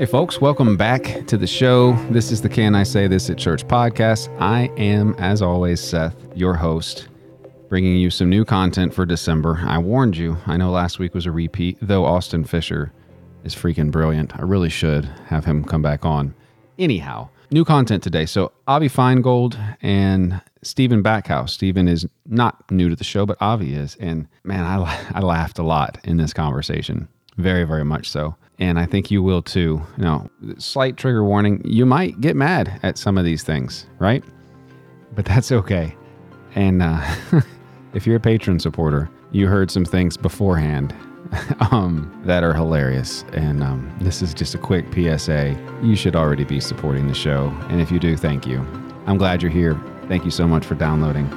Hey, 0.00 0.06
folks, 0.06 0.40
welcome 0.40 0.78
back 0.78 1.26
to 1.26 1.36
the 1.36 1.46
show. 1.46 1.92
This 2.10 2.32
is 2.32 2.40
the 2.40 2.48
Can 2.48 2.74
I 2.74 2.84
Say 2.84 3.06
This 3.06 3.28
at 3.28 3.36
Church 3.36 3.68
podcast. 3.68 4.34
I 4.40 4.70
am, 4.78 5.14
as 5.18 5.42
always, 5.42 5.78
Seth, 5.78 6.16
your 6.34 6.54
host, 6.54 7.08
bringing 7.68 7.96
you 7.96 8.08
some 8.08 8.30
new 8.30 8.46
content 8.46 8.94
for 8.94 9.04
December. 9.04 9.60
I 9.62 9.76
warned 9.76 10.16
you. 10.16 10.38
I 10.46 10.56
know 10.56 10.70
last 10.70 10.98
week 10.98 11.12
was 11.12 11.26
a 11.26 11.30
repeat, 11.30 11.76
though 11.82 12.06
Austin 12.06 12.44
Fisher 12.44 12.94
is 13.44 13.54
freaking 13.54 13.90
brilliant. 13.90 14.34
I 14.38 14.42
really 14.42 14.70
should 14.70 15.04
have 15.26 15.44
him 15.44 15.64
come 15.64 15.82
back 15.82 16.06
on. 16.06 16.34
Anyhow, 16.78 17.28
new 17.50 17.64
content 17.64 18.02
today. 18.02 18.26
So, 18.26 18.52
Avi 18.66 18.88
Feingold 18.88 19.76
and 19.82 20.40
Stephen 20.62 21.02
Backhouse. 21.02 21.50
Stephen 21.50 21.88
is 21.88 22.06
not 22.26 22.70
new 22.70 22.88
to 22.88 22.96
the 22.96 23.04
show, 23.04 23.26
but 23.26 23.36
Avi 23.40 23.74
is. 23.74 23.96
And 23.96 24.28
man, 24.44 24.64
I, 24.64 25.06
I 25.14 25.20
laughed 25.20 25.58
a 25.58 25.62
lot 25.62 25.98
in 26.04 26.16
this 26.16 26.32
conversation. 26.32 27.08
Very, 27.36 27.64
very 27.64 27.84
much 27.84 28.08
so 28.08 28.36
and 28.60 28.78
I 28.78 28.86
think 28.86 29.10
you 29.10 29.22
will 29.22 29.42
too. 29.42 29.82
Know, 29.96 30.30
slight 30.58 30.96
trigger 30.96 31.24
warning, 31.24 31.62
you 31.64 31.86
might 31.86 32.20
get 32.20 32.36
mad 32.36 32.78
at 32.82 32.98
some 32.98 33.18
of 33.18 33.24
these 33.24 33.42
things, 33.42 33.86
right? 33.98 34.22
But 35.14 35.24
that's 35.24 35.50
okay. 35.50 35.96
And 36.54 36.82
uh, 36.82 37.16
if 37.94 38.06
you're 38.06 38.16
a 38.16 38.20
patron 38.20 38.60
supporter, 38.60 39.10
you 39.32 39.46
heard 39.46 39.70
some 39.70 39.84
things 39.84 40.16
beforehand 40.16 40.94
um, 41.70 42.20
that 42.24 42.42
are 42.42 42.52
hilarious. 42.52 43.24
And 43.32 43.62
um, 43.62 43.92
this 44.00 44.22
is 44.22 44.34
just 44.34 44.54
a 44.54 44.58
quick 44.58 44.86
PSA. 44.92 45.56
You 45.82 45.96
should 45.96 46.16
already 46.16 46.44
be 46.44 46.60
supporting 46.60 47.06
the 47.06 47.14
show. 47.14 47.48
And 47.68 47.80
if 47.80 47.90
you 47.90 47.98
do, 47.98 48.16
thank 48.16 48.46
you. 48.46 48.58
I'm 49.06 49.16
glad 49.16 49.42
you're 49.42 49.50
here. 49.50 49.80
Thank 50.08 50.24
you 50.24 50.30
so 50.30 50.46
much 50.46 50.64
for 50.64 50.74
downloading. 50.74 51.28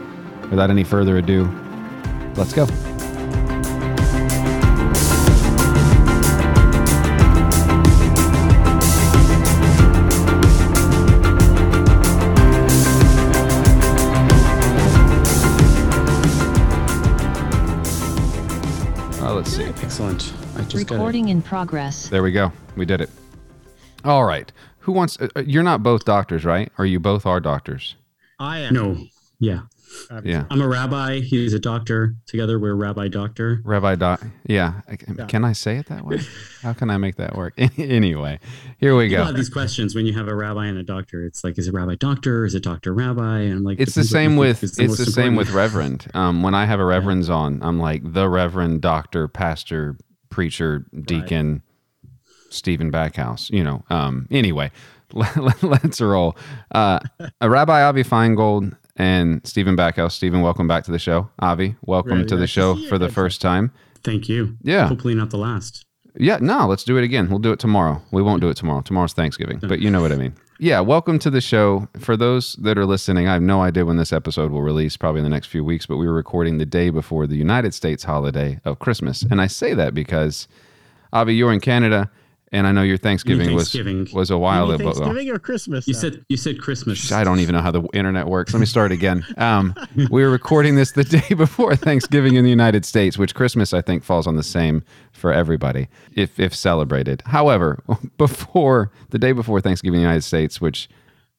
Without 0.50 0.70
any 0.70 0.84
further 0.84 1.18
ado, 1.18 1.46
let's 2.36 2.54
go. 2.54 2.66
Recording 20.94 21.30
in 21.30 21.42
progress. 21.42 22.10
There 22.10 22.24
we 22.24 22.32
go. 22.32 22.52
We 22.76 22.86
did 22.86 23.02
it. 23.02 23.10
All 24.04 24.26
right. 24.26 24.52
Who 24.80 24.92
wants? 24.92 25.20
Uh, 25.20 25.30
uh, 25.36 25.42
you're 25.42 25.64
not 25.64 25.84
both 25.84 26.06
doctors, 26.06 26.46
right? 26.46 26.72
Or 26.78 26.86
you 26.86 27.00
both 27.00 27.26
are 27.26 27.40
doctors? 27.40 27.96
I 28.40 28.60
am. 28.60 28.74
No. 28.74 28.98
Yeah. 29.40 29.62
Yeah. 30.24 30.46
I'm 30.50 30.62
a 30.62 30.68
rabbi. 30.68 31.20
He's 31.20 31.54
a 31.54 31.60
doctor. 31.60 32.16
Together, 32.26 32.60
we're 32.60 32.74
rabbi 32.74 33.08
doctor. 33.08 33.62
Rabbi 33.64 33.96
doc. 33.96 34.22
Yeah. 34.46 34.82
yeah. 34.90 35.26
Can 35.26 35.46
I 35.46 35.54
say 35.54 35.78
it 35.78 35.88
that 35.88 36.06
way? 36.06 36.20
How 36.62 36.74
can 36.74 36.90
I 36.90 36.98
make 36.98 37.18
that 37.18 37.36
work? 37.36 37.54
anyway, 37.78 38.40
here 38.78 38.96
we 38.96 39.10
go. 39.10 39.24
have 39.24 39.36
these 39.36 39.50
questions 39.50 39.96
when 39.96 40.06
you 40.06 40.14
have 40.14 40.28
a 40.28 40.36
rabbi 40.36 40.66
and 40.66 40.78
a 40.78 40.84
doctor. 40.84 41.26
It's 41.26 41.44
like, 41.44 41.58
is 41.58 41.68
it 41.68 41.74
rabbi 41.74 41.96
doctor? 41.96 42.46
Is 42.46 42.56
it 42.56 42.64
doctor 42.64 42.94
rabbi? 42.94 43.42
And 43.42 43.54
I'm 43.60 43.64
like, 43.64 43.80
it's 43.80 43.96
the 43.96 44.04
same 44.04 44.36
with 44.36 44.62
the 44.62 44.84
it's 44.84 44.98
the 44.98 45.06
same 45.06 45.36
with 45.36 45.52
reverend. 45.52 46.08
Um, 46.14 46.42
when 46.42 46.56
I 46.56 46.66
have 46.66 46.80
a 46.80 46.86
reverend's 46.86 47.30
yeah. 47.30 47.36
on, 47.36 47.64
I'm 47.64 47.80
like 47.80 48.14
the 48.14 48.28
reverend, 48.30 48.82
doctor, 48.82 49.28
pastor, 49.28 49.98
preacher, 50.34 50.86
deacon, 51.06 51.62
right. 52.04 52.12
Stephen 52.50 52.92
Backhouse. 52.92 53.50
You 53.50 53.64
know. 53.64 53.84
Um. 53.90 54.28
Anyway. 54.32 54.72
Let's 55.62 56.02
roll. 56.02 56.36
Uh, 56.74 57.00
Rabbi 57.40 57.84
Avi 57.84 58.04
Feingold 58.04 58.76
and 58.96 59.46
Stephen 59.46 59.76
Backhouse. 59.76 60.14
Stephen, 60.14 60.42
welcome 60.42 60.68
back 60.68 60.84
to 60.86 60.92
the 60.92 60.98
show. 60.98 61.30
Avi, 61.38 61.76
welcome 61.84 62.14
really 62.14 62.26
to 62.30 62.36
the 62.36 62.48
show 62.48 62.76
for 62.88 62.98
the 62.98 63.10
first 63.10 63.40
time. 63.40 63.72
Thank 64.04 64.28
you. 64.28 64.58
Yeah. 64.64 64.88
Hopefully 64.88 65.14
not 65.14 65.30
the 65.30 65.38
last. 65.38 65.86
Yeah, 66.16 66.38
no, 66.42 66.68
let's 66.68 66.84
do 66.84 66.98
it 66.98 67.04
again. 67.04 67.30
We'll 67.30 67.40
do 67.40 67.52
it 67.52 67.60
tomorrow. 67.60 68.02
We 68.12 68.22
won't 68.22 68.42
do 68.42 68.50
it 68.50 68.58
tomorrow. 68.58 68.82
Tomorrow's 68.82 69.14
Thanksgiving, 69.14 69.60
but 69.60 69.80
you 69.80 69.90
know 69.90 70.02
what 70.02 70.12
I 70.12 70.16
mean. 70.16 70.36
Yeah, 70.64 70.80
welcome 70.80 71.20
to 71.20 71.30
the 71.30 71.42
show. 71.42 71.90
For 72.00 72.16
those 72.16 72.54
that 72.54 72.78
are 72.78 72.86
listening, 72.86 73.28
I 73.28 73.34
have 73.34 73.42
no 73.42 73.64
idea 73.64 73.84
when 73.84 73.98
this 73.98 74.14
episode 74.14 74.50
will 74.50 74.62
release, 74.62 74.96
probably 74.96 75.20
in 75.20 75.26
the 75.26 75.30
next 75.30 75.48
few 75.48 75.62
weeks, 75.62 75.86
but 75.86 75.98
we 75.98 76.08
were 76.08 76.14
recording 76.14 76.58
the 76.58 76.66
day 76.66 76.90
before 76.90 77.28
the 77.28 77.36
United 77.36 77.74
States 77.74 78.06
holiday 78.06 78.62
of 78.64 78.80
Christmas. 78.80 79.24
And 79.24 79.42
I 79.42 79.48
say 79.48 79.74
that 79.74 79.94
because, 79.94 80.48
Avi, 81.12 81.36
you're 81.36 81.52
in 81.52 81.60
Canada 81.60 82.10
and 82.54 82.68
I 82.68 82.72
know 82.72 82.84
your 82.84 82.98
Thanksgiving, 82.98 83.50
Thanksgiving. 83.50 84.02
was 84.02 84.14
was 84.14 84.32
a 84.32 84.38
while 84.38 84.70
ago. 84.70 84.84
Thanksgiving 84.84 85.30
or 85.30 85.40
Christmas? 85.40 85.88
You 85.88 85.96
said 85.96 86.24
you 86.30 86.38
said 86.38 86.62
Christmas. 86.62 87.12
I 87.12 87.24
don't 87.24 87.40
even 87.40 87.56
know 87.56 87.62
how 87.62 87.72
the 87.72 87.82
internet 87.94 88.28
works. 88.28 88.54
Let 88.54 88.60
me 88.60 88.68
start 88.68 88.92
again. 88.92 89.26
Um, 89.38 89.76
we 89.96 90.06
were 90.24 90.30
recording 90.30 90.76
this 90.76 90.92
the 90.92 91.04
day 91.04 91.34
before 91.36 91.76
Thanksgiving 91.76 92.36
in 92.36 92.44
the 92.44 92.52
United 92.52 92.86
States, 92.86 93.18
which 93.18 93.34
Christmas 93.34 93.74
I 93.74 93.82
think 93.82 94.04
falls 94.04 94.28
on 94.28 94.36
the 94.36 94.44
same 94.44 94.84
for 95.12 95.34
everybody 95.34 95.90
if 96.16 96.40
if 96.40 96.56
celebrated. 96.56 97.24
However, 97.26 97.84
before 98.18 98.92
the 99.10 99.18
day 99.18 99.32
before 99.32 99.60
Thanksgiving 99.60 99.96
in 99.96 100.04
the 100.04 100.10
United 100.10 100.24
States, 100.24 100.62
which 100.62 100.88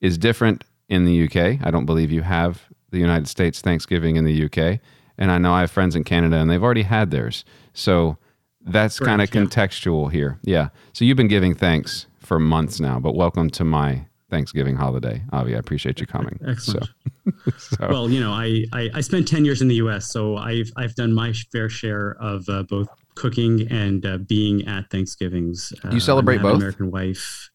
is 0.01 0.17
different 0.17 0.65
in 0.89 1.05
the 1.05 1.23
UK. 1.23 1.65
I 1.65 1.71
don't 1.71 1.85
believe 1.85 2.11
you 2.11 2.21
have 2.21 2.63
the 2.91 2.99
United 2.99 3.27
States 3.27 3.61
Thanksgiving 3.61 4.17
in 4.17 4.25
the 4.25 4.45
UK, 4.45 4.79
and 5.17 5.31
I 5.31 5.37
know 5.37 5.53
I 5.53 5.61
have 5.61 5.71
friends 5.71 5.95
in 5.95 6.03
Canada 6.03 6.35
and 6.35 6.49
they've 6.49 6.61
already 6.61 6.83
had 6.83 7.09
theirs. 7.09 7.45
So 7.73 8.17
that's 8.65 8.99
kind 8.99 9.21
of 9.21 9.29
contextual 9.29 10.11
here. 10.11 10.39
Yeah. 10.43 10.69
So 10.93 11.05
you've 11.05 11.17
been 11.17 11.27
giving 11.27 11.53
thanks 11.53 12.07
for 12.19 12.39
months 12.39 12.79
now, 12.79 12.99
but 12.99 13.15
welcome 13.15 13.49
to 13.51 13.63
my 13.63 14.05
Thanksgiving 14.29 14.75
holiday. 14.75 15.23
Avi, 15.31 15.55
I 15.55 15.59
appreciate 15.59 15.99
you 15.99 16.07
coming. 16.07 16.39
Excellent. 16.45 16.87
So, 16.87 17.51
so. 17.77 17.87
Well, 17.87 18.09
you 18.09 18.19
know, 18.19 18.31
I, 18.31 18.65
I, 18.73 18.89
I 18.95 19.01
spent 19.01 19.27
10 19.27 19.45
years 19.45 19.61
in 19.61 19.67
the 19.67 19.75
US, 19.75 20.11
so 20.11 20.37
I've, 20.37 20.71
I've 20.75 20.95
done 20.95 21.13
my 21.13 21.31
fair 21.51 21.69
share 21.69 22.17
of 22.19 22.47
uh, 22.49 22.63
both 22.63 22.87
cooking 23.15 23.67
and 23.71 24.05
uh, 24.05 24.17
being 24.17 24.67
at 24.67 24.89
Thanksgivings. 24.89 25.71
Uh, 25.83 25.91
you 25.91 25.99
celebrate 25.99 26.41
both? 26.41 26.55
American 26.55 26.91
wife. 26.91 27.49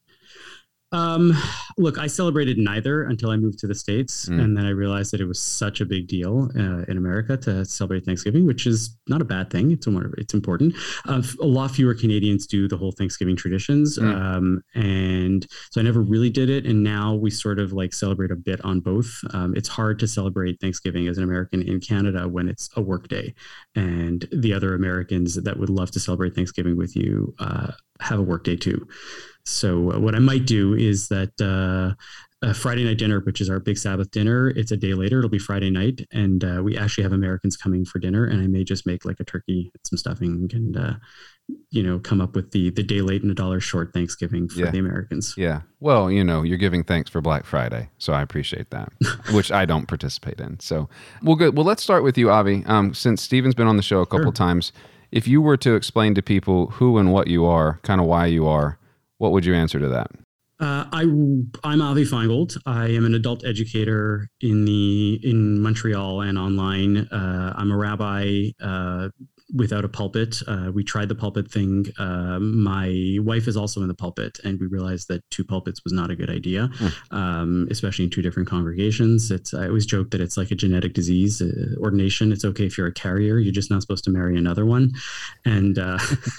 Um, 0.91 1.33
look, 1.77 1.97
I 1.97 2.07
celebrated 2.07 2.57
neither 2.57 3.03
until 3.03 3.29
I 3.29 3.37
moved 3.37 3.59
to 3.59 3.67
the 3.67 3.75
States. 3.75 4.27
Mm. 4.27 4.41
And 4.41 4.57
then 4.57 4.65
I 4.65 4.71
realized 4.71 5.11
that 5.13 5.21
it 5.21 5.25
was 5.25 5.39
such 5.39 5.81
a 5.81 5.85
big 5.85 6.07
deal 6.07 6.49
uh, 6.55 6.83
in 6.87 6.97
America 6.97 7.37
to 7.37 7.65
celebrate 7.65 8.05
Thanksgiving, 8.05 8.45
which 8.45 8.67
is 8.67 8.97
not 9.07 9.21
a 9.21 9.25
bad 9.25 9.49
thing. 9.49 9.71
It's, 9.71 9.87
it's 10.17 10.33
important. 10.33 10.75
Uh, 11.07 11.21
a 11.39 11.45
lot 11.45 11.71
fewer 11.71 11.93
Canadians 11.93 12.45
do 12.45 12.67
the 12.67 12.77
whole 12.77 12.91
Thanksgiving 12.91 13.35
traditions. 13.35 13.97
Mm. 13.97 14.15
Um, 14.15 14.63
and 14.75 15.47
so 15.71 15.79
I 15.79 15.83
never 15.83 16.01
really 16.01 16.29
did 16.29 16.49
it. 16.49 16.65
And 16.65 16.83
now 16.83 17.15
we 17.15 17.29
sort 17.29 17.59
of 17.59 17.71
like 17.71 17.93
celebrate 17.93 18.31
a 18.31 18.35
bit 18.35 18.63
on 18.65 18.79
both. 18.79 19.11
Um, 19.33 19.55
it's 19.55 19.69
hard 19.69 19.99
to 19.99 20.07
celebrate 20.07 20.59
Thanksgiving 20.59 21.07
as 21.07 21.17
an 21.17 21.23
American 21.23 21.61
in 21.61 21.79
Canada 21.79 22.27
when 22.27 22.49
it's 22.49 22.69
a 22.75 22.81
work 22.81 23.07
day. 23.07 23.33
And 23.75 24.27
the 24.31 24.53
other 24.53 24.73
Americans 24.73 25.35
that 25.35 25.57
would 25.57 25.69
love 25.69 25.91
to 25.91 25.99
celebrate 25.99 26.35
Thanksgiving 26.35 26.77
with 26.77 26.95
you 26.95 27.33
uh, 27.39 27.71
have 28.01 28.19
a 28.19 28.23
work 28.23 28.43
day 28.43 28.55
too. 28.55 28.87
So 29.45 29.91
uh, 29.91 29.99
what 29.99 30.15
I 30.15 30.19
might 30.19 30.45
do 30.45 30.73
is 30.73 31.07
that 31.09 31.39
uh, 31.39 31.95
a 32.43 32.53
Friday 32.53 32.83
night 32.83 32.97
dinner, 32.97 33.19
which 33.19 33.39
is 33.39 33.49
our 33.49 33.59
big 33.59 33.77
Sabbath 33.77 34.09
dinner, 34.09 34.49
it's 34.49 34.71
a 34.71 34.77
day 34.77 34.93
later. 34.93 35.19
It'll 35.19 35.29
be 35.29 35.37
Friday 35.37 35.69
night, 35.69 36.07
and 36.11 36.43
uh, 36.43 36.61
we 36.63 36.75
actually 36.75 37.03
have 37.03 37.13
Americans 37.13 37.55
coming 37.55 37.85
for 37.85 37.99
dinner. 37.99 38.25
And 38.25 38.41
I 38.41 38.47
may 38.47 38.63
just 38.63 38.87
make 38.87 39.05
like 39.05 39.19
a 39.19 39.23
turkey, 39.23 39.71
some 39.83 39.97
stuffing, 39.97 40.49
and 40.51 40.75
uh, 40.75 40.93
you 41.69 41.83
know, 41.83 41.99
come 41.99 42.19
up 42.19 42.35
with 42.35 42.51
the 42.51 42.71
the 42.71 42.81
day 42.81 43.01
late 43.01 43.21
and 43.21 43.29
a 43.29 43.35
dollar 43.35 43.59
short 43.59 43.93
Thanksgiving 43.93 44.49
for 44.49 44.61
yeah. 44.61 44.71
the 44.71 44.79
Americans. 44.79 45.35
Yeah. 45.37 45.61
Well, 45.79 46.09
you 46.09 46.23
know, 46.23 46.41
you're 46.41 46.57
giving 46.57 46.83
thanks 46.83 47.11
for 47.11 47.21
Black 47.21 47.45
Friday, 47.45 47.89
so 47.99 48.11
I 48.11 48.23
appreciate 48.23 48.71
that, 48.71 48.91
which 49.31 49.51
I 49.51 49.65
don't 49.65 49.87
participate 49.87 50.39
in. 50.39 50.59
So, 50.59 50.89
well, 51.21 51.35
good. 51.35 51.55
Well, 51.55 51.65
let's 51.65 51.83
start 51.83 52.03
with 52.03 52.17
you, 52.17 52.31
Avi. 52.31 52.63
Um, 52.65 52.95
since 52.95 53.21
Stephen's 53.21 53.55
been 53.55 53.67
on 53.67 53.77
the 53.77 53.83
show 53.83 54.01
a 54.01 54.07
couple 54.07 54.25
sure. 54.25 54.31
times, 54.31 54.71
if 55.11 55.27
you 55.27 55.43
were 55.43 55.57
to 55.57 55.75
explain 55.75 56.15
to 56.15 56.23
people 56.23 56.67
who 56.71 56.97
and 56.97 57.13
what 57.13 57.27
you 57.27 57.45
are, 57.45 57.79
kind 57.83 58.01
of 58.01 58.07
why 58.07 58.25
you 58.25 58.47
are 58.47 58.79
what 59.21 59.31
would 59.33 59.45
you 59.45 59.53
answer 59.53 59.79
to 59.79 59.87
that? 59.87 60.09
Uh, 60.59 60.85
I 60.91 61.01
I'm 61.63 61.81
Avi 61.81 62.05
Feingold. 62.05 62.57
I 62.65 62.87
am 62.87 63.05
an 63.05 63.13
adult 63.13 63.45
educator 63.45 64.27
in 64.41 64.65
the 64.65 65.19
in 65.23 65.61
Montreal 65.61 66.21
and 66.21 66.37
online. 66.37 66.97
Uh, 66.97 67.53
I'm 67.55 67.71
a 67.71 67.77
rabbi 67.77 68.49
uh, 68.59 69.09
without 69.55 69.83
a 69.83 69.89
pulpit. 69.89 70.37
Uh, 70.47 70.71
we 70.73 70.83
tried 70.83 71.09
the 71.09 71.15
pulpit 71.15 71.51
thing. 71.51 71.85
Uh, 71.97 72.39
my 72.39 73.17
wife 73.19 73.47
is 73.47 73.57
also 73.57 73.81
in 73.81 73.87
the 73.87 73.93
pulpit, 73.93 74.39
and 74.43 74.59
we 74.59 74.67
realized 74.67 75.07
that 75.09 75.29
two 75.29 75.43
pulpits 75.43 75.83
was 75.83 75.93
not 75.93 76.09
a 76.09 76.15
good 76.15 76.29
idea, 76.29 76.69
mm. 76.77 76.93
um, 77.11 77.67
especially 77.69 78.05
in 78.05 78.11
two 78.11 78.21
different 78.21 78.47
congregations. 78.47 79.31
It's 79.31 79.53
I 79.53 79.67
always 79.67 79.85
joke 79.85 80.11
that 80.11 80.21
it's 80.21 80.37
like 80.37 80.51
a 80.51 80.55
genetic 80.55 80.93
disease. 80.93 81.41
Uh, 81.41 81.75
ordination, 81.79 82.31
it's 82.31 82.45
okay 82.45 82.65
if 82.65 82.77
you're 82.77 82.87
a 82.87 82.93
carrier. 82.93 83.37
You're 83.37 83.53
just 83.53 83.69
not 83.69 83.81
supposed 83.81 84.03
to 84.05 84.11
marry 84.11 84.37
another 84.37 84.65
one. 84.65 84.91
And 85.45 85.77
uh, 85.77 85.97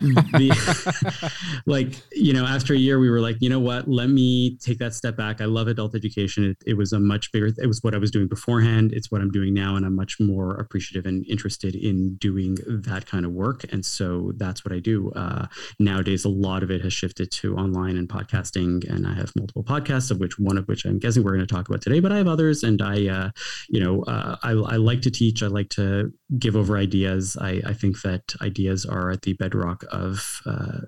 the, 0.00 1.32
like 1.66 2.00
you 2.12 2.32
know, 2.32 2.44
after 2.44 2.74
a 2.74 2.78
year, 2.78 2.98
we 2.98 3.10
were 3.10 3.20
like, 3.20 3.36
you 3.40 3.48
know 3.48 3.60
what? 3.60 3.88
Let 3.88 4.10
me 4.10 4.56
take 4.58 4.78
that 4.78 4.94
step 4.94 5.16
back. 5.16 5.40
I 5.40 5.46
love 5.46 5.66
adult 5.66 5.94
education. 5.94 6.44
It, 6.44 6.58
it 6.66 6.74
was 6.74 6.92
a 6.92 7.00
much 7.00 7.32
bigger. 7.32 7.46
It 7.46 7.66
was 7.66 7.82
what 7.82 7.94
I 7.94 7.98
was 7.98 8.10
doing 8.10 8.28
beforehand. 8.28 8.92
It's 8.92 9.10
what 9.10 9.20
I'm 9.20 9.30
doing 9.30 9.54
now, 9.54 9.76
and 9.76 9.84
I'm 9.84 9.96
much 9.96 10.20
more 10.20 10.54
appreciative 10.56 11.06
and 11.06 11.26
interested 11.26 11.74
in 11.74 12.16
doing 12.16 12.43
doing 12.44 12.82
that 12.82 13.06
kind 13.06 13.24
of 13.24 13.32
work. 13.32 13.64
And 13.72 13.84
so 13.84 14.32
that's 14.36 14.64
what 14.64 14.72
I 14.72 14.78
do. 14.78 15.10
Uh, 15.12 15.46
nowadays, 15.78 16.24
a 16.24 16.28
lot 16.28 16.62
of 16.62 16.70
it 16.70 16.82
has 16.82 16.92
shifted 16.92 17.30
to 17.32 17.56
online 17.56 17.96
and 17.96 18.08
podcasting. 18.08 18.88
And 18.88 19.06
I 19.06 19.14
have 19.14 19.34
multiple 19.36 19.64
podcasts, 19.64 20.10
of 20.10 20.18
which 20.18 20.38
one 20.38 20.58
of 20.58 20.66
which 20.66 20.84
I'm 20.84 20.98
guessing 20.98 21.22
we're 21.22 21.34
going 21.34 21.46
to 21.46 21.54
talk 21.54 21.68
about 21.68 21.82
today, 21.82 22.00
but 22.00 22.12
I 22.12 22.18
have 22.18 22.28
others. 22.28 22.62
And 22.62 22.80
I, 22.82 23.08
uh, 23.08 23.30
you 23.68 23.80
know, 23.80 24.02
uh, 24.04 24.36
I, 24.42 24.50
I, 24.50 24.76
like 24.76 25.02
to 25.02 25.10
teach. 25.10 25.42
I 25.42 25.46
like 25.46 25.70
to 25.70 26.12
give 26.38 26.56
over 26.56 26.76
ideas. 26.76 27.36
I, 27.40 27.62
I 27.66 27.72
think 27.72 28.02
that 28.02 28.34
ideas 28.40 28.84
are 28.84 29.10
at 29.10 29.22
the 29.22 29.32
bedrock 29.34 29.84
of 29.90 30.40
uh, 30.46 30.80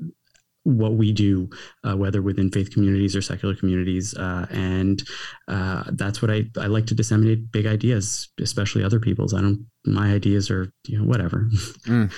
what 0.67 0.95
we 0.95 1.13
do, 1.13 1.49
uh, 1.85 1.97
whether 1.97 2.21
within 2.21 2.51
faith 2.51 2.73
communities 2.73 3.15
or 3.15 3.23
secular 3.23 3.55
communities. 3.55 4.15
Uh, 4.15 4.47
and 4.51 5.03
uh, 5.47 5.85
that's 5.93 6.21
what 6.21 6.31
I, 6.31 6.47
I 6.59 6.67
like 6.67 6.87
to 6.87 6.95
disseminate 6.95 7.53
big 7.53 7.67
ideas, 7.67 8.29
especially 8.41 8.83
other 8.83 8.99
people's. 8.99 9.33
I 9.33 9.41
don't, 9.43 9.65
my 9.85 10.13
ideas 10.13 10.51
are, 10.51 10.73
you 10.89 10.99
know, 10.99 11.05
whatever. 11.05 11.49
mm. 11.87 12.13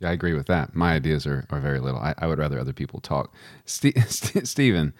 Yeah, 0.00 0.10
I 0.10 0.12
agree 0.12 0.34
with 0.34 0.46
that. 0.46 0.76
My 0.76 0.92
ideas 0.92 1.26
are, 1.26 1.46
are 1.50 1.60
very 1.60 1.80
little. 1.80 1.98
I, 1.98 2.14
I 2.18 2.26
would 2.26 2.38
rather 2.38 2.58
other 2.58 2.74
people 2.74 3.00
talk. 3.00 3.34
St- 3.64 3.98
St- 4.08 4.46
Stephen, 4.46 4.92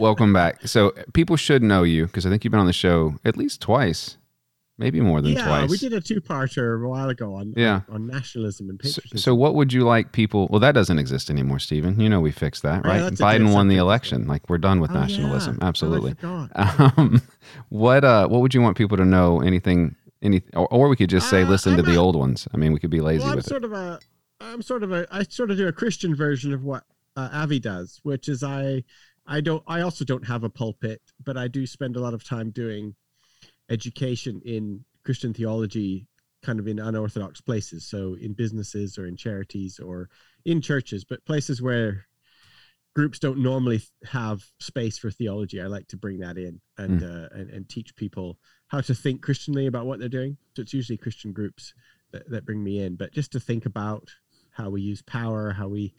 welcome 0.00 0.32
back. 0.32 0.66
So 0.66 0.92
people 1.12 1.36
should 1.36 1.62
know 1.62 1.82
you 1.82 2.06
because 2.06 2.24
I 2.24 2.30
think 2.30 2.42
you've 2.42 2.50
been 2.52 2.60
on 2.60 2.66
the 2.66 2.72
show 2.72 3.16
at 3.24 3.36
least 3.36 3.60
twice 3.60 4.16
maybe 4.78 5.00
more 5.00 5.20
than 5.20 5.32
yeah, 5.32 5.46
twice. 5.46 5.70
we 5.70 5.78
did 5.78 5.92
a 5.92 6.00
two-parter 6.00 6.82
a 6.82 6.88
while 6.88 7.08
ago 7.08 7.34
on 7.34 7.54
yeah. 7.56 7.82
on, 7.88 7.94
on 7.94 8.06
nationalism 8.06 8.70
and 8.70 8.78
patriotism. 8.78 9.18
So, 9.18 9.30
so, 9.30 9.34
what 9.34 9.54
would 9.54 9.72
you 9.72 9.84
like 9.84 10.12
people? 10.12 10.48
Well, 10.50 10.60
that 10.60 10.72
doesn't 10.72 10.98
exist 10.98 11.30
anymore, 11.30 11.58
Stephen. 11.58 11.98
You 12.00 12.08
know 12.08 12.20
we 12.20 12.32
fixed 12.32 12.62
that, 12.62 12.84
right? 12.84 13.12
Biden 13.12 13.52
won 13.52 13.68
the 13.68 13.76
election. 13.76 14.26
Like 14.26 14.48
we're 14.48 14.58
done 14.58 14.80
with 14.80 14.90
oh, 14.90 14.94
nationalism. 14.94 15.58
Yeah. 15.60 15.68
Absolutely. 15.68 16.14
Oh, 16.22 16.48
um, 16.54 17.22
what 17.68 18.04
uh, 18.04 18.28
what 18.28 18.40
would 18.40 18.54
you 18.54 18.62
want 18.62 18.76
people 18.76 18.96
to 18.96 19.04
know? 19.04 19.40
Anything? 19.40 19.96
Any? 20.22 20.42
Or, 20.54 20.66
or 20.72 20.88
we 20.88 20.96
could 20.96 21.10
just 21.10 21.28
say, 21.28 21.42
uh, 21.42 21.48
listen 21.48 21.72
I'm 21.72 21.78
to 21.78 21.82
the 21.82 21.96
old 21.96 22.16
ones. 22.16 22.48
I 22.52 22.56
mean, 22.56 22.72
we 22.72 22.80
could 22.80 22.90
be 22.90 23.00
lazy 23.00 23.24
well, 23.24 23.36
with 23.36 23.46
sort 23.46 23.64
it. 23.64 23.66
Of 23.66 23.72
a, 23.72 23.98
I'm 24.40 24.62
sort 24.62 24.82
of 24.82 24.92
a. 24.92 25.06
I 25.10 25.24
sort 25.24 25.50
of 25.50 25.56
do 25.56 25.68
a 25.68 25.72
Christian 25.72 26.14
version 26.14 26.52
of 26.52 26.64
what 26.64 26.84
uh, 27.16 27.28
Avi 27.32 27.60
does, 27.60 28.00
which 28.02 28.28
is 28.28 28.42
I. 28.42 28.84
I 29.26 29.40
don't. 29.40 29.62
I 29.66 29.80
also 29.80 30.04
don't 30.04 30.26
have 30.26 30.44
a 30.44 30.50
pulpit, 30.50 31.00
but 31.22 31.38
I 31.38 31.48
do 31.48 31.66
spend 31.66 31.96
a 31.96 32.00
lot 32.00 32.12
of 32.12 32.24
time 32.24 32.50
doing 32.50 32.94
education 33.70 34.40
in 34.44 34.84
Christian 35.04 35.34
theology 35.34 36.08
kind 36.44 36.60
of 36.60 36.68
in 36.68 36.78
unorthodox 36.78 37.40
places. 37.40 37.84
So 37.84 38.16
in 38.20 38.34
businesses 38.34 38.98
or 38.98 39.06
in 39.06 39.16
charities 39.16 39.80
or 39.80 40.10
in 40.44 40.60
churches, 40.60 41.04
but 41.04 41.24
places 41.24 41.62
where 41.62 42.06
groups 42.94 43.18
don't 43.18 43.38
normally 43.38 43.82
have 44.04 44.44
space 44.60 44.98
for 44.98 45.10
theology. 45.10 45.60
I 45.60 45.66
like 45.66 45.88
to 45.88 45.96
bring 45.96 46.18
that 46.20 46.38
in 46.38 46.60
and, 46.78 47.00
mm. 47.00 47.02
uh, 47.02 47.28
and, 47.34 47.50
and 47.50 47.68
teach 47.68 47.96
people 47.96 48.38
how 48.68 48.80
to 48.82 48.94
think 48.94 49.22
Christianly 49.22 49.66
about 49.66 49.86
what 49.86 49.98
they're 49.98 50.08
doing. 50.08 50.36
So 50.54 50.62
it's 50.62 50.74
usually 50.74 50.96
Christian 50.96 51.32
groups 51.32 51.74
that, 52.12 52.28
that 52.30 52.46
bring 52.46 52.62
me 52.62 52.80
in, 52.80 52.94
but 52.94 53.12
just 53.12 53.32
to 53.32 53.40
think 53.40 53.66
about 53.66 54.08
how 54.52 54.70
we 54.70 54.80
use 54.80 55.02
power, 55.02 55.50
how 55.50 55.66
we 55.66 55.94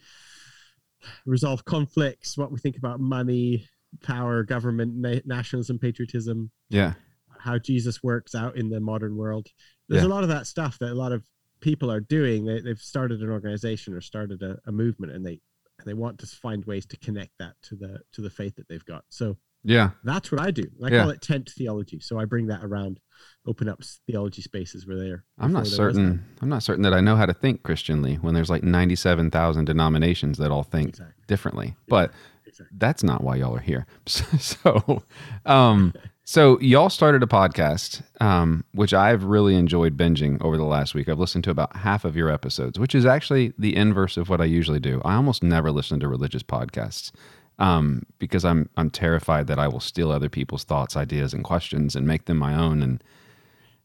resolve 1.26 1.64
conflicts, 1.66 2.38
what 2.38 2.50
we 2.50 2.58
think 2.58 2.78
about 2.78 2.98
money, 2.98 3.68
power, 4.02 4.42
government, 4.42 4.94
na- 4.94 5.20
nationalism, 5.26 5.78
patriotism. 5.78 6.50
Yeah 6.70 6.94
how 7.40 7.58
Jesus 7.58 8.02
works 8.02 8.34
out 8.34 8.56
in 8.56 8.68
the 8.68 8.80
modern 8.80 9.16
world. 9.16 9.48
There's 9.88 10.02
yeah. 10.02 10.08
a 10.08 10.10
lot 10.10 10.22
of 10.22 10.28
that 10.30 10.46
stuff 10.46 10.78
that 10.80 10.92
a 10.92 10.94
lot 10.94 11.12
of 11.12 11.24
people 11.60 11.90
are 11.90 12.00
doing. 12.00 12.44
They, 12.44 12.68
have 12.68 12.78
started 12.78 13.20
an 13.20 13.30
organization 13.30 13.94
or 13.94 14.00
started 14.00 14.42
a, 14.42 14.58
a 14.66 14.72
movement, 14.72 15.12
and 15.12 15.24
they 15.24 15.40
and 15.78 15.86
they 15.86 15.94
want 15.94 16.18
to 16.20 16.26
find 16.26 16.64
ways 16.64 16.86
to 16.86 16.96
connect 16.98 17.32
that 17.38 17.54
to 17.62 17.76
the 17.76 18.00
to 18.12 18.22
the 18.22 18.30
faith 18.30 18.56
that 18.56 18.68
they've 18.68 18.84
got. 18.84 19.04
So 19.08 19.36
yeah, 19.64 19.90
that's 20.04 20.30
what 20.30 20.40
I 20.40 20.52
do. 20.52 20.62
I 20.82 20.90
yeah. 20.90 21.00
call 21.00 21.10
it 21.10 21.20
tent 21.20 21.50
theology. 21.50 21.98
So 22.00 22.20
I 22.20 22.24
bring 22.24 22.46
that 22.46 22.62
around, 22.62 23.00
open 23.46 23.68
up 23.68 23.82
theology 24.06 24.42
spaces 24.42 24.86
where 24.86 24.96
they're. 24.96 25.24
I'm 25.38 25.52
not 25.52 25.66
certain. 25.66 26.24
I'm 26.40 26.48
not 26.48 26.62
certain 26.62 26.82
that 26.82 26.94
I 26.94 27.00
know 27.00 27.16
how 27.16 27.26
to 27.26 27.34
think 27.34 27.64
Christianly 27.64 28.14
when 28.16 28.32
there's 28.32 28.50
like 28.50 28.62
97,000 28.62 29.64
denominations 29.64 30.38
that 30.38 30.52
all 30.52 30.62
think 30.62 30.90
exactly. 30.90 31.24
differently. 31.26 31.76
But 31.88 32.12
exactly. 32.46 32.76
that's 32.78 33.02
not 33.02 33.24
why 33.24 33.36
y'all 33.36 33.56
are 33.56 33.60
here. 33.60 33.86
So, 34.06 35.02
um, 35.44 35.92
so 36.28 36.58
y'all 36.58 36.90
started 36.90 37.22
a 37.22 37.26
podcast, 37.26 38.02
um, 38.20 38.64
which 38.72 38.92
I've 38.92 39.22
really 39.22 39.54
enjoyed 39.54 39.96
binging 39.96 40.42
over 40.42 40.56
the 40.56 40.64
last 40.64 40.92
week. 40.92 41.08
I've 41.08 41.20
listened 41.20 41.44
to 41.44 41.50
about 41.50 41.76
half 41.76 42.04
of 42.04 42.16
your 42.16 42.28
episodes, 42.28 42.80
which 42.80 42.96
is 42.96 43.06
actually 43.06 43.52
the 43.56 43.76
inverse 43.76 44.16
of 44.16 44.28
what 44.28 44.40
I 44.40 44.44
usually 44.46 44.80
do. 44.80 45.00
I 45.04 45.14
almost 45.14 45.44
never 45.44 45.70
listen 45.70 46.00
to 46.00 46.08
religious 46.08 46.42
podcasts 46.42 47.12
um, 47.60 48.02
because 48.18 48.44
I'm 48.44 48.68
I'm 48.76 48.90
terrified 48.90 49.46
that 49.46 49.60
I 49.60 49.68
will 49.68 49.78
steal 49.78 50.10
other 50.10 50.28
people's 50.28 50.64
thoughts, 50.64 50.96
ideas, 50.96 51.32
and 51.32 51.44
questions 51.44 51.94
and 51.94 52.08
make 52.08 52.24
them 52.24 52.38
my 52.38 52.56
own, 52.56 52.82
and 52.82 53.04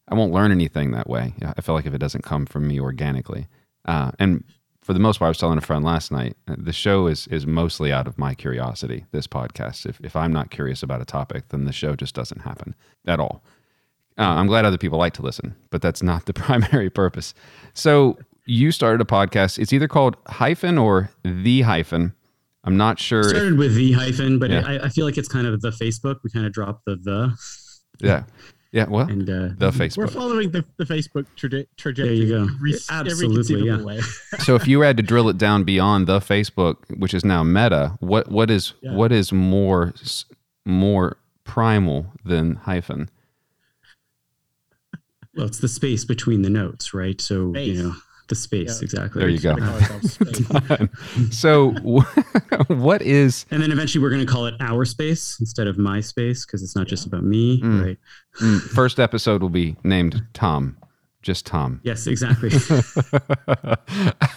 I 0.08 0.16
won't 0.16 0.34
learn 0.34 0.52
anything 0.52 0.92
that 0.92 1.08
way. 1.08 1.36
I 1.44 1.62
feel 1.62 1.76
like 1.76 1.86
if 1.86 1.94
it 1.94 2.00
doesn't 2.00 2.24
come 2.24 2.48
from 2.48 2.68
me 2.68 2.80
organically, 2.80 3.50
uh, 3.86 4.14
and 4.18 4.44
for 4.82 4.94
the 4.94 5.00
most 5.00 5.20
part, 5.20 5.28
I 5.28 5.30
was 5.30 5.38
telling 5.38 5.58
a 5.58 5.62
friend 5.62 5.86
last 5.86 6.12
night, 6.12 6.36
uh, 6.48 6.56
the 6.58 6.74
show 6.74 7.08
is 7.08 7.28
is 7.28 7.46
mostly 7.46 7.92
out 7.92 8.08
of 8.08 8.18
my 8.18 8.34
curiosity. 8.34 9.06
This 9.12 9.28
podcast, 9.28 9.86
if 9.86 10.00
if 10.02 10.16
I'm 10.16 10.34
not 10.34 10.50
curious 10.50 10.82
about 10.82 11.02
a 11.02 11.06
topic, 11.06 11.50
then 11.50 11.66
the 11.66 11.72
show 11.72 11.96
just 11.96 12.16
doesn't 12.16 12.42
happen 12.42 12.76
at 13.06 13.20
all. 13.20 13.44
Uh, 14.18 14.24
I'm 14.24 14.48
glad 14.48 14.66
other 14.66 14.78
people 14.78 14.98
like 14.98 15.14
to 15.14 15.22
listen, 15.22 15.56
but 15.70 15.82
that's 15.82 16.02
not 16.04 16.26
the 16.26 16.34
primary 16.48 16.90
purpose. 16.90 17.34
So 17.74 18.18
you 18.46 18.72
started 18.72 19.02
a 19.02 19.06
podcast. 19.06 19.60
It's 19.60 19.72
either 19.72 19.88
called 19.88 20.18
Hyphen 20.28 20.78
or 20.78 21.12
The 21.24 21.62
Hyphen. 21.62 22.14
I'm 22.64 22.78
not 22.78 23.00
sure. 23.00 23.24
Started 23.24 23.54
if, 23.54 23.60
with 23.60 23.76
The 23.76 23.94
Hyphen, 23.94 24.40
but 24.40 24.50
yeah. 24.50 24.64
I, 24.66 24.86
I 24.86 24.90
feel 24.90 25.06
like 25.06 25.18
it's 25.18 25.28
kind 25.28 25.48
of 25.48 25.62
the 25.62 25.70
Facebook. 25.70 26.18
We 26.24 26.32
kind 26.32 26.46
of 26.46 26.54
dropped 26.54 26.86
the 26.86 26.96
the. 26.96 27.36
Yeah. 28.00 28.24
Yeah, 28.72 28.86
well, 28.88 29.08
and 29.08 29.30
uh, 29.30 29.50
the 29.58 29.72
Facebook. 29.72 29.98
We're 29.98 30.08
following 30.08 30.52
the, 30.52 30.64
the 30.78 30.86
Facebook 30.86 31.26
traje- 31.36 31.68
trajectory. 31.76 32.26
There 32.26 32.40
you 32.42 32.48
go. 32.48 32.54
Re- 32.62 32.80
Absolutely, 32.90 33.68
yeah. 33.68 34.02
so 34.40 34.56
if 34.56 34.66
you 34.66 34.80
had 34.82 34.96
to 34.96 35.04
drill 35.04 35.28
it 35.28 35.38
down 35.38 35.66
beyond 35.66 36.08
the 36.08 36.20
Facebook, 36.20 36.78
which 36.98 37.14
is 37.14 37.26
now 37.26 37.44
Meta, 37.44 37.98
what 38.00 38.32
what 38.32 38.50
is 38.50 38.74
yeah. 38.82 38.94
what 38.94 39.12
is 39.12 39.34
more 39.34 39.94
more 40.66 41.18
primal 41.44 42.08
than 42.24 42.56
hyphen? 42.56 43.10
Well, 45.34 45.46
it's 45.46 45.60
the 45.60 45.70
space 45.70 46.04
between 46.04 46.42
the 46.42 46.50
notes, 46.50 46.94
right? 46.94 47.22
So 47.22 47.54
space. 47.54 47.78
you 47.78 47.84
know 47.84 47.96
the 48.32 48.36
space 48.36 48.80
yeah. 48.80 48.86
exactly. 48.86 49.20
There 49.20 49.30
you 49.30 49.40
go. 49.40 49.58
so, 51.32 51.72
what 52.68 53.02
is? 53.02 53.46
And 53.52 53.62
then 53.62 53.72
eventually, 53.72 54.02
we're 54.02 54.10
going 54.10 54.26
to 54.26 54.32
call 54.32 54.46
it 54.46 54.56
our 54.62 54.86
space 54.86 55.38
instead 55.40 55.68
of 55.68 55.78
my 55.78 56.00
space 56.00 56.46
because 56.46 56.64
it's 56.64 56.76
not 56.76 56.88
just 56.88 57.06
about 57.06 57.24
me, 57.24 57.62
mm. 57.62 57.86
right? 57.86 57.98
Mm. 58.42 58.62
First 58.62 59.00
episode 59.00 59.42
will 59.42 59.50
be 59.50 59.76
named 59.84 60.24
Tom 60.34 60.78
just 61.22 61.46
Tom. 61.46 61.80
Yes, 61.84 62.08
exactly. 62.08 62.50
We're 62.70 63.78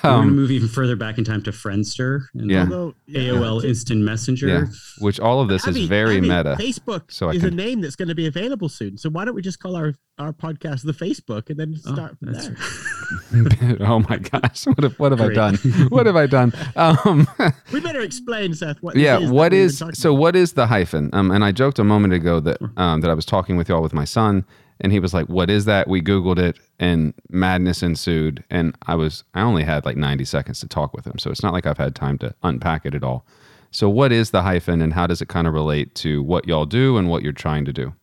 going 0.03 0.29
to 0.29 0.35
move 0.35 0.51
even 0.51 0.69
further 0.69 0.97
back 0.97 1.17
in 1.17 1.25
time 1.25 1.43
to 1.45 1.51
Friendster 1.51 2.27
and 2.35 2.51
yeah. 2.51 2.67
AOL 2.67 3.63
yeah. 3.63 3.69
Instant 3.69 4.03
Messenger. 4.03 4.49
Yeah. 4.49 4.65
Which 4.99 5.19
all 5.19 5.41
of 5.41 5.49
this 5.49 5.67
Avi, 5.67 5.83
is 5.83 5.89
very 5.89 6.19
Avi, 6.19 6.29
meta. 6.29 6.57
Facebook 6.59 7.11
so 7.11 7.31
is 7.31 7.41
can... 7.41 7.53
a 7.53 7.57
name 7.57 7.81
that's 7.81 7.97
going 7.97 8.09
to 8.09 8.15
be 8.15 8.27
available 8.27 8.69
soon. 8.69 8.99
So 8.99 9.09
why 9.09 9.25
don't 9.25 9.35
we 9.35 9.41
just 9.41 9.61
call 9.61 9.77
our, 9.77 9.95
our 10.19 10.33
podcast 10.33 10.85
the 10.85 10.93
Facebook 10.93 11.49
and 11.49 11.59
then 11.59 11.75
oh, 11.87 11.93
start 11.95 12.13
oh, 12.13 12.17
from 12.21 13.45
there? 13.45 13.77
oh 13.89 14.01
my 14.01 14.19
gosh. 14.19 14.67
What 14.67 14.83
have, 14.83 14.99
what 14.99 15.13
have 15.13 15.21
I 15.21 15.33
done? 15.33 15.59
What 15.89 16.07
have 16.07 16.17
I 16.17 16.27
done? 16.27 16.53
Um, 16.77 17.27
we 17.73 17.81
better 17.81 18.01
explain, 18.01 18.55
Seth, 18.55 18.83
what 18.83 18.97
Yeah, 18.97 19.19
is 19.19 19.31
what 19.31 19.53
is 19.53 19.79
so 19.79 20.11
about. 20.11 20.21
what 20.21 20.37
is 20.37 20.53
the 20.53 20.67
hyphen? 20.67 21.11
Um, 21.13 21.31
and 21.31 21.45
I 21.45 21.53
joked 21.53 21.79
a 21.79 21.85
moment 21.85 22.15
ago 22.15 22.41
that 22.41 22.59
um, 22.77 23.01
that 23.01 23.11
I 23.11 23.15
was 23.15 23.25
talking 23.25 23.57
with 23.57 23.69
y'all 23.69 23.83
with 23.83 23.95
my 23.95 24.05
son 24.05 24.45
and 24.85 24.93
he 24.93 25.01
was 25.01 25.15
like, 25.15 25.27
"What 25.31 25.49
is 25.49 25.65
that?" 25.65 25.89
We 25.89 26.03
googled 26.03 26.39
it, 26.39 26.59
and 26.79 27.15
madness 27.31 27.83
ensued. 27.83 28.45
And 28.51 28.77
I 28.87 28.95
was, 28.97 29.25
I 29.33 29.41
only 29.41 29.65
had 29.65 29.87
like 29.87 29.97
90 29.97 30.27
seconds 30.27 30.61
to 30.61 30.69
talk 30.69 30.93
with 30.93 31.07
him, 31.07 31.19
so 31.19 31.31
it's 31.31 31.43
not 31.43 31.55
like 31.55 31.65
I've 31.65 31.79
had 31.79 31.95
time 31.95 32.19
to 32.19 32.35
unpack 32.43 32.85
it 32.85 32.95
at 32.95 33.03
all. 33.03 33.25
So, 33.71 33.89
what 33.89 34.13
is 34.13 34.31
the 34.31 34.43
hyphen, 34.43 34.83
and 34.83 34.93
how 34.93 35.07
does 35.07 35.23
it 35.23 35.29
kind 35.29 35.47
of 35.47 35.55
relate 35.55 35.95
to 35.97 36.23
what 36.23 36.47
y'all 36.47 36.67
do 36.67 36.99
and 36.99 37.09
what 37.09 37.23
you're 37.23 37.33
trying 37.33 37.65
to 37.65 37.73
do? 37.73 37.95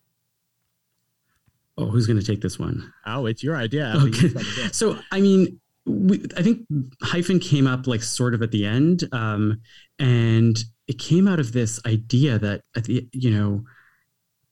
Oh, 1.77 1.85
who's 1.85 2.07
going 2.07 2.19
to 2.19 2.25
take 2.25 2.41
this 2.41 2.57
one? 2.57 2.91
Oh, 3.05 3.27
it's 3.27 3.43
your 3.43 3.55
idea. 3.55 3.93
Okay. 3.97 4.29
so, 4.71 4.97
I 5.11 5.21
mean, 5.21 5.61
we, 5.85 6.25
I 6.35 6.41
think 6.41 6.65
hyphen 7.03 7.39
came 7.39 7.67
up 7.67 7.85
like 7.85 8.01
sort 8.01 8.33
of 8.33 8.41
at 8.41 8.50
the 8.50 8.65
end, 8.65 9.07
um, 9.11 9.61
and 10.00 10.57
it 10.88 10.97
came 10.97 11.27
out 11.27 11.39
of 11.39 11.51
this 11.51 11.79
idea 11.85 12.39
that 12.39 12.63
at 12.75 12.85
the 12.85 13.07
you 13.13 13.29
know, 13.29 13.65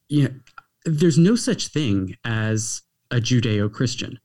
you 0.10 0.24
know, 0.26 0.30
there's 0.86 1.18
no 1.18 1.36
such 1.36 1.68
thing 1.68 2.16
as 2.24 2.82
a 3.12 3.18
Judeo-Christian, 3.18 4.20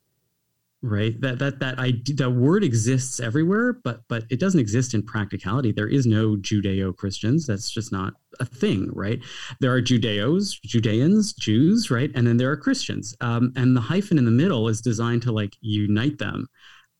right? 0.82 1.18
That 1.20 1.38
that 1.38 1.58
that 1.60 1.78
I 1.78 1.94
that 2.16 2.30
word 2.30 2.62
exists 2.62 3.20
everywhere, 3.20 3.72
but 3.84 4.02
but 4.08 4.24
it 4.30 4.38
doesn't 4.38 4.60
exist 4.60 4.94
in 4.94 5.02
practicality. 5.02 5.72
There 5.72 5.88
is 5.88 6.06
no 6.06 6.36
Judeo-Christians. 6.36 7.46
That's 7.46 7.70
just 7.70 7.92
not 7.92 8.14
a 8.40 8.44
thing, 8.44 8.90
right? 8.92 9.20
There 9.60 9.72
are 9.72 9.80
Judeos, 9.80 10.60
Judeans, 10.62 11.32
Jews, 11.32 11.90
right, 11.90 12.10
and 12.14 12.26
then 12.26 12.36
there 12.36 12.50
are 12.50 12.56
Christians. 12.56 13.16
Um, 13.20 13.52
and 13.56 13.76
the 13.76 13.80
hyphen 13.80 14.18
in 14.18 14.24
the 14.24 14.30
middle 14.30 14.68
is 14.68 14.80
designed 14.80 15.22
to 15.22 15.32
like 15.32 15.56
unite 15.60 16.18
them. 16.18 16.46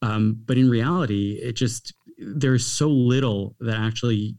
Um, 0.03 0.41
but 0.47 0.59
in 0.59 0.69
reality, 0.69 1.39
it 1.43 1.53
just 1.53 1.95
there's 2.19 2.67
so 2.67 2.89
little 2.89 3.57
that 3.61 3.79
actually 3.79 4.37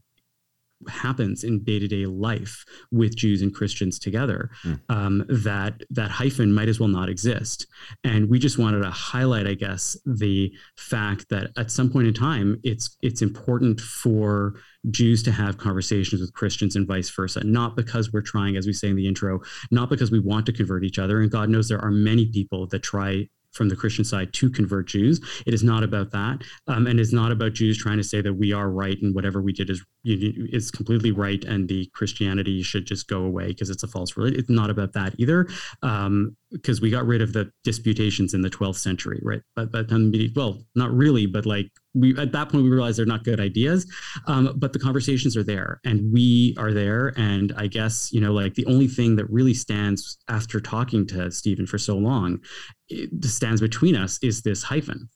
happens 0.88 1.44
in 1.44 1.62
day-to-day 1.64 2.06
life 2.06 2.64
with 2.90 3.16
Jews 3.16 3.42
and 3.42 3.54
Christians 3.54 3.98
together 3.98 4.50
mm. 4.64 4.80
um, 4.88 5.24
that 5.28 5.82
that 5.90 6.10
hyphen 6.10 6.52
might 6.52 6.68
as 6.68 6.78
well 6.78 6.88
not 6.88 7.08
exist 7.08 7.66
and 8.04 8.28
we 8.28 8.38
just 8.38 8.58
wanted 8.58 8.82
to 8.82 8.90
highlight 8.90 9.46
I 9.46 9.54
guess 9.54 9.96
the 10.04 10.52
fact 10.76 11.28
that 11.30 11.50
at 11.56 11.70
some 11.70 11.90
point 11.90 12.08
in 12.08 12.14
time 12.14 12.60
it's 12.62 12.96
it's 13.02 13.22
important 13.22 13.80
for 13.80 14.54
Jews 14.90 15.22
to 15.24 15.32
have 15.32 15.58
conversations 15.58 16.20
with 16.20 16.32
Christians 16.34 16.76
and 16.76 16.86
vice 16.86 17.10
versa 17.10 17.42
not 17.44 17.76
because 17.76 18.12
we're 18.12 18.20
trying 18.22 18.56
as 18.56 18.66
we 18.66 18.72
say 18.72 18.88
in 18.88 18.96
the 18.96 19.06
intro 19.06 19.40
not 19.70 19.90
because 19.90 20.10
we 20.10 20.20
want 20.20 20.46
to 20.46 20.52
convert 20.52 20.84
each 20.84 20.98
other 20.98 21.20
and 21.20 21.30
God 21.30 21.48
knows 21.48 21.68
there 21.68 21.84
are 21.84 21.90
many 21.90 22.26
people 22.26 22.66
that 22.68 22.82
try 22.82 23.28
from 23.56 23.68
the 23.68 23.76
Christian 23.76 24.04
side 24.04 24.32
to 24.34 24.50
convert 24.50 24.86
Jews. 24.86 25.20
It 25.46 25.54
is 25.54 25.64
not 25.64 25.82
about 25.82 26.10
that, 26.12 26.42
um, 26.66 26.86
and 26.86 27.00
it's 27.00 27.12
not 27.12 27.32
about 27.32 27.54
Jews 27.54 27.78
trying 27.78 27.96
to 27.96 28.04
say 28.04 28.20
that 28.20 28.34
we 28.34 28.52
are 28.52 28.70
right 28.70 28.96
and 29.00 29.14
whatever 29.14 29.40
we 29.42 29.52
did 29.52 29.70
is 29.70 29.84
is 30.04 30.70
completely 30.70 31.10
right, 31.10 31.42
and 31.44 31.68
the 31.68 31.90
Christianity 31.94 32.62
should 32.62 32.86
just 32.86 33.08
go 33.08 33.22
away 33.22 33.48
because 33.48 33.70
it's 33.70 33.82
a 33.82 33.88
false 33.88 34.16
religion. 34.16 34.38
It's 34.38 34.50
not 34.50 34.70
about 34.70 34.92
that 34.92 35.14
either, 35.18 35.44
because 35.80 36.06
um, 36.06 36.36
we 36.82 36.90
got 36.90 37.06
rid 37.06 37.22
of 37.22 37.32
the 37.32 37.50
disputations 37.64 38.34
in 38.34 38.42
the 38.42 38.50
12th 38.50 38.76
century, 38.76 39.20
right? 39.22 39.42
But 39.56 39.72
but 39.72 39.86
well, 40.36 40.62
not 40.74 40.92
really, 40.92 41.26
but 41.26 41.46
like 41.46 41.70
we 41.96 42.16
at 42.18 42.32
that 42.32 42.48
point 42.50 42.62
we 42.62 42.70
realized 42.70 42.98
they're 42.98 43.06
not 43.06 43.24
good 43.24 43.40
ideas 43.40 43.86
um, 44.26 44.52
but 44.56 44.72
the 44.72 44.78
conversations 44.78 45.36
are 45.36 45.42
there 45.42 45.80
and 45.84 46.12
we 46.12 46.54
are 46.58 46.72
there 46.72 47.12
and 47.16 47.52
i 47.56 47.66
guess 47.66 48.12
you 48.12 48.20
know 48.20 48.32
like 48.32 48.54
the 48.54 48.66
only 48.66 48.86
thing 48.86 49.16
that 49.16 49.28
really 49.30 49.54
stands 49.54 50.18
after 50.28 50.60
talking 50.60 51.06
to 51.06 51.30
stephen 51.30 51.66
for 51.66 51.78
so 51.78 51.96
long 51.96 52.38
stands 53.22 53.60
between 53.60 53.96
us 53.96 54.18
is 54.22 54.42
this 54.42 54.62
hyphen. 54.62 55.08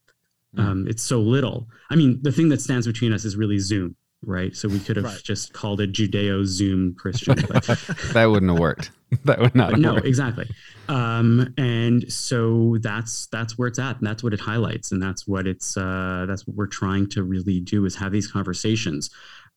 Mm. 0.57 0.63
Um, 0.63 0.87
it's 0.89 1.03
so 1.03 1.21
little. 1.21 1.69
I 1.91 1.97
mean, 1.97 2.19
the 2.23 2.33
thing 2.33 2.49
that 2.49 2.61
stands 2.61 2.87
between 2.87 3.13
us 3.13 3.25
is 3.25 3.37
really 3.37 3.59
Zoom, 3.59 3.97
right? 4.25 4.55
So 4.57 4.69
we 4.69 4.81
could 4.81 4.97
have 4.97 5.05
right. 5.05 5.21
just 5.23 5.53
called 5.53 5.81
it 5.81 5.93
Judeo 5.93 6.45
Zoom 6.45 6.95
Christian. 6.95 7.37
But, 7.49 7.65
that 8.13 8.25
wouldn't 8.27 8.51
have 8.51 8.61
worked. 8.61 8.91
That 9.25 9.41
would 9.41 9.57
not. 9.57 9.77
no, 9.77 9.95
worked. 9.95 10.07
exactly. 10.07 10.49
Um, 10.89 11.53
and 11.59 12.11
so 12.13 12.77
that's 12.81 13.27
that's 13.27 13.59
where 13.59 13.67
it's 13.67 13.81
at, 13.81 13.99
and 13.99 14.07
that's 14.07 14.23
what 14.23 14.33
it 14.33 14.39
highlights, 14.39 14.93
and 14.93 15.03
that's 15.03 15.27
what 15.27 15.49
it's 15.49 15.77
uh, 15.77 16.27
that's 16.29 16.47
what 16.47 16.57
we're 16.57 16.69
trying 16.69 17.09
to 17.09 17.25
really 17.25 17.59
do 17.59 17.87
is 17.87 17.97
have 17.97 18.13
these 18.13 18.31
conversations. 18.31 19.11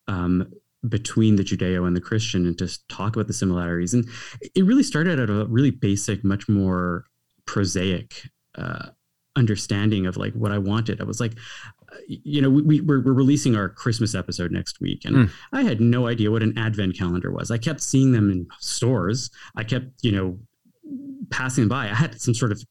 Um, 0.07 0.51
between 0.89 1.35
the 1.35 1.43
Judeo 1.43 1.87
and 1.87 1.95
the 1.95 2.01
Christian 2.01 2.45
and 2.45 2.57
just 2.57 2.87
talk 2.89 3.15
about 3.15 3.27
the 3.27 3.33
similarities. 3.33 3.93
And 3.93 4.05
it 4.53 4.65
really 4.65 4.83
started 4.83 5.19
at 5.19 5.29
a 5.29 5.45
really 5.45 5.71
basic, 5.71 6.23
much 6.23 6.49
more 6.49 7.05
prosaic 7.45 8.29
uh, 8.57 8.89
understanding 9.35 10.05
of 10.05 10.17
like 10.17 10.33
what 10.33 10.51
I 10.51 10.57
wanted. 10.57 11.01
I 11.01 11.05
was 11.05 11.19
like, 11.19 11.33
you 12.07 12.41
know, 12.41 12.49
we, 12.49 12.81
we're, 12.81 13.01
we're 13.03 13.13
releasing 13.13 13.55
our 13.55 13.69
Christmas 13.69 14.15
episode 14.15 14.51
next 14.51 14.79
week, 14.81 15.05
and 15.05 15.15
mm. 15.15 15.31
I 15.51 15.63
had 15.63 15.79
no 15.79 16.07
idea 16.07 16.31
what 16.31 16.43
an 16.43 16.57
advent 16.57 16.97
calendar 16.97 17.31
was. 17.31 17.51
I 17.51 17.57
kept 17.57 17.81
seeing 17.81 18.11
them 18.11 18.31
in 18.31 18.47
stores. 18.59 19.29
I 19.55 19.63
kept, 19.63 19.87
you 20.01 20.11
know, 20.11 20.39
passing 21.29 21.67
by. 21.67 21.85
I 21.89 21.93
had 21.93 22.19
some 22.19 22.33
sort 22.33 22.51
of 22.51 22.63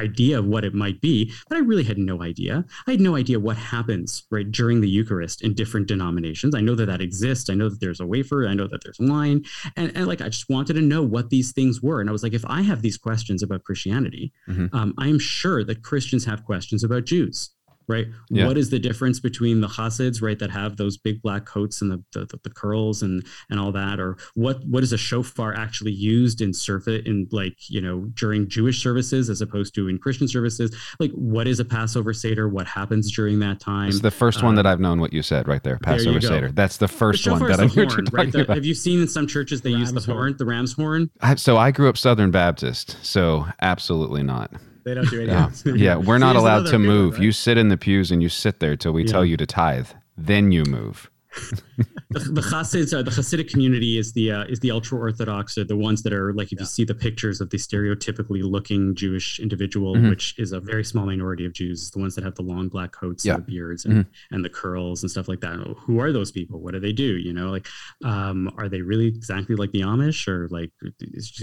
idea 0.00 0.38
of 0.38 0.46
what 0.46 0.64
it 0.64 0.74
might 0.74 1.00
be, 1.00 1.32
but 1.48 1.56
I 1.56 1.60
really 1.60 1.84
had 1.84 1.98
no 1.98 2.22
idea. 2.22 2.64
I 2.86 2.92
had 2.92 3.00
no 3.00 3.16
idea 3.16 3.38
what 3.38 3.56
happens 3.56 4.24
right 4.30 4.50
during 4.50 4.80
the 4.80 4.88
Eucharist 4.88 5.42
in 5.42 5.54
different 5.54 5.86
denominations. 5.86 6.54
I 6.54 6.60
know 6.60 6.74
that 6.74 6.86
that 6.86 7.00
exists. 7.00 7.50
I 7.50 7.54
know 7.54 7.68
that 7.68 7.80
there's 7.80 8.00
a 8.00 8.06
wafer. 8.06 8.48
I 8.48 8.54
know 8.54 8.66
that 8.66 8.82
there's 8.82 8.98
wine, 8.98 9.44
and, 9.76 9.92
and 9.94 10.06
like 10.06 10.20
I 10.20 10.28
just 10.28 10.48
wanted 10.48 10.74
to 10.74 10.80
know 10.80 11.02
what 11.02 11.30
these 11.30 11.52
things 11.52 11.80
were. 11.82 12.00
And 12.00 12.08
I 12.08 12.12
was 12.12 12.22
like, 12.22 12.34
if 12.34 12.44
I 12.46 12.62
have 12.62 12.82
these 12.82 12.98
questions 12.98 13.42
about 13.42 13.64
Christianity, 13.64 14.32
mm-hmm. 14.48 14.74
um, 14.74 14.94
I 14.98 15.08
am 15.08 15.18
sure 15.18 15.64
that 15.64 15.82
Christians 15.82 16.24
have 16.24 16.44
questions 16.44 16.82
about 16.84 17.04
Jews 17.04 17.50
right? 17.90 18.06
Yeah. 18.30 18.46
What 18.46 18.56
is 18.56 18.70
the 18.70 18.78
difference 18.78 19.20
between 19.20 19.60
the 19.60 19.68
Hasids, 19.68 20.22
right, 20.22 20.38
that 20.38 20.50
have 20.50 20.76
those 20.76 20.96
big 20.96 21.20
black 21.20 21.44
coats 21.44 21.82
and 21.82 21.90
the, 21.90 22.02
the, 22.12 22.38
the 22.42 22.50
curls 22.50 23.02
and 23.02 23.24
and 23.50 23.60
all 23.60 23.72
that, 23.72 24.00
or 24.00 24.16
what 24.34 24.64
what 24.64 24.82
is 24.82 24.92
a 24.92 24.98
shofar 24.98 25.54
actually 25.54 25.92
used 25.92 26.40
in 26.40 26.54
surfeit 26.54 27.06
in 27.06 27.28
like 27.32 27.68
you 27.68 27.80
know 27.80 28.06
during 28.14 28.48
Jewish 28.48 28.82
services 28.82 29.28
as 29.28 29.40
opposed 29.40 29.74
to 29.74 29.88
in 29.88 29.98
Christian 29.98 30.28
services? 30.28 30.74
Like, 30.98 31.10
what 31.12 31.46
is 31.46 31.60
a 31.60 31.64
Passover 31.64 32.14
seder? 32.14 32.48
What 32.48 32.66
happens 32.66 33.12
during 33.12 33.40
that 33.40 33.60
time? 33.60 33.88
It's 33.88 34.00
the 34.00 34.10
first 34.10 34.42
uh, 34.42 34.46
one 34.46 34.54
that 34.54 34.66
I've 34.66 34.80
known 34.80 35.00
what 35.00 35.12
you 35.12 35.22
said 35.22 35.48
right 35.48 35.62
there, 35.62 35.78
Passover 35.78 36.20
there 36.20 36.28
seder. 36.28 36.52
That's 36.52 36.76
the 36.76 36.88
first 36.88 37.24
the 37.24 37.32
one 37.32 37.46
that 37.48 37.60
I 37.60 37.66
heard 37.66 37.90
you 37.90 38.04
right? 38.12 38.30
The, 38.30 38.44
Have 38.48 38.64
you 38.64 38.74
seen 38.74 39.00
in 39.00 39.08
some 39.08 39.26
churches 39.26 39.60
they 39.62 39.72
ram's 39.72 39.92
use 39.92 40.04
the 40.04 40.12
horn, 40.12 40.18
horn, 40.18 40.36
the 40.38 40.46
ram's 40.46 40.72
horn? 40.72 41.10
I, 41.20 41.34
so 41.34 41.56
I 41.56 41.70
grew 41.70 41.88
up 41.88 41.96
Southern 41.96 42.30
Baptist, 42.30 42.96
so 43.02 43.46
absolutely 43.60 44.22
not. 44.22 44.52
They 44.90 44.94
don't 44.96 45.08
do 45.08 45.22
anything. 45.22 45.76
Yeah, 45.76 45.94
yeah 45.94 45.96
we're 45.96 46.18
not 46.18 46.34
allowed 46.34 46.66
to 46.66 46.78
move. 46.80 47.12
One, 47.12 47.20
right? 47.20 47.24
You 47.26 47.30
sit 47.30 47.56
in 47.56 47.68
the 47.68 47.76
pews 47.76 48.10
and 48.10 48.20
you 48.20 48.28
sit 48.28 48.58
there 48.58 48.74
till 48.74 48.90
we 48.90 49.04
yeah. 49.04 49.12
tell 49.12 49.24
you 49.24 49.36
to 49.36 49.46
tithe. 49.46 49.86
Then 50.16 50.50
you 50.50 50.64
move 50.64 51.08
the, 52.10 52.18
the 52.18 52.40
Hasids, 52.40 52.92
uh, 52.92 53.02
the 53.02 53.10
Hasidic 53.10 53.50
community 53.50 53.96
is 53.96 54.12
the 54.12 54.32
uh, 54.32 54.44
is 54.44 54.58
the 54.60 54.72
ultra 54.72 54.98
orthodox, 54.98 55.56
or 55.56 55.64
the 55.64 55.76
ones 55.76 56.02
that 56.02 56.12
are 56.12 56.32
like 56.32 56.48
if 56.48 56.58
yeah. 56.58 56.62
you 56.62 56.66
see 56.66 56.84
the 56.84 56.94
pictures 56.94 57.40
of 57.40 57.50
the 57.50 57.56
stereotypically 57.56 58.42
looking 58.42 58.96
Jewish 58.96 59.38
individual, 59.38 59.94
mm-hmm. 59.94 60.10
which 60.10 60.36
is 60.36 60.50
a 60.50 60.58
very 60.58 60.84
small 60.84 61.06
minority 61.06 61.46
of 61.46 61.52
Jews, 61.52 61.90
the 61.92 62.00
ones 62.00 62.16
that 62.16 62.24
have 62.24 62.34
the 62.34 62.42
long 62.42 62.68
black 62.68 62.90
coats 62.90 63.24
yeah. 63.24 63.34
and 63.34 63.46
the 63.46 63.50
beards 63.50 63.84
and, 63.84 63.94
mm-hmm. 63.94 64.34
and 64.34 64.44
the 64.44 64.48
curls 64.48 65.02
and 65.02 65.10
stuff 65.10 65.28
like 65.28 65.40
that. 65.40 65.54
Who 65.78 66.00
are 66.00 66.12
those 66.12 66.32
people? 66.32 66.60
What 66.60 66.74
do 66.74 66.80
they 66.80 66.92
do? 66.92 67.16
You 67.16 67.32
know, 67.32 67.50
like 67.50 67.68
um, 68.04 68.52
are 68.58 68.68
they 68.68 68.82
really 68.82 69.06
exactly 69.06 69.54
like 69.54 69.70
the 69.70 69.82
Amish, 69.82 70.26
or 70.26 70.48
like, 70.48 70.72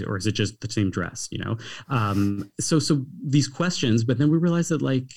or 0.06 0.18
is 0.18 0.26
it 0.26 0.32
just 0.32 0.60
the 0.60 0.70
same 0.70 0.90
dress? 0.90 1.28
You 1.30 1.38
know, 1.38 1.56
um, 1.88 2.52
so 2.60 2.78
so 2.78 3.06
these 3.24 3.48
questions, 3.48 4.04
but 4.04 4.18
then 4.18 4.30
we 4.30 4.36
realized 4.36 4.70
that 4.70 4.82
like 4.82 5.10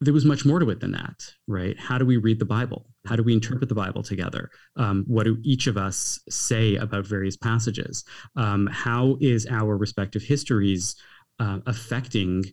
there 0.00 0.12
was 0.12 0.24
much 0.24 0.44
more 0.44 0.58
to 0.58 0.68
it 0.70 0.80
than 0.80 0.92
that, 0.92 1.24
right? 1.46 1.78
How 1.78 1.96
do 1.96 2.04
we 2.04 2.18
read 2.18 2.38
the 2.38 2.44
Bible? 2.44 2.86
How 3.06 3.16
do 3.16 3.22
we 3.22 3.32
interpret 3.32 3.68
the 3.68 3.74
Bible 3.74 4.02
together? 4.02 4.50
Um, 4.76 5.04
what 5.06 5.24
do 5.24 5.38
each 5.42 5.66
of 5.66 5.78
us 5.78 6.20
say 6.28 6.76
about 6.76 7.06
various 7.06 7.36
passages? 7.36 8.04
Um, 8.36 8.68
how 8.70 9.16
is 9.20 9.46
our 9.46 9.76
respective 9.76 10.22
histories 10.22 10.96
uh, 11.38 11.60
affecting 11.66 12.44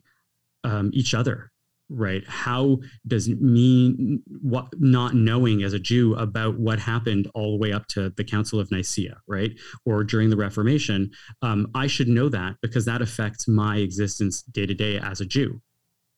um, 0.64 0.90
each 0.94 1.12
other? 1.12 1.50
Right? 1.90 2.24
How 2.26 2.78
does 3.06 3.28
me 3.28 4.20
what 4.40 4.68
not 4.80 5.14
knowing 5.14 5.62
as 5.62 5.74
a 5.74 5.78
Jew 5.78 6.14
about 6.14 6.58
what 6.58 6.78
happened 6.78 7.30
all 7.34 7.52
the 7.52 7.58
way 7.58 7.72
up 7.72 7.86
to 7.88 8.08
the 8.16 8.24
Council 8.24 8.58
of 8.58 8.70
Nicaea, 8.70 9.18
right, 9.28 9.52
or 9.84 10.02
during 10.02 10.30
the 10.30 10.36
Reformation? 10.36 11.10
Um, 11.42 11.70
I 11.74 11.88
should 11.88 12.08
know 12.08 12.30
that 12.30 12.56
because 12.62 12.86
that 12.86 13.02
affects 13.02 13.46
my 13.46 13.76
existence 13.76 14.40
day 14.42 14.64
to 14.64 14.72
day 14.72 14.98
as 14.98 15.20
a 15.20 15.26
Jew, 15.26 15.60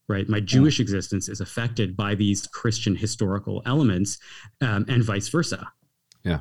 right? 0.09 0.29
My 0.29 0.41
Jewish 0.41 0.81
existence 0.81 1.29
is 1.29 1.41
affected 1.41 1.97
by 1.97 2.15
these 2.15 2.47
Christian 2.47 2.97
historical 2.97 3.63
elements, 3.67 4.19
um, 4.61 4.85
and 4.89 5.03
vice 5.03 5.29
versa. 5.29 5.69
Yeah. 6.25 6.41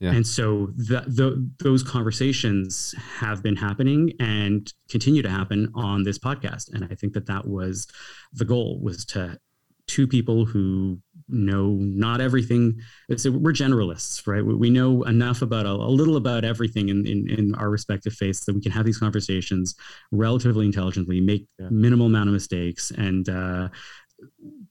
Yeah. 0.00 0.12
And 0.12 0.24
so 0.24 0.68
the, 0.76 1.02
the, 1.08 1.50
those 1.58 1.82
conversations 1.82 2.94
have 3.18 3.42
been 3.42 3.56
happening 3.56 4.12
and 4.20 4.72
continue 4.88 5.22
to 5.22 5.30
happen 5.30 5.72
on 5.74 6.04
this 6.04 6.20
podcast. 6.20 6.72
And 6.72 6.84
I 6.84 6.94
think 6.94 7.14
that 7.14 7.26
that 7.26 7.48
was 7.48 7.88
the 8.32 8.44
goal 8.44 8.78
was 8.80 9.04
to 9.06 9.40
two 9.88 10.06
people 10.06 10.44
who 10.44 11.00
know 11.28 11.76
not 11.80 12.20
everything. 12.20 12.80
It's, 13.08 13.28
we're 13.28 13.52
generalists, 13.52 14.26
right? 14.26 14.44
We, 14.44 14.54
we 14.54 14.70
know 14.70 15.02
enough 15.02 15.42
about 15.42 15.66
a, 15.66 15.70
a, 15.70 15.90
little 15.90 16.16
about 16.16 16.44
everything 16.44 16.88
in, 16.88 17.06
in, 17.06 17.28
in, 17.28 17.54
our 17.56 17.68
respective 17.68 18.14
faiths 18.14 18.44
that 18.46 18.54
we 18.54 18.60
can 18.60 18.72
have 18.72 18.86
these 18.86 18.98
conversations 18.98 19.74
relatively 20.10 20.66
intelligently, 20.66 21.20
make 21.20 21.46
yeah. 21.58 21.68
minimal 21.70 22.06
amount 22.06 22.28
of 22.28 22.32
mistakes, 22.32 22.90
and 22.92 23.28
uh, 23.28 23.68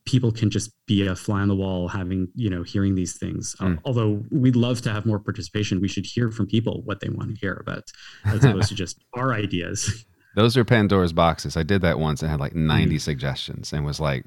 people 0.05 0.31
can 0.31 0.50
just 0.50 0.71
be 0.88 1.05
a 1.05 1.15
fly 1.15 1.41
on 1.41 1.47
the 1.47 1.55
wall 1.55 1.88
having 1.88 2.27
you 2.36 2.50
know 2.50 2.63
hearing 2.63 2.95
these 2.95 3.17
things 3.17 3.55
mm. 3.59 3.77
uh, 3.77 3.79
although 3.86 4.24
we'd 4.31 4.55
love 4.55 4.81
to 4.81 4.91
have 4.91 5.05
more 5.05 5.19
participation 5.19 5.81
we 5.81 5.88
should 5.88 6.05
hear 6.05 6.31
from 6.31 6.47
people 6.47 6.81
what 6.86 7.00
they 7.00 7.09
want 7.09 7.33
to 7.33 7.39
hear 7.39 7.53
about 7.53 7.83
as 8.25 8.43
opposed 8.43 8.69
to 8.69 8.75
just 8.83 9.03
our 9.13 9.33
ideas 9.33 10.05
those 10.36 10.57
are 10.57 10.65
pandora's 10.65 11.13
boxes 11.13 11.55
i 11.55 11.63
did 11.63 11.81
that 11.81 12.00
once 12.00 12.21
and 12.21 12.31
had 12.31 12.39
like 12.39 12.55
90 12.55 12.95
mm. 12.95 13.01
suggestions 13.01 13.74
and 13.74 13.86
was 13.86 14.00
like 14.00 14.25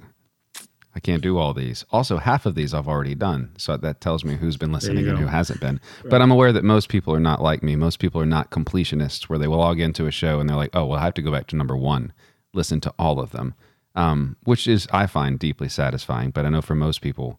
I 0.94 0.99
can't 1.00 1.23
do 1.23 1.38
all 1.38 1.54
these. 1.54 1.85
Also, 1.92 2.16
half 2.16 2.47
of 2.47 2.56
these 2.56 2.75
I've 2.75 2.88
already 2.88 3.14
done. 3.14 3.52
So 3.56 3.76
that 3.76 4.00
tells 4.00 4.25
me 4.25 4.37
who's 4.37 4.56
been 4.56 4.73
listening 4.73 5.06
and 5.06 5.18
who 5.18 5.26
hasn't 5.26 5.61
been. 5.61 5.80
Right. 6.02 6.11
But 6.11 6.20
I'm 6.20 6.32
aware 6.32 6.52
that 6.52 6.64
most 6.64 6.88
people 6.88 7.14
are 7.14 7.20
not 7.20 7.40
like 7.40 7.62
me. 7.62 7.76
Most 7.76 8.00
people 8.00 8.20
are 8.20 8.26
not 8.26 8.50
completionists 8.50 9.25
where 9.25 9.38
they 9.38 9.47
will 9.47 9.59
log 9.59 9.78
into 9.78 10.06
a 10.06 10.11
show 10.11 10.40
and 10.40 10.49
they're 10.49 10.56
like, 10.56 10.75
oh, 10.75 10.87
well, 10.87 10.99
I 10.99 11.04
have 11.04 11.14
to 11.14 11.23
go 11.23 11.30
back 11.30 11.47
to 11.49 11.56
number 11.56 11.76
one, 11.76 12.12
listen 12.52 12.80
to 12.80 12.94
all 12.99 13.20
of 13.20 13.30
them, 13.30 13.54
um, 13.94 14.37
which 14.42 14.66
is, 14.66 14.88
I 14.92 15.06
find, 15.06 15.38
deeply 15.38 15.68
satisfying. 15.68 16.30
But 16.30 16.44
I 16.44 16.49
know 16.49 16.62
for 16.62 16.75
most 16.75 17.02
people, 17.02 17.38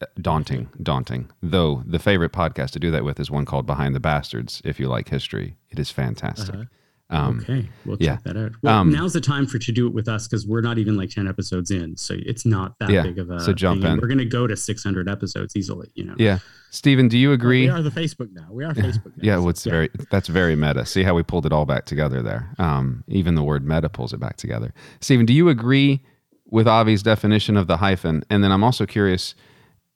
uh, 0.00 0.06
daunting, 0.18 0.70
daunting. 0.82 1.30
Though 1.42 1.82
the 1.84 1.98
favorite 1.98 2.32
podcast 2.32 2.70
to 2.70 2.78
do 2.78 2.90
that 2.90 3.04
with 3.04 3.20
is 3.20 3.30
one 3.30 3.44
called 3.44 3.66
Behind 3.66 3.94
the 3.94 4.00
Bastards. 4.00 4.62
If 4.64 4.80
you 4.80 4.88
like 4.88 5.10
history, 5.10 5.56
it 5.68 5.78
is 5.78 5.90
fantastic. 5.90 6.54
Uh-huh. 6.54 6.64
Um, 7.12 7.40
okay, 7.40 7.68
we'll 7.84 7.98
yeah. 8.00 8.16
check 8.16 8.24
that 8.24 8.36
out. 8.36 8.52
Well, 8.62 8.78
um, 8.78 8.90
now's 8.90 9.12
the 9.12 9.20
time 9.20 9.46
for 9.46 9.58
to 9.58 9.72
do 9.72 9.86
it 9.86 9.92
with 9.92 10.08
us 10.08 10.26
because 10.26 10.46
we're 10.46 10.62
not 10.62 10.78
even 10.78 10.96
like 10.96 11.10
ten 11.10 11.28
episodes 11.28 11.70
in, 11.70 11.96
so 11.96 12.16
it's 12.18 12.46
not 12.46 12.78
that 12.80 12.90
yeah, 12.90 13.02
big 13.02 13.18
of 13.18 13.30
a. 13.30 13.40
So 13.40 13.52
jump 13.52 13.82
thing. 13.82 13.92
in. 13.92 14.00
We're 14.00 14.08
going 14.08 14.18
to 14.18 14.24
go 14.24 14.46
to 14.46 14.56
six 14.56 14.82
hundred 14.82 15.08
episodes 15.08 15.54
easily. 15.54 15.90
You 15.94 16.04
know. 16.04 16.14
Yeah, 16.18 16.38
Stephen, 16.70 17.08
do 17.08 17.18
you 17.18 17.32
agree? 17.32 17.66
Well, 17.66 17.76
we 17.76 17.80
are 17.80 17.90
the 17.90 18.00
Facebook 18.00 18.32
now. 18.32 18.48
We 18.50 18.64
are 18.64 18.72
Facebook. 18.74 19.16
Now, 19.16 19.22
yeah, 19.22 19.36
well, 19.36 19.50
it's 19.50 19.66
yeah. 19.66 19.72
very 19.72 19.90
that's 20.10 20.28
very 20.28 20.56
meta. 20.56 20.86
See 20.86 21.02
how 21.02 21.14
we 21.14 21.22
pulled 21.22 21.44
it 21.44 21.52
all 21.52 21.66
back 21.66 21.84
together 21.84 22.22
there. 22.22 22.54
Um, 22.58 23.04
even 23.08 23.34
the 23.34 23.42
word 23.42 23.66
meta 23.66 23.90
pulls 23.90 24.14
it 24.14 24.18
back 24.18 24.36
together. 24.36 24.72
Stephen, 25.00 25.26
do 25.26 25.34
you 25.34 25.50
agree 25.50 26.02
with 26.46 26.66
Avi's 26.66 27.02
definition 27.02 27.56
of 27.58 27.66
the 27.66 27.76
hyphen? 27.76 28.22
And 28.30 28.42
then 28.42 28.50
I'm 28.50 28.64
also 28.64 28.86
curious 28.86 29.34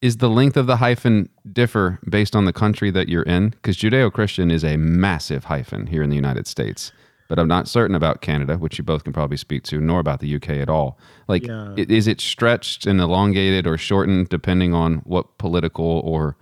is 0.02 0.18
the 0.18 0.28
length 0.28 0.56
of 0.56 0.66
the 0.66 0.76
hyphen 0.76 1.28
differ 1.52 1.98
based 2.08 2.36
on 2.36 2.44
the 2.44 2.52
country 2.52 2.90
that 2.90 3.08
you're 3.08 3.22
in? 3.22 3.50
Because 3.50 3.76
Judeo 3.76 4.12
Christian 4.12 4.50
is 4.50 4.64
a 4.64 4.76
massive 4.76 5.44
hyphen 5.44 5.86
here 5.86 6.02
in 6.02 6.10
the 6.10 6.16
United 6.16 6.46
States, 6.46 6.92
but 7.28 7.38
I'm 7.38 7.48
not 7.48 7.68
certain 7.68 7.96
about 7.96 8.20
Canada, 8.20 8.56
which 8.56 8.78
you 8.78 8.84
both 8.84 9.04
can 9.04 9.12
probably 9.12 9.36
speak 9.36 9.62
to, 9.64 9.80
nor 9.80 10.00
about 10.00 10.20
the 10.20 10.34
UK 10.36 10.50
at 10.60 10.68
all. 10.68 10.98
Like, 11.28 11.46
Yeah. 11.46 11.74
is 11.76 12.06
it 12.06 12.20
stretched 12.20 12.86
and 12.86 13.00
elongated 13.00 13.66
or 13.66 13.76
shortened 13.76 14.28
depending 14.28 14.74
on 14.74 14.96
what 14.98 15.38
political 15.38 15.84
or 16.04 16.36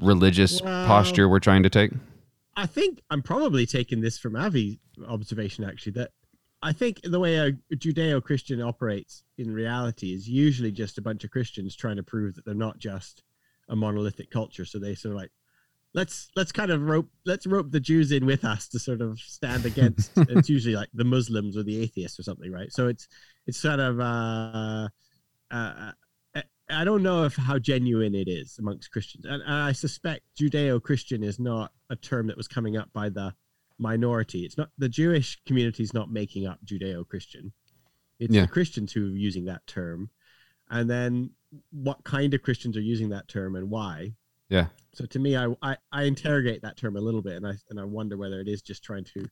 religious 0.00 0.60
Well- 0.62 0.86
posture 0.86 1.28
we're 1.28 1.40
trying 1.40 1.62
to 1.62 1.70
take? 1.70 1.92
I 2.56 2.66
think 2.66 3.00
I'm 3.10 3.22
probably 3.22 3.64
taking 3.66 4.00
this 4.00 4.18
from 4.18 4.36
Avi's 4.36 4.76
observation 5.06 5.64
actually 5.64 5.92
that 5.92 6.10
I 6.64 6.72
think 6.72 7.00
the 7.02 7.18
way 7.18 7.36
a 7.38 7.52
Judeo-Christian 7.74 8.60
operates 8.60 9.24
in 9.36 9.50
reality 9.50 10.12
is 10.14 10.28
usually 10.28 10.70
just 10.70 10.96
a 10.98 11.02
bunch 11.02 11.24
of 11.24 11.30
Christians 11.30 11.74
trying 11.74 11.96
to 11.96 12.04
prove 12.04 12.34
that 12.36 12.44
they're 12.44 12.54
not 12.54 12.78
just 12.78 13.22
a 13.68 13.74
monolithic 13.74 14.30
culture. 14.30 14.64
So 14.64 14.78
they 14.78 14.94
sort 14.94 15.14
of 15.14 15.20
like 15.20 15.32
let's 15.94 16.30
let's 16.36 16.52
kind 16.52 16.70
of 16.70 16.82
rope 16.82 17.08
let's 17.26 17.46
rope 17.46 17.70
the 17.70 17.80
Jews 17.80 18.12
in 18.12 18.24
with 18.26 18.44
us 18.44 18.68
to 18.68 18.78
sort 18.78 19.00
of 19.00 19.18
stand 19.18 19.66
against. 19.66 20.10
it's 20.16 20.48
usually 20.48 20.74
like 20.74 20.88
the 20.94 21.04
Muslims 21.04 21.56
or 21.56 21.62
the 21.62 21.80
atheists 21.80 22.18
or 22.18 22.22
something, 22.22 22.50
right? 22.52 22.72
So 22.72 22.88
it's 22.88 23.08
it's 23.46 23.58
sort 23.58 23.80
of 23.80 24.00
uh, 24.00 24.88
uh, 25.50 25.92
I- 26.34 26.42
I 26.70 26.84
don't 26.84 27.02
know 27.02 27.24
if 27.24 27.36
how 27.36 27.58
genuine 27.58 28.14
it 28.14 28.28
is 28.28 28.56
amongst 28.58 28.90
Christians, 28.90 29.26
and, 29.26 29.42
and 29.42 29.52
I 29.52 29.72
suspect 29.72 30.22
Judeo-Christian 30.40 31.22
is 31.22 31.38
not 31.38 31.72
a 31.90 31.96
term 31.96 32.28
that 32.28 32.36
was 32.36 32.48
coming 32.48 32.78
up 32.78 32.90
by 32.94 33.10
the 33.10 33.34
minority. 33.78 34.44
It's 34.46 34.56
not 34.56 34.70
the 34.78 34.88
Jewish 34.88 35.38
community 35.44 35.82
is 35.82 35.92
not 35.92 36.10
making 36.10 36.46
up 36.46 36.58
Judeo-Christian. 36.64 37.52
It's 38.18 38.32
Yeah. 38.32 38.42
the 38.42 38.48
Christians 38.48 38.92
who 38.92 39.06
are 39.12 39.16
using 39.16 39.44
that 39.46 39.66
term, 39.66 40.08
and 40.70 40.88
then 40.88 41.30
what 41.70 42.02
kind 42.04 42.32
of 42.32 42.40
Christians 42.42 42.76
are 42.78 42.80
using 42.82 43.10
that 43.10 43.28
term 43.28 43.54
and 43.56 43.68
why. 43.68 44.14
Yeah. 44.52 44.66
So 44.92 45.06
to 45.06 45.18
me, 45.18 45.34
I, 45.34 45.48
I 45.62 45.76
I 45.90 46.02
interrogate 46.02 46.60
that 46.60 46.76
term 46.76 46.96
a 46.96 47.00
little 47.00 47.22
bit, 47.22 47.36
and 47.36 47.46
I 47.46 47.54
and 47.70 47.80
I 47.80 47.84
wonder 47.84 48.18
whether 48.18 48.38
it 48.38 48.48
is 48.48 48.60
just 48.60 48.84
trying 48.84 49.04
to 49.14 49.26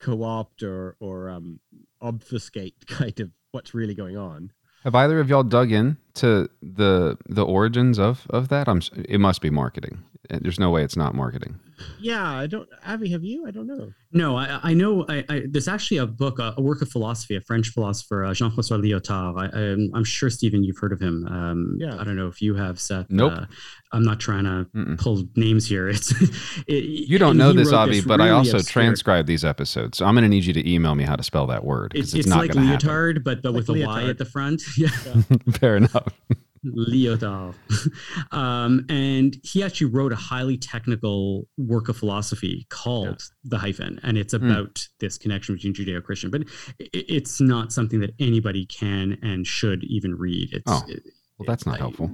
co-opt 0.00 0.64
or 0.64 0.96
or 0.98 1.30
um, 1.30 1.60
obfuscate 2.02 2.74
kind 2.88 3.18
of 3.20 3.30
what's 3.52 3.74
really 3.74 3.94
going 3.94 4.16
on. 4.16 4.50
Have 4.82 4.96
either 4.96 5.20
of 5.20 5.28
y'all 5.28 5.44
dug 5.44 5.70
in 5.70 5.98
to 6.14 6.50
the 6.60 7.16
the 7.28 7.44
origins 7.44 8.00
of 8.00 8.26
of 8.28 8.48
that? 8.48 8.68
I'm. 8.68 8.82
It 9.08 9.20
must 9.20 9.40
be 9.40 9.50
marketing. 9.50 10.02
There's 10.30 10.58
no 10.60 10.70
way 10.70 10.82
it's 10.84 10.96
not 10.96 11.14
marketing. 11.14 11.58
Yeah, 11.98 12.30
I 12.30 12.46
don't. 12.46 12.68
Avi, 12.86 13.10
have 13.12 13.24
you? 13.24 13.46
I 13.46 13.50
don't 13.50 13.66
know. 13.66 13.90
No, 14.12 14.36
I, 14.36 14.60
I 14.62 14.74
know. 14.74 15.06
I, 15.08 15.24
I, 15.30 15.42
there's 15.48 15.66
actually 15.68 15.96
a 15.96 16.06
book, 16.06 16.38
a, 16.38 16.52
a 16.58 16.60
work 16.60 16.82
of 16.82 16.90
philosophy, 16.90 17.36
a 17.36 17.40
French 17.40 17.68
philosopher, 17.68 18.24
uh, 18.26 18.34
Jean-François 18.34 18.78
Lyotard. 18.84 19.38
I, 19.40 19.58
I'm, 19.58 19.90
I'm 19.94 20.04
sure 20.04 20.28
Stephen, 20.28 20.62
you've 20.62 20.76
heard 20.76 20.92
of 20.92 21.00
him. 21.00 21.26
Um, 21.26 21.76
Yeah. 21.78 21.94
I 21.98 22.04
don't 22.04 22.16
know 22.16 22.26
if 22.28 22.42
you 22.42 22.54
have, 22.54 22.78
Seth. 22.78 23.06
Nope. 23.08 23.32
Uh, 23.34 23.46
I'm 23.92 24.02
not 24.04 24.20
trying 24.20 24.44
to 24.44 24.66
Mm-mm. 24.76 24.98
pull 25.00 25.24
names 25.36 25.66
here. 25.66 25.88
It's 25.96 26.12
it, 26.66 26.84
You 26.84 27.18
don't 27.18 27.38
know 27.38 27.52
this, 27.54 27.72
wrote 27.72 27.78
Avi, 27.78 28.02
but 28.02 28.20
I 28.20 28.28
also 28.28 28.58
obscure- 28.58 28.82
transcribe 28.82 29.26
these 29.26 29.44
episodes. 29.44 29.96
So 29.96 30.04
I'm 30.04 30.14
going 30.14 30.24
to 30.24 30.28
need 30.28 30.44
you 30.44 30.52
to 30.52 30.70
email 30.70 30.94
me 30.94 31.04
how 31.04 31.16
to 31.16 31.22
spell 31.22 31.46
that 31.46 31.64
word 31.64 31.92
because 31.92 32.08
It's, 32.08 32.14
it's, 32.14 32.26
it's, 32.26 32.28
not 32.28 32.40
like 32.40 32.52
going 32.52 32.66
to 32.66 32.72
happen. 32.72 32.88
leotard, 32.88 33.24
but 33.24 33.40
but 33.42 33.52
Like 33.54 33.66
with 33.66 33.68
a 33.70 33.72
Y 33.72 33.78
leotard. 34.02 34.10
at 34.10 34.18
the 34.18 34.24
front. 34.26 34.62
Yeah. 34.76 34.88
Fair 35.58 35.76
enough. 35.76 36.08
Lyotard. 36.64 37.54
um, 38.32 38.84
and 38.88 39.36
he 39.42 39.62
actually 39.62 39.86
wrote 39.90 40.12
a 40.12 40.16
highly 40.16 40.56
technical 40.58 41.46
work 41.56 41.88
of 41.88 41.96
philosophy 41.96 42.66
called 42.68 43.22
The 43.44 43.58
Hyphen. 43.58 43.98
And 44.02 44.18
it's 44.18 44.34
Hmm. 44.34 44.50
about 44.50 44.86
this 45.00 45.16
connection 45.18 45.54
between 45.54 45.74
Judeo 45.74 46.02
Christian. 46.02 46.30
But 46.30 46.42
i 46.80 46.88
it's 46.92 47.40
not 47.40 47.72
something 47.72 48.00
that 48.00 48.10
anybody 48.18 48.66
can 48.66 49.18
and 49.22 49.46
should 49.46 49.84
even 49.84 50.14
read. 50.16 50.50
It's, 50.52 50.62
Oh, 50.70 50.82
Well, 51.38 51.46
that's 51.46 51.64
not 51.66 51.76
I- 51.76 51.78
helpful. 51.78 52.10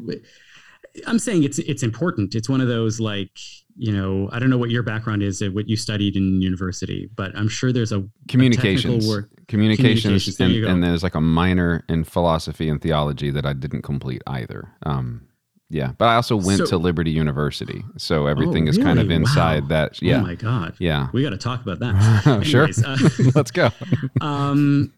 I'm 1.06 1.18
saying 1.18 1.42
it's 1.42 1.58
it's 1.58 1.82
important. 1.82 2.34
It's 2.34 2.48
one 2.48 2.60
of 2.62 2.68
those 2.68 3.00
like 3.00 3.36
you 3.76 3.92
know 3.92 4.28
I 4.32 4.38
don't 4.38 4.50
know 4.50 4.58
what 4.58 4.70
your 4.70 4.82
background 4.82 5.22
is, 5.22 5.42
what 5.50 5.68
you 5.68 5.76
studied 5.76 6.16
in 6.16 6.40
university, 6.42 7.08
but 7.14 7.36
I'm 7.36 7.48
sure 7.48 7.72
there's 7.72 7.92
a 7.92 8.06
Communications, 8.28 9.06
work- 9.08 9.30
communications, 9.48 10.02
Communications, 10.02 10.36
there 10.36 10.48
and, 10.48 10.66
and 10.66 10.84
there's 10.84 11.02
like 11.02 11.14
a 11.14 11.20
minor 11.20 11.84
in 11.88 12.04
philosophy 12.04 12.68
and 12.68 12.80
theology 12.80 13.30
that 13.30 13.44
I 13.46 13.52
didn't 13.52 13.82
complete 13.82 14.22
either. 14.26 14.72
Um, 14.84 15.28
yeah, 15.68 15.92
but 15.98 16.06
I 16.06 16.14
also 16.14 16.36
went 16.36 16.58
So- 16.58 16.66
to 16.66 16.78
Liberty 16.78 17.10
University, 17.10 17.84
so 17.96 18.26
everything 18.26 18.68
is 18.68 18.78
kind 18.78 18.98
of 18.98 19.10
inside 19.10 19.62
Wow. 19.64 19.68
that. 19.68 20.00
Yeah, 20.02 20.18
oh 20.18 20.22
my 20.22 20.36
god, 20.36 20.74
yeah. 20.78 21.08
we 21.12 21.22
got 21.22 21.30
to 21.30 21.38
talk 21.38 21.60
about 21.62 21.80
that. 21.80 22.42
sure. 22.46 22.68
Uh, 22.84 22.96
Let's 23.34 23.50
go. 23.50 23.70
um, 24.20 24.92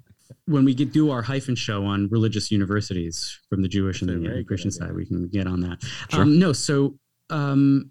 when 0.44 0.64
we 0.64 0.74
get 0.74 0.92
do 0.92 1.10
our 1.10 1.22
hyphen 1.22 1.54
show 1.54 1.84
on 1.84 2.08
religious 2.10 2.50
universities 2.50 3.38
from 3.50 3.62
the 3.62 3.68
Jewish 3.68 4.00
and 4.02 4.08
the, 4.10 4.44
Christian 4.44 4.70
good 4.70 4.76
idea. 4.82 4.88
side, 4.88 4.94
we 4.96 5.06
can 5.06 5.28
get 5.28 5.46
on 5.46 5.60
that. 5.60 5.82
Sure. 6.10 6.22
Um, 6.22 6.38
no, 6.38 6.52
so 6.52 6.94
um, 7.30 7.90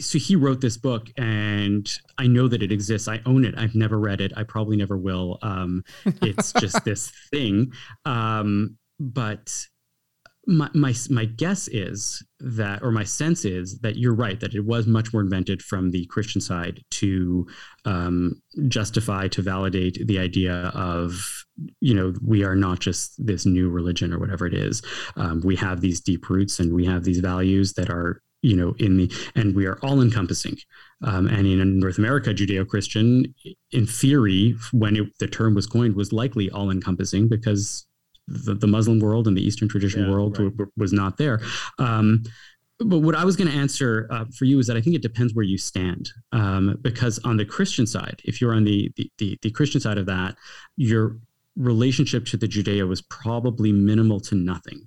so 0.00 0.18
he 0.18 0.36
wrote 0.36 0.60
this 0.60 0.76
book, 0.76 1.08
and 1.16 1.88
I 2.18 2.26
know 2.26 2.48
that 2.48 2.62
it 2.62 2.72
exists. 2.72 3.08
I 3.08 3.20
own 3.26 3.44
it. 3.44 3.54
I've 3.56 3.74
never 3.74 3.98
read 3.98 4.20
it. 4.20 4.32
I 4.36 4.44
probably 4.44 4.76
never 4.76 4.96
will. 4.96 5.38
Um, 5.42 5.84
it's 6.22 6.52
just 6.54 6.84
this 6.84 7.10
thing. 7.30 7.72
Um, 8.04 8.76
but 9.00 9.52
my, 10.46 10.70
my 10.72 10.94
my 11.10 11.26
guess 11.26 11.68
is 11.68 12.24
that, 12.40 12.82
or 12.82 12.90
my 12.90 13.04
sense 13.04 13.44
is 13.44 13.78
that 13.80 13.96
you're 13.96 14.14
right 14.14 14.40
that 14.40 14.54
it 14.54 14.64
was 14.64 14.86
much 14.86 15.12
more 15.12 15.20
invented 15.20 15.60
from 15.60 15.90
the 15.90 16.06
Christian 16.06 16.40
side 16.40 16.82
to 16.92 17.46
um, 17.84 18.40
justify 18.66 19.28
to 19.28 19.42
validate 19.42 20.06
the 20.06 20.18
idea 20.18 20.72
of 20.74 21.20
you 21.80 21.92
know 21.92 22.14
we 22.24 22.44
are 22.44 22.56
not 22.56 22.78
just 22.78 23.14
this 23.24 23.44
new 23.44 23.68
religion 23.68 24.12
or 24.12 24.18
whatever 24.18 24.46
it 24.46 24.54
is. 24.54 24.80
Um, 25.16 25.42
we 25.44 25.54
have 25.56 25.82
these 25.82 26.00
deep 26.00 26.30
roots 26.30 26.58
and 26.58 26.72
we 26.72 26.86
have 26.86 27.04
these 27.04 27.20
values 27.20 27.74
that 27.74 27.90
are 27.90 28.22
you 28.42 28.56
know 28.56 28.74
in 28.78 28.96
the 28.96 29.12
and 29.34 29.54
we 29.56 29.66
are 29.66 29.78
all 29.82 30.00
encompassing 30.00 30.56
um, 31.02 31.26
and 31.26 31.46
in 31.46 31.78
north 31.80 31.98
america 31.98 32.32
judeo-christian 32.32 33.34
in 33.72 33.86
theory 33.86 34.54
when 34.72 34.96
it, 34.96 35.18
the 35.18 35.26
term 35.26 35.54
was 35.54 35.66
coined 35.66 35.94
was 35.96 36.12
likely 36.12 36.50
all 36.50 36.70
encompassing 36.70 37.28
because 37.28 37.86
the, 38.28 38.54
the 38.54 38.66
muslim 38.66 39.00
world 39.00 39.26
and 39.26 39.36
the 39.36 39.42
eastern 39.44 39.68
tradition 39.68 40.04
Yeah, 40.04 40.10
world 40.10 40.32
right. 40.38 40.44
w- 40.44 40.56
w- 40.56 40.72
was 40.76 40.92
not 40.92 41.16
there 41.16 41.40
um, 41.78 42.22
but 42.80 43.00
what 43.00 43.16
I 43.16 43.24
was 43.24 43.34
going 43.34 43.50
to 43.50 43.56
answer 43.56 44.06
uh, 44.08 44.24
for 44.36 44.44
you 44.44 44.60
is 44.60 44.68
that 44.68 44.76
I 44.76 44.80
think 44.80 44.94
it 44.94 45.02
depends 45.02 45.34
where 45.34 45.44
you 45.44 45.58
stand, 45.58 46.10
um, 46.30 46.78
because 46.80 47.18
on 47.24 47.36
the 47.36 47.44
Christian 47.44 47.88
side, 47.88 48.20
if 48.24 48.40
you're 48.40 48.54
on 48.54 48.62
the, 48.62 48.92
the 48.94 49.10
the 49.18 49.36
the 49.42 49.50
Christian 49.50 49.80
side 49.80 49.98
of 49.98 50.06
that, 50.06 50.36
your 50.76 51.16
relationship 51.56 52.24
to 52.26 52.36
the 52.36 52.46
Judea 52.46 52.86
was 52.86 53.02
probably 53.02 53.72
minimal 53.72 54.20
to 54.20 54.36
nothing. 54.36 54.86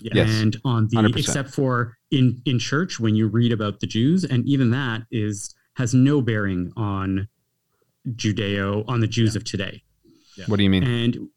Yes. 0.00 0.30
And 0.40 0.56
on 0.64 0.88
the 0.88 0.96
100%. 0.96 1.18
except 1.18 1.50
for 1.50 1.97
in 2.10 2.40
in 2.44 2.58
church 2.58 2.98
when 2.98 3.14
you 3.14 3.28
read 3.28 3.52
about 3.52 3.80
the 3.80 3.86
Jews, 3.86 4.24
and 4.24 4.46
even 4.46 4.70
that 4.70 5.02
is 5.10 5.54
has 5.74 5.94
no 5.94 6.20
bearing 6.22 6.72
on 6.76 7.28
Judeo 8.08 8.84
on 8.88 9.00
the 9.00 9.06
Jews 9.06 9.36
of 9.36 9.44
today 9.44 9.82
What 10.46 10.56
do 10.56 10.62
you 10.62 10.70
mean? 10.70 10.82
and 10.84 11.28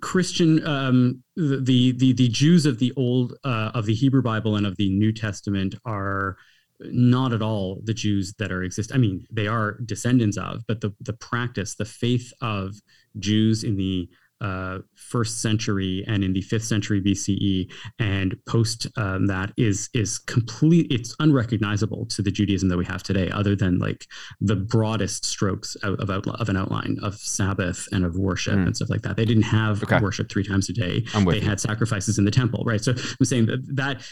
Christian, 0.00 0.64
um, 0.66 1.22
the 1.36 1.92
the 1.92 2.12
the 2.12 2.28
Jews 2.28 2.66
of 2.66 2.78
the 2.78 2.92
old 2.96 3.34
uh, 3.44 3.70
of 3.74 3.86
the 3.86 3.94
Hebrew 3.94 4.22
Bible 4.22 4.56
and 4.56 4.66
of 4.66 4.76
the 4.76 4.90
New 4.90 5.12
Testament 5.12 5.74
are 5.84 6.36
not 6.80 7.32
at 7.32 7.42
all 7.42 7.80
the 7.84 7.94
Jews 7.94 8.34
that 8.38 8.52
are 8.52 8.62
exist. 8.62 8.92
I 8.94 8.98
mean, 8.98 9.26
they 9.32 9.46
are 9.46 9.78
descendants 9.84 10.36
of, 10.36 10.62
but 10.66 10.80
the 10.80 10.94
the 11.00 11.14
practice, 11.14 11.74
the 11.74 11.84
faith 11.84 12.32
of 12.40 12.74
Jews 13.18 13.64
in 13.64 13.76
the 13.76 14.08
uh, 14.40 14.78
first 14.94 15.42
century 15.42 16.04
and 16.06 16.22
in 16.22 16.32
the 16.32 16.40
fifth 16.42 16.64
century 16.64 17.00
BCE 17.00 17.70
and 17.98 18.36
post 18.46 18.86
um, 18.96 19.26
that 19.26 19.52
is 19.56 19.90
is 19.94 20.18
complete. 20.18 20.86
It's 20.90 21.14
unrecognizable 21.18 22.06
to 22.06 22.22
the 22.22 22.30
Judaism 22.30 22.68
that 22.68 22.76
we 22.76 22.84
have 22.84 23.02
today, 23.02 23.30
other 23.30 23.56
than 23.56 23.78
like 23.78 24.06
the 24.40 24.56
broadest 24.56 25.24
strokes 25.24 25.76
out 25.82 25.98
of 26.00 26.08
outli- 26.08 26.40
of 26.40 26.48
an 26.48 26.56
outline 26.56 26.96
of 27.02 27.14
Sabbath 27.16 27.88
and 27.92 28.04
of 28.04 28.16
worship 28.16 28.54
Hmm. 28.54 28.66
and 28.66 28.76
stuff 28.76 28.90
like 28.90 29.02
that. 29.02 29.16
They 29.16 29.24
didn't 29.24 29.42
have 29.44 29.82
Okay. 29.82 29.98
worship 30.00 30.30
three 30.30 30.44
times 30.44 30.68
a 30.68 30.72
day. 30.72 31.04
They 31.26 31.36
you. 31.36 31.40
had 31.40 31.60
sacrifices 31.60 32.18
in 32.18 32.24
the 32.24 32.30
temple, 32.30 32.62
right? 32.66 32.82
So 32.82 32.92
I'm 32.92 33.24
saying 33.26 33.46
that, 33.46 33.76
that 33.76 34.02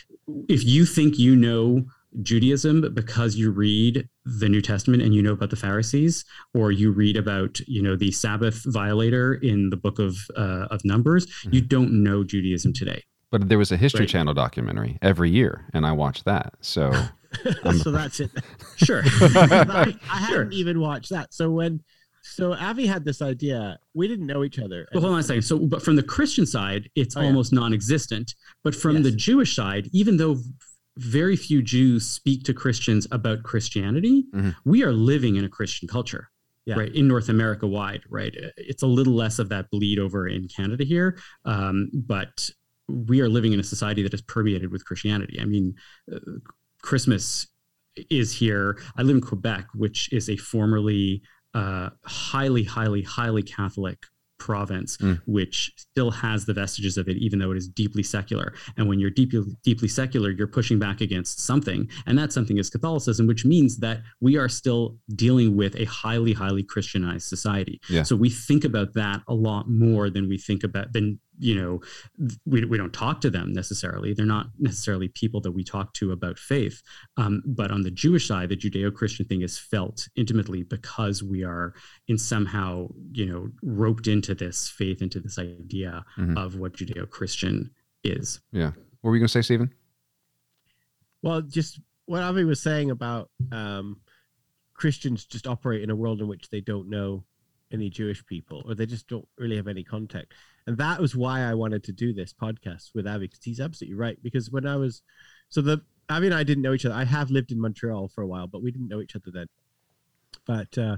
if 0.49 0.65
you 0.65 0.85
think 0.87 1.19
you 1.19 1.37
know 1.37 1.85
Judaism 2.23 2.93
because 2.95 3.37
you 3.37 3.51
read 3.51 4.09
the 4.25 4.49
New 4.49 4.61
Testament 4.63 5.03
and 5.03 5.15
you 5.15 5.23
know 5.23 5.33
about 5.33 5.51
the 5.51 5.57
Pharisees, 5.57 6.25
or 6.55 6.73
you 6.73 6.91
read 6.93 7.17
about 7.17 7.59
you 7.67 7.83
know 7.83 7.97
the 7.97 8.11
Sabbath 8.13 8.63
violator 8.67 9.35
in 9.35 9.71
the 9.71 9.77
book 9.77 9.99
of 9.99 10.17
uh, 10.37 10.67
of 10.71 10.85
Numbers, 10.85 11.27
you 11.51 11.61
don't 11.61 11.93
know 12.03 12.25
Judaism 12.25 12.73
today. 12.73 13.03
But 13.31 13.49
there 13.49 13.59
was 13.59 13.73
a 13.73 13.77
History 13.77 14.01
Right. 14.01 14.09
Channel 14.09 14.35
documentary 14.35 14.99
every 15.03 15.31
year, 15.31 15.67
and 15.75 15.85
I 15.85 15.93
watched 15.93 16.25
that. 16.27 16.55
So 16.61 16.93
so 17.83 17.91
that's 17.91 18.21
it. 18.21 18.31
Sure. 18.77 19.03
I, 19.21 19.95
I 20.11 20.27
Sure. 20.29 20.39
hadn't 20.45 20.53
even 20.53 20.81
watched 20.81 21.11
that. 21.11 21.33
So 21.35 21.51
when 21.51 21.83
so 22.23 22.55
Avi 22.55 22.87
had 22.87 23.05
this 23.05 23.23
idea, 23.23 23.79
we 23.95 24.09
didn't 24.09 24.27
know 24.27 24.43
each 24.43 24.59
other. 24.59 24.87
Well, 24.93 25.01
hold 25.03 25.15
on 25.15 25.21
a 25.21 25.23
second. 25.23 25.43
So, 25.43 25.59
but 25.61 25.81
from 25.81 25.95
the 25.95 26.03
Christian 26.03 26.45
side, 26.45 26.91
it's 26.97 27.17
Oh, 27.17 27.21
yeah. 27.21 27.29
almost 27.29 27.53
non-existent. 27.53 28.35
But 28.65 28.75
from 28.75 28.97
Yes. 28.97 29.05
the 29.05 29.11
Jewish 29.13 29.55
side, 29.55 29.89
even 29.93 30.17
though 30.17 30.39
very 30.99 31.37
few 31.37 31.63
Jews 31.63 32.07
speak 32.07 32.45
to 32.45 32.55
Christians 32.55 33.07
about 33.11 33.43
Christianity, 33.43 34.27
Mhm. 34.35 34.55
we 34.65 34.83
are 34.83 34.93
living 34.93 35.37
in 35.37 35.45
a 35.45 35.49
Christian 35.49 35.89
culture. 35.89 36.31
Yeah. 36.65 36.75
Right 36.79 36.93
in 36.93 37.07
North 37.07 37.29
America 37.29 37.65
wide, 37.67 38.03
right? 38.09 38.35
It's 38.57 38.83
a 38.83 38.89
little 38.89 39.15
less 39.15 39.39
of 39.39 39.49
that 39.51 39.71
bleed 39.71 40.01
over 40.01 40.27
in 40.27 40.49
Canada 40.49 40.83
here, 40.83 41.17
um, 41.45 41.91
but 41.95 42.51
we 42.89 43.21
are 43.21 43.29
living 43.29 43.53
in 43.53 43.61
a 43.61 43.63
society 43.63 44.03
that 44.03 44.13
is 44.13 44.23
permeated 44.23 44.73
with 44.73 44.85
Christianity. 44.85 45.39
I 45.41 45.45
mean, 45.45 45.75
uh, 46.13 46.19
Christmas 46.83 47.47
is 48.11 48.33
here. 48.33 48.79
I 48.97 49.03
live 49.03 49.15
in 49.17 49.23
Quebec, 49.23 49.69
which 49.75 50.13
is 50.13 50.29
a 50.29 50.37
formerly 50.37 51.23
uh, 51.55 51.89
highly, 52.05 52.65
highly, 52.65 53.01
highly 53.01 53.43
Catholic 53.43 54.05
province, 54.39 54.97
mm. 54.99 55.21
which 55.27 55.73
still 55.77 56.11
has 56.11 56.45
the 56.45 56.55
vestiges 56.55 56.97
of 56.97 57.09
it, 57.09 57.17
even 57.17 57.39
though 57.39 57.51
it 57.51 57.57
is 57.57 57.69
deeply 57.69 58.03
secular. 58.03 58.55
And 58.77 58.89
when 58.89 58.99
you're 58.99 59.11
deeply, 59.11 59.43
deeply 59.63 59.89
secular, 59.89 60.31
you're 60.31 60.47
pushing 60.47 60.79
back 60.79 61.01
against 61.01 61.41
something, 61.41 61.89
and 62.07 62.19
that 62.19 62.33
something 62.33 62.59
is 62.59 62.71
Catholicism, 62.71 63.27
which 63.27 63.45
means 63.45 63.79
that 63.79 64.01
we 64.21 64.37
are 64.37 64.49
still 64.49 64.97
dealing 65.15 65.57
with 65.57 65.77
a 65.77 65.85
highly, 65.85 66.33
highly 66.33 66.63
Christianized 66.63 67.29
society. 67.29 67.81
Yeah. 67.89 68.03
So 68.03 68.17
we 68.17 68.31
think 68.31 68.65
about 68.65 68.95
that 68.95 69.23
a 69.29 69.35
lot 69.35 69.69
more 69.69 70.11
than 70.11 70.29
we 70.29 70.39
think 70.39 70.65
about 70.65 70.93
than 70.93 71.19
you 71.39 71.55
know 71.55 71.81
we, 72.47 72.65
we 72.65 72.79
don't 72.79 72.93
talk 72.93 73.21
to 73.23 73.31
them 73.31 73.53
necessarily. 73.53 74.15
They're 74.15 74.27
not 74.27 74.47
necessarily 74.59 75.09
people 75.09 75.41
that 75.43 75.53
we 75.53 75.65
talk 75.65 75.93
to 75.95 76.13
about 76.13 76.39
faith. 76.39 76.83
Um, 77.17 77.43
but 77.47 77.71
on 77.71 77.83
the 77.83 77.91
jewish 77.91 78.29
side 78.29 78.49
the 78.49 78.57
judeo-christian 78.57 79.27
thing 79.27 79.43
is 79.43 79.59
felt 79.59 80.09
intimately 80.17 80.63
because 80.63 81.23
we 81.23 81.45
are 81.45 81.75
in 82.09 82.19
somehow 82.19 82.89
you 83.13 83.27
know 83.27 83.49
roped 83.63 84.07
into 84.07 84.35
this 84.35 84.69
faith 84.69 85.03
into 85.03 85.21
this 85.21 85.39
idea 85.39 86.05
mm-hmm. 86.19 86.37
of 86.37 86.57
what 86.57 86.75
judeo-christian 86.75 87.71
is. 88.05 88.41
Yeah. 88.53 88.73
What 89.01 89.11
were 89.11 89.17
you 89.17 89.21
going 89.21 89.29
to 89.29 89.33
say 89.33 89.43
stephen? 89.43 89.73
Well 91.23 91.43
just 91.43 91.81
what 92.07 92.23
avi 92.23 92.45
was 92.45 92.63
saying 92.63 92.91
about 92.91 93.31
um, 93.53 94.01
christians 94.75 95.25
just 95.25 95.47
operate 95.47 95.83
in 95.83 95.91
a 95.91 95.97
world 95.97 96.21
in 96.21 96.29
which 96.29 96.49
they 96.51 96.61
don't 96.61 96.89
know 96.89 97.25
any 97.73 97.91
jewish 97.91 98.25
people 98.27 98.63
or 98.67 98.75
they 98.75 98.87
just 98.87 99.09
don't 99.09 99.27
really 99.39 99.57
have 99.57 99.67
any 99.67 99.83
contact 99.83 100.33
and 100.67 100.79
that 100.79 101.01
was 101.01 101.15
why 101.15 101.43
I 101.43 101.55
wanted 101.55 101.85
to 101.85 101.93
do 101.93 102.13
this 102.13 102.33
podcast 102.33 102.91
with 102.95 103.07
Avi 103.07 103.27
because 103.27 103.45
he's 103.45 103.61
absolutely 103.61 103.97
right. 103.97 104.19
Because 104.23 104.51
when 104.51 104.67
I 104.67 104.77
was, 104.77 105.03
so 105.49 105.61
the 105.61 105.83
Avi 106.09 106.27
and 106.27 106.35
I 106.35 106.43
didn't 106.43 106.63
know 106.63 106.73
each 106.73 106.85
other. 106.85 106.95
I 106.95 107.05
have 107.05 107.31
lived 107.31 107.53
in 107.53 107.61
Montreal 107.61 108.09
for 108.09 108.23
a 108.23 108.27
while, 108.27 108.47
but 108.47 108.63
we 108.63 108.71
didn't 108.71 108.89
know 108.89 109.01
each 109.01 109.17
other 109.17 109.31
then. 109.33 109.47
But 110.47 110.77
uh, 110.79 110.97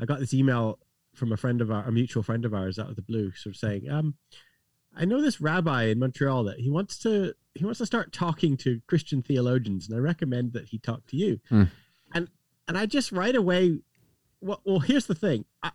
I 0.00 0.04
got 0.04 0.20
this 0.20 0.34
email 0.34 0.78
from 1.14 1.32
a 1.32 1.36
friend 1.36 1.60
of 1.60 1.70
our, 1.70 1.84
a 1.84 1.92
mutual 1.92 2.22
friend 2.22 2.44
of 2.44 2.54
ours, 2.54 2.78
out 2.78 2.90
of 2.90 2.96
the 2.96 3.02
blue, 3.02 3.32
sort 3.32 3.54
of 3.54 3.58
saying, 3.58 3.90
um, 3.90 4.14
"I 4.94 5.04
know 5.04 5.20
this 5.20 5.40
rabbi 5.40 5.84
in 5.84 5.98
Montreal 5.98 6.44
that 6.44 6.60
he 6.60 6.70
wants 6.70 6.98
to 7.00 7.34
he 7.54 7.64
wants 7.64 7.78
to 7.78 7.86
start 7.86 8.12
talking 8.12 8.56
to 8.58 8.80
Christian 8.86 9.22
theologians, 9.22 9.88
and 9.88 9.96
I 9.96 10.00
recommend 10.00 10.52
that 10.54 10.66
he 10.66 10.78
talk 10.78 11.06
to 11.08 11.16
you." 11.16 11.40
Mm. 11.50 11.70
And 12.14 12.28
and 12.68 12.78
I 12.78 12.86
just 12.86 13.12
right 13.12 13.34
away, 13.34 13.78
well, 14.40 14.60
well, 14.64 14.80
here's 14.80 15.06
the 15.06 15.14
thing. 15.14 15.44
I, 15.62 15.72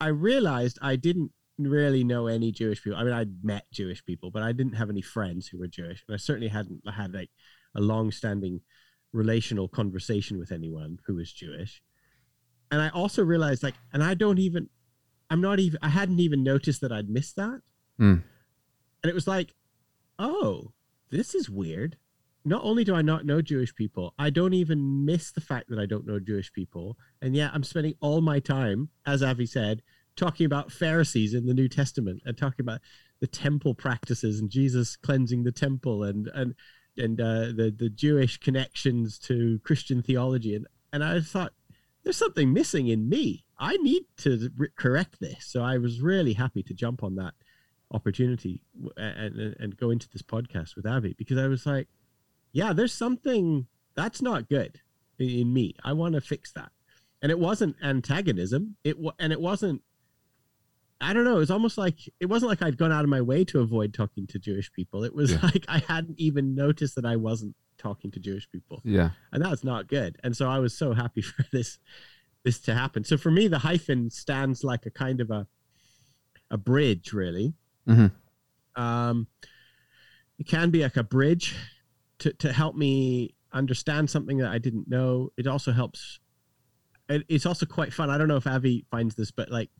I 0.00 0.08
realized 0.08 0.78
I 0.82 0.96
didn't 0.96 1.32
really 1.68 2.04
know 2.04 2.26
any 2.26 2.52
Jewish 2.52 2.82
people. 2.82 2.98
I 2.98 3.04
mean, 3.04 3.12
I'd 3.12 3.44
met 3.44 3.70
Jewish 3.72 4.04
people, 4.04 4.30
but 4.30 4.42
I 4.42 4.52
didn't 4.52 4.74
have 4.74 4.90
any 4.90 5.02
friends 5.02 5.48
who 5.48 5.58
were 5.58 5.66
Jewish, 5.66 6.04
and 6.06 6.14
I 6.14 6.18
certainly 6.18 6.48
hadn't 6.48 6.82
had 6.88 7.12
like 7.14 7.30
a 7.74 7.80
long-standing 7.80 8.60
relational 9.12 9.68
conversation 9.68 10.38
with 10.38 10.52
anyone 10.52 10.98
who 11.06 11.16
was 11.16 11.32
Jewish. 11.32 11.82
And 12.70 12.80
I 12.80 12.88
also 12.90 13.24
realized, 13.24 13.62
like, 13.62 13.74
and 13.92 14.02
I 14.02 14.14
don't 14.14 14.38
even, 14.38 14.68
I'm 15.28 15.40
not 15.40 15.58
even, 15.58 15.78
I 15.82 15.88
hadn't 15.88 16.20
even 16.20 16.42
noticed 16.42 16.80
that 16.82 16.92
I'd 16.92 17.08
missed 17.08 17.36
that. 17.36 17.60
Mm. 18.00 18.22
And 19.02 19.10
it 19.10 19.14
was 19.14 19.26
like, 19.26 19.54
oh, 20.18 20.72
this 21.10 21.34
is 21.34 21.50
weird. 21.50 21.96
Not 22.44 22.64
only 22.64 22.84
do 22.84 22.94
I 22.94 23.02
not 23.02 23.26
know 23.26 23.42
Jewish 23.42 23.74
people, 23.74 24.14
I 24.18 24.30
don't 24.30 24.54
even 24.54 25.04
miss 25.04 25.32
the 25.32 25.40
fact 25.40 25.68
that 25.68 25.78
I 25.78 25.86
don't 25.86 26.06
know 26.06 26.20
Jewish 26.20 26.52
people. 26.52 26.96
And 27.20 27.34
yet 27.34 27.50
I'm 27.52 27.64
spending 27.64 27.94
all 28.00 28.20
my 28.20 28.38
time, 28.38 28.88
as 29.04 29.22
Avi 29.22 29.46
said, 29.46 29.82
talking 30.20 30.44
about 30.44 30.70
Pharisees 30.70 31.32
in 31.32 31.46
the 31.46 31.54
New 31.54 31.68
Testament 31.68 32.22
and 32.26 32.36
talking 32.36 32.60
about 32.60 32.80
the 33.20 33.26
temple 33.26 33.74
practices 33.74 34.38
and 34.38 34.50
Jesus 34.50 34.94
cleansing 34.96 35.44
the 35.44 35.52
temple 35.52 36.04
and 36.04 36.28
and 36.34 36.54
and 36.96 37.20
uh, 37.20 37.46
the 37.56 37.74
the 37.76 37.88
Jewish 37.88 38.38
connections 38.38 39.18
to 39.20 39.58
Christian 39.64 40.02
theology 40.02 40.54
and 40.54 40.66
and 40.92 41.02
I 41.02 41.20
thought 41.20 41.52
there's 42.04 42.16
something 42.16 42.52
missing 42.52 42.88
in 42.88 43.08
me. 43.08 43.44
I 43.58 43.76
need 43.78 44.04
to 44.18 44.50
re- 44.56 44.68
correct 44.76 45.20
this. 45.20 45.46
So 45.46 45.62
I 45.62 45.78
was 45.78 46.00
really 46.00 46.32
happy 46.34 46.62
to 46.64 46.74
jump 46.74 47.02
on 47.02 47.14
that 47.16 47.34
opportunity 47.90 48.62
and, 48.96 49.36
and 49.36 49.56
and 49.58 49.76
go 49.76 49.90
into 49.90 50.08
this 50.10 50.22
podcast 50.22 50.76
with 50.76 50.86
Avi 50.86 51.14
because 51.16 51.38
I 51.38 51.46
was 51.46 51.64
like, 51.64 51.88
yeah, 52.52 52.74
there's 52.74 52.92
something 52.92 53.66
that's 53.94 54.20
not 54.20 54.50
good 54.50 54.80
in, 55.18 55.30
in 55.30 55.52
me. 55.52 55.76
I 55.82 55.94
want 55.94 56.14
to 56.14 56.20
fix 56.20 56.52
that. 56.52 56.72
And 57.22 57.30
it 57.30 57.38
wasn't 57.38 57.76
antagonism. 57.82 58.76
It 58.84 58.96
and 59.18 59.32
it 59.32 59.40
wasn't 59.40 59.82
I 61.00 61.12
don't 61.12 61.24
know. 61.24 61.36
It 61.36 61.40
was 61.40 61.50
almost 61.50 61.78
like 61.78 61.98
it 62.20 62.26
wasn't 62.26 62.50
like 62.50 62.62
I'd 62.62 62.76
gone 62.76 62.92
out 62.92 63.04
of 63.04 63.10
my 63.10 63.22
way 63.22 63.44
to 63.46 63.60
avoid 63.60 63.94
talking 63.94 64.26
to 64.28 64.38
Jewish 64.38 64.70
people. 64.72 65.04
It 65.04 65.14
was 65.14 65.32
yeah. 65.32 65.40
like 65.42 65.64
I 65.68 65.78
hadn't 65.78 66.20
even 66.20 66.54
noticed 66.54 66.94
that 66.96 67.06
I 67.06 67.16
wasn't 67.16 67.54
talking 67.78 68.10
to 68.10 68.20
Jewish 68.20 68.50
people. 68.50 68.82
Yeah, 68.84 69.10
and 69.32 69.42
that's 69.42 69.64
not 69.64 69.88
good. 69.88 70.18
And 70.22 70.36
so 70.36 70.48
I 70.48 70.58
was 70.58 70.76
so 70.76 70.92
happy 70.92 71.22
for 71.22 71.44
this 71.52 71.78
this 72.44 72.58
to 72.60 72.74
happen. 72.74 73.04
So 73.04 73.16
for 73.16 73.30
me, 73.30 73.48
the 73.48 73.58
hyphen 73.58 74.10
stands 74.10 74.62
like 74.62 74.86
a 74.86 74.90
kind 74.90 75.20
of 75.20 75.30
a 75.30 75.46
a 76.50 76.58
bridge, 76.58 77.12
really. 77.12 77.54
Mm-hmm. 77.88 78.80
Um, 78.80 79.26
it 80.38 80.46
can 80.46 80.70
be 80.70 80.82
like 80.82 80.96
a 80.96 81.02
bridge 81.02 81.56
to 82.18 82.32
to 82.34 82.52
help 82.52 82.76
me 82.76 83.34
understand 83.52 84.10
something 84.10 84.38
that 84.38 84.50
I 84.50 84.58
didn't 84.58 84.88
know. 84.88 85.30
It 85.36 85.46
also 85.46 85.72
helps. 85.72 86.20
It, 87.08 87.24
it's 87.28 87.46
also 87.46 87.66
quite 87.66 87.92
fun. 87.92 88.10
I 88.10 88.18
don't 88.18 88.28
know 88.28 88.36
if 88.36 88.46
Avi 88.46 88.84
finds 88.90 89.14
this, 89.14 89.30
but 89.30 89.50
like 89.50 89.70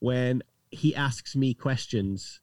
when 0.00 0.42
he 0.70 0.94
asks 0.94 1.34
me 1.34 1.54
questions 1.54 2.40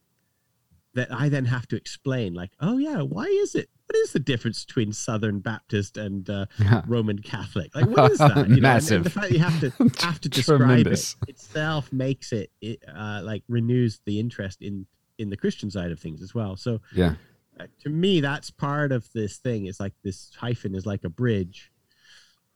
that 0.94 1.12
I 1.12 1.30
then 1.30 1.46
have 1.46 1.68
to 1.68 1.76
explain, 1.76 2.34
like, 2.34 2.52
oh 2.60 2.78
yeah, 2.78 3.02
why 3.02 3.26
is 3.26 3.56
it? 3.56 3.70
What 3.88 3.98
is 3.98 4.14
the 4.14 4.20
difference 4.20 4.66
between 4.66 4.94
Southern 4.94 5.42
Baptist 5.42 5.98
and 5.98 6.28
uh, 6.28 6.48
yeah. 6.58 6.82
Roman 6.88 7.20
Catholic? 7.20 7.76
Like, 7.76 7.86
what 7.86 8.12
is 8.12 8.18
that? 8.18 8.50
You 8.50 8.62
Massive. 8.62 8.92
Know, 8.92 8.96
and, 8.96 9.06
and 9.06 9.06
the 9.06 9.10
fact 9.10 9.32
you 9.32 9.40
have 9.40 9.60
to 9.60 10.06
have 10.06 10.22
to 10.22 10.30
describe 10.30 10.88
it 10.88 11.16
itself 11.28 11.94
makes 11.94 12.32
it, 12.32 12.50
it 12.62 12.84
uh, 12.88 13.22
like 13.24 13.44
renews 13.48 14.00
the 14.06 14.20
interest 14.20 14.62
in 14.62 14.88
in 15.18 15.30
the 15.30 15.38
Christian 15.38 15.70
side 15.70 15.92
of 15.92 16.00
things 16.00 16.22
as 16.22 16.34
well. 16.34 16.56
So 16.56 16.82
yeah, 16.94 17.16
uh, 17.60 17.68
to 17.84 17.90
me, 17.90 18.22
that's 18.22 18.50
part 18.50 18.92
of 18.92 19.12
this 19.14 19.38
thing. 19.38 19.66
It's 19.66 19.80
like 19.80 19.94
this 20.04 20.32
hyphen 20.36 20.76
is 20.76 20.86
like 20.86 21.04
a 21.04 21.10
bridge 21.10 21.72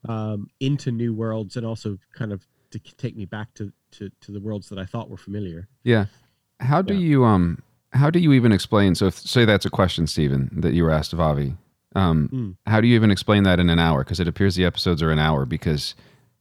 um, 0.07 0.47
into 0.59 0.91
new 0.91 1.13
worlds 1.13 1.57
and 1.57 1.65
also 1.65 1.97
kind 2.13 2.31
of 2.31 2.45
to 2.71 2.79
take 2.95 3.15
me 3.15 3.25
back 3.25 3.53
to 3.55 3.71
to 3.91 4.09
to 4.21 4.31
the 4.31 4.39
worlds 4.39 4.69
that 4.69 4.79
I 4.79 4.85
thought 4.85 5.09
were 5.09 5.17
familiar. 5.17 5.67
Yeah. 5.83 6.05
How 6.59 6.81
do 6.81 6.93
yeah. 6.93 6.99
you 6.99 7.25
um 7.25 7.63
how 7.93 8.09
do 8.09 8.19
you 8.19 8.33
even 8.33 8.51
explain 8.51 8.95
so 8.95 9.07
if 9.07 9.15
say 9.15 9.45
that's 9.45 9.65
a 9.65 9.69
question 9.69 10.07
Stephen 10.07 10.49
that 10.53 10.73
you 10.73 10.83
were 10.83 10.91
asked 10.91 11.13
of 11.13 11.19
Avi. 11.19 11.55
Um 11.95 12.29
mm. 12.31 12.55
how 12.69 12.81
do 12.81 12.87
you 12.87 12.95
even 12.95 13.11
explain 13.11 13.43
that 13.43 13.59
in 13.59 13.69
an 13.69 13.79
hour 13.79 14.03
because 14.03 14.19
it 14.19 14.27
appears 14.27 14.55
the 14.55 14.65
episodes 14.65 15.01
are 15.01 15.11
an 15.11 15.19
hour 15.19 15.45
because 15.45 15.95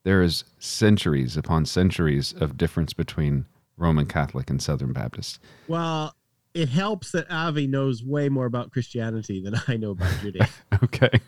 there 0.04 0.22
is 0.22 0.44
centuries 0.58 1.36
upon 1.36 1.66
centuries 1.66 2.32
of 2.34 2.56
difference 2.56 2.92
between 2.92 3.46
Roman 3.76 4.06
Catholic 4.06 4.50
and 4.50 4.60
Southern 4.60 4.92
Baptist. 4.92 5.38
Well, 5.68 6.14
it 6.54 6.68
helps 6.68 7.12
that 7.12 7.30
Avi 7.30 7.66
knows 7.66 8.02
way 8.02 8.28
more 8.28 8.46
about 8.46 8.72
Christianity 8.72 9.42
than 9.42 9.54
I 9.68 9.76
know 9.76 9.90
about 9.90 10.12
Judaism. 10.20 10.54
okay. 10.82 11.20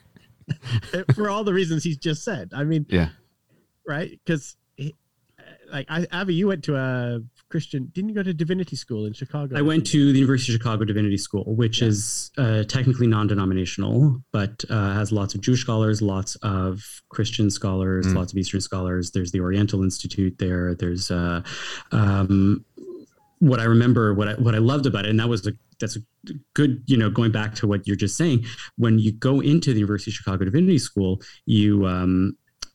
For 1.15 1.31
all 1.31 1.45
the 1.45 1.55
reasons 1.55 1.85
he's 1.85 1.97
just 1.97 2.25
said. 2.25 2.51
I 2.55 2.65
mean, 2.65 2.87
yeah. 2.89 3.11
Right? 3.87 4.19
Because 4.25 4.57
like 5.73 5.87
I, 5.89 6.07
Avi, 6.13 6.35
you 6.35 6.49
went 6.49 6.65
to 6.65 6.77
a 6.77 7.21
Christian. 7.49 7.91
Didn't 7.95 8.11
you 8.11 8.15
go 8.15 8.23
to 8.23 8.33
divinity 8.33 8.77
school 8.77 9.07
in 9.07 9.13
Chicago? 9.13 9.57
I 9.57 9.63
went 9.63 9.87
to 9.89 10.13
the 10.13 10.19
University 10.19 10.53
of 10.53 10.61
Chicago 10.61 10.85
Divinity 10.85 11.17
School, 11.17 11.45
which 11.57 11.81
yeah. 11.81 11.89
is 11.89 12.31
uh, 12.39 12.65
technically 12.65 13.07
non-denominational, 13.07 14.23
but 14.33 14.65
uh, 14.71 14.95
has 14.95 15.13
lots 15.13 15.35
of 15.35 15.41
Jewish 15.41 15.61
scholars, 15.61 16.01
lots 16.01 16.37
of 16.37 16.83
Christian 17.09 17.51
scholars, 17.51 18.07
mm. 18.07 18.15
lots 18.15 18.33
of 18.33 18.39
Eastern 18.39 18.61
scholars. 18.61 19.11
There's 19.11 19.33
the 19.33 19.41
Oriental 19.41 19.83
Institute 19.83 20.39
there. 20.39 20.75
There's 20.75 21.11
uh, 21.11 21.43
um, 21.93 22.65
what 23.41 23.59
I 23.59 23.65
remember, 23.65 24.15
what 24.15 24.29
I 24.29 24.35
what 24.35 24.55
I 24.55 24.59
loved 24.59 24.87
about 24.87 25.07
it, 25.07 25.11
and 25.11 25.19
that 25.19 25.29
was 25.29 25.47
a 25.47 25.53
that's 25.81 25.97
a 25.97 26.01
good, 26.55 26.83
you 26.87 26.97
know, 26.97 27.11
going 27.11 27.33
back 27.33 27.55
to 27.57 27.67
what 27.67 27.87
you're 27.87 27.97
just 27.97 28.17
saying. 28.17 28.45
When 28.77 28.99
you 28.99 29.13
go 29.13 29.41
into 29.41 29.73
the 29.73 29.81
University 29.81 30.11
of 30.11 30.15
Chicago 30.15 30.45
Divinity 30.45 30.79
School, 30.79 31.21
you 31.47 31.87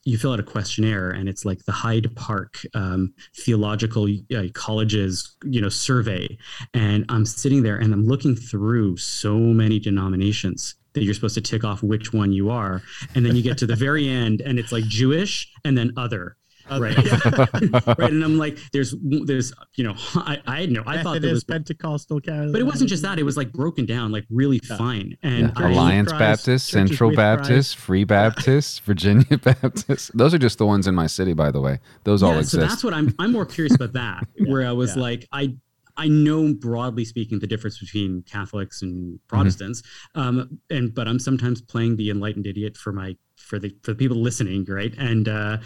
you 0.05 0.19
fill 0.19 0.33
out 0.33 0.39
a 0.39 0.43
questionnaire 0.43 1.09
and 1.09 1.27
it's 1.27 1.45
like 1.45 1.65
the 1.65 1.71
Hyde 1.71 2.15
Park 2.15 2.59
um, 2.75 3.13
theological 3.35 4.07
uh, 4.35 4.43
colleges, 4.53 5.35
you 5.43 5.59
know, 5.59 5.69
survey. 5.69 6.37
And 6.73 7.05
I'm 7.09 7.25
sitting 7.25 7.63
there 7.63 7.77
and 7.77 7.91
I'm 7.91 8.05
looking 8.05 8.35
through 8.35 8.97
so 8.97 9.37
many 9.37 9.79
denominations 9.79 10.75
that 10.93 11.03
you're 11.03 11.13
supposed 11.13 11.35
to 11.35 11.41
tick 11.41 11.63
off 11.63 11.83
which 11.83 12.13
one 12.13 12.31
you 12.31 12.49
are. 12.51 12.81
And 13.15 13.25
then 13.25 13.35
you 13.35 13.41
get 13.41 13.57
to 13.57 13.65
the 13.65 13.75
very 13.75 14.07
end 14.07 14.41
and 14.41 14.59
it's 14.59 14.71
like 14.71 14.85
Jewish 14.85 15.51
and 15.65 15.77
then 15.77 15.91
other 15.97 16.37
right 16.71 16.97
right 17.99 18.11
and 18.11 18.23
i'm 18.23 18.37
like 18.37 18.57
there's 18.73 18.95
there's 19.01 19.53
you 19.75 19.83
know 19.83 19.93
i 20.15 20.41
i 20.47 20.65
know 20.65 20.83
i 20.85 21.01
thought 21.01 21.23
it 21.23 21.31
was 21.31 21.43
pentecostal 21.43 22.19
Catholic, 22.19 22.51
but 22.53 22.61
it 22.61 22.65
wasn't 22.65 22.89
just 22.89 23.03
that 23.03 23.19
it 23.19 23.23
was 23.23 23.37
like 23.37 23.51
broken 23.51 23.85
down 23.85 24.11
like 24.11 24.25
really 24.29 24.59
yeah. 24.69 24.77
fine 24.77 25.17
and 25.23 25.51
yeah. 25.57 25.67
alliance 25.67 26.09
Christ, 26.09 26.45
baptist 26.45 26.67
central 26.67 27.15
baptist 27.15 27.75
Christ. 27.75 27.75
free 27.75 28.03
baptist 28.03 28.81
virginia 28.81 29.37
baptist 29.43 30.15
those 30.17 30.33
are 30.33 30.39
just 30.39 30.57
the 30.57 30.65
ones 30.65 30.87
in 30.87 30.95
my 30.95 31.07
city 31.07 31.33
by 31.33 31.51
the 31.51 31.61
way 31.61 31.79
those 32.03 32.21
yeah, 32.21 32.29
all 32.29 32.37
exist 32.37 32.51
so 32.51 32.59
that's 32.59 32.83
what 32.83 32.93
i'm 32.93 33.13
i'm 33.19 33.31
more 33.31 33.45
curious 33.45 33.75
about 33.75 33.93
that 33.93 34.27
where 34.47 34.67
i 34.67 34.71
was 34.71 34.95
like 34.95 35.27
i 35.31 35.55
I 35.97 36.07
know 36.07 36.53
broadly 36.53 37.05
speaking 37.05 37.39
the 37.39 37.47
difference 37.47 37.79
between 37.79 38.23
Catholics 38.23 38.81
and 38.81 39.19
Protestants, 39.27 39.81
mm-hmm. 40.15 40.19
um, 40.19 40.59
and 40.69 40.93
but 40.93 41.07
I'm 41.07 41.19
sometimes 41.19 41.61
playing 41.61 41.95
the 41.95 42.09
enlightened 42.09 42.47
idiot 42.47 42.77
for 42.77 42.91
my 42.91 43.15
for 43.37 43.59
the 43.59 43.73
for 43.83 43.91
the 43.91 43.97
people 43.97 44.17
listening, 44.17 44.65
right? 44.67 44.93
And 44.97 45.29
uh, 45.29 45.57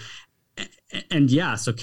and 1.11 1.29
yeah, 1.29 1.55
so 1.55 1.73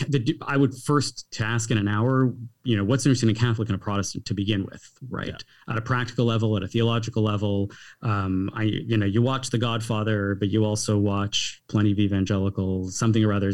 I 0.43 0.57
would 0.57 0.75
first 0.75 1.31
task 1.31 1.71
in 1.71 1.79
an 1.79 1.87
hour, 1.87 2.35
you 2.65 2.77
know, 2.77 2.83
what's 2.83 3.07
interesting 3.07 3.29
in 3.29 3.37
Catholic 3.37 3.69
and 3.69 3.77
a 3.77 3.79
Protestant 3.79 4.25
to 4.27 4.35
begin 4.35 4.65
with, 4.65 4.83
right? 5.09 5.29
Yeah. 5.29 5.73
At 5.73 5.79
a 5.79 5.81
practical 5.81 6.25
level, 6.25 6.57
at 6.57 6.65
a 6.65 6.69
theological 6.69 7.23
level, 7.23 7.71
um, 8.03 8.51
I, 8.53 8.65
you 8.65 8.97
know, 8.97 9.07
you 9.07 9.23
watch 9.23 9.51
The 9.51 9.59
Godfather, 9.59 10.35
but 10.35 10.49
you 10.49 10.65
also 10.65 10.99
watch 10.99 11.63
plenty 11.69 11.93
of 11.93 12.01
evangelical, 12.01 12.89
something 12.89 13.25
or 13.25 13.33
other. 13.33 13.53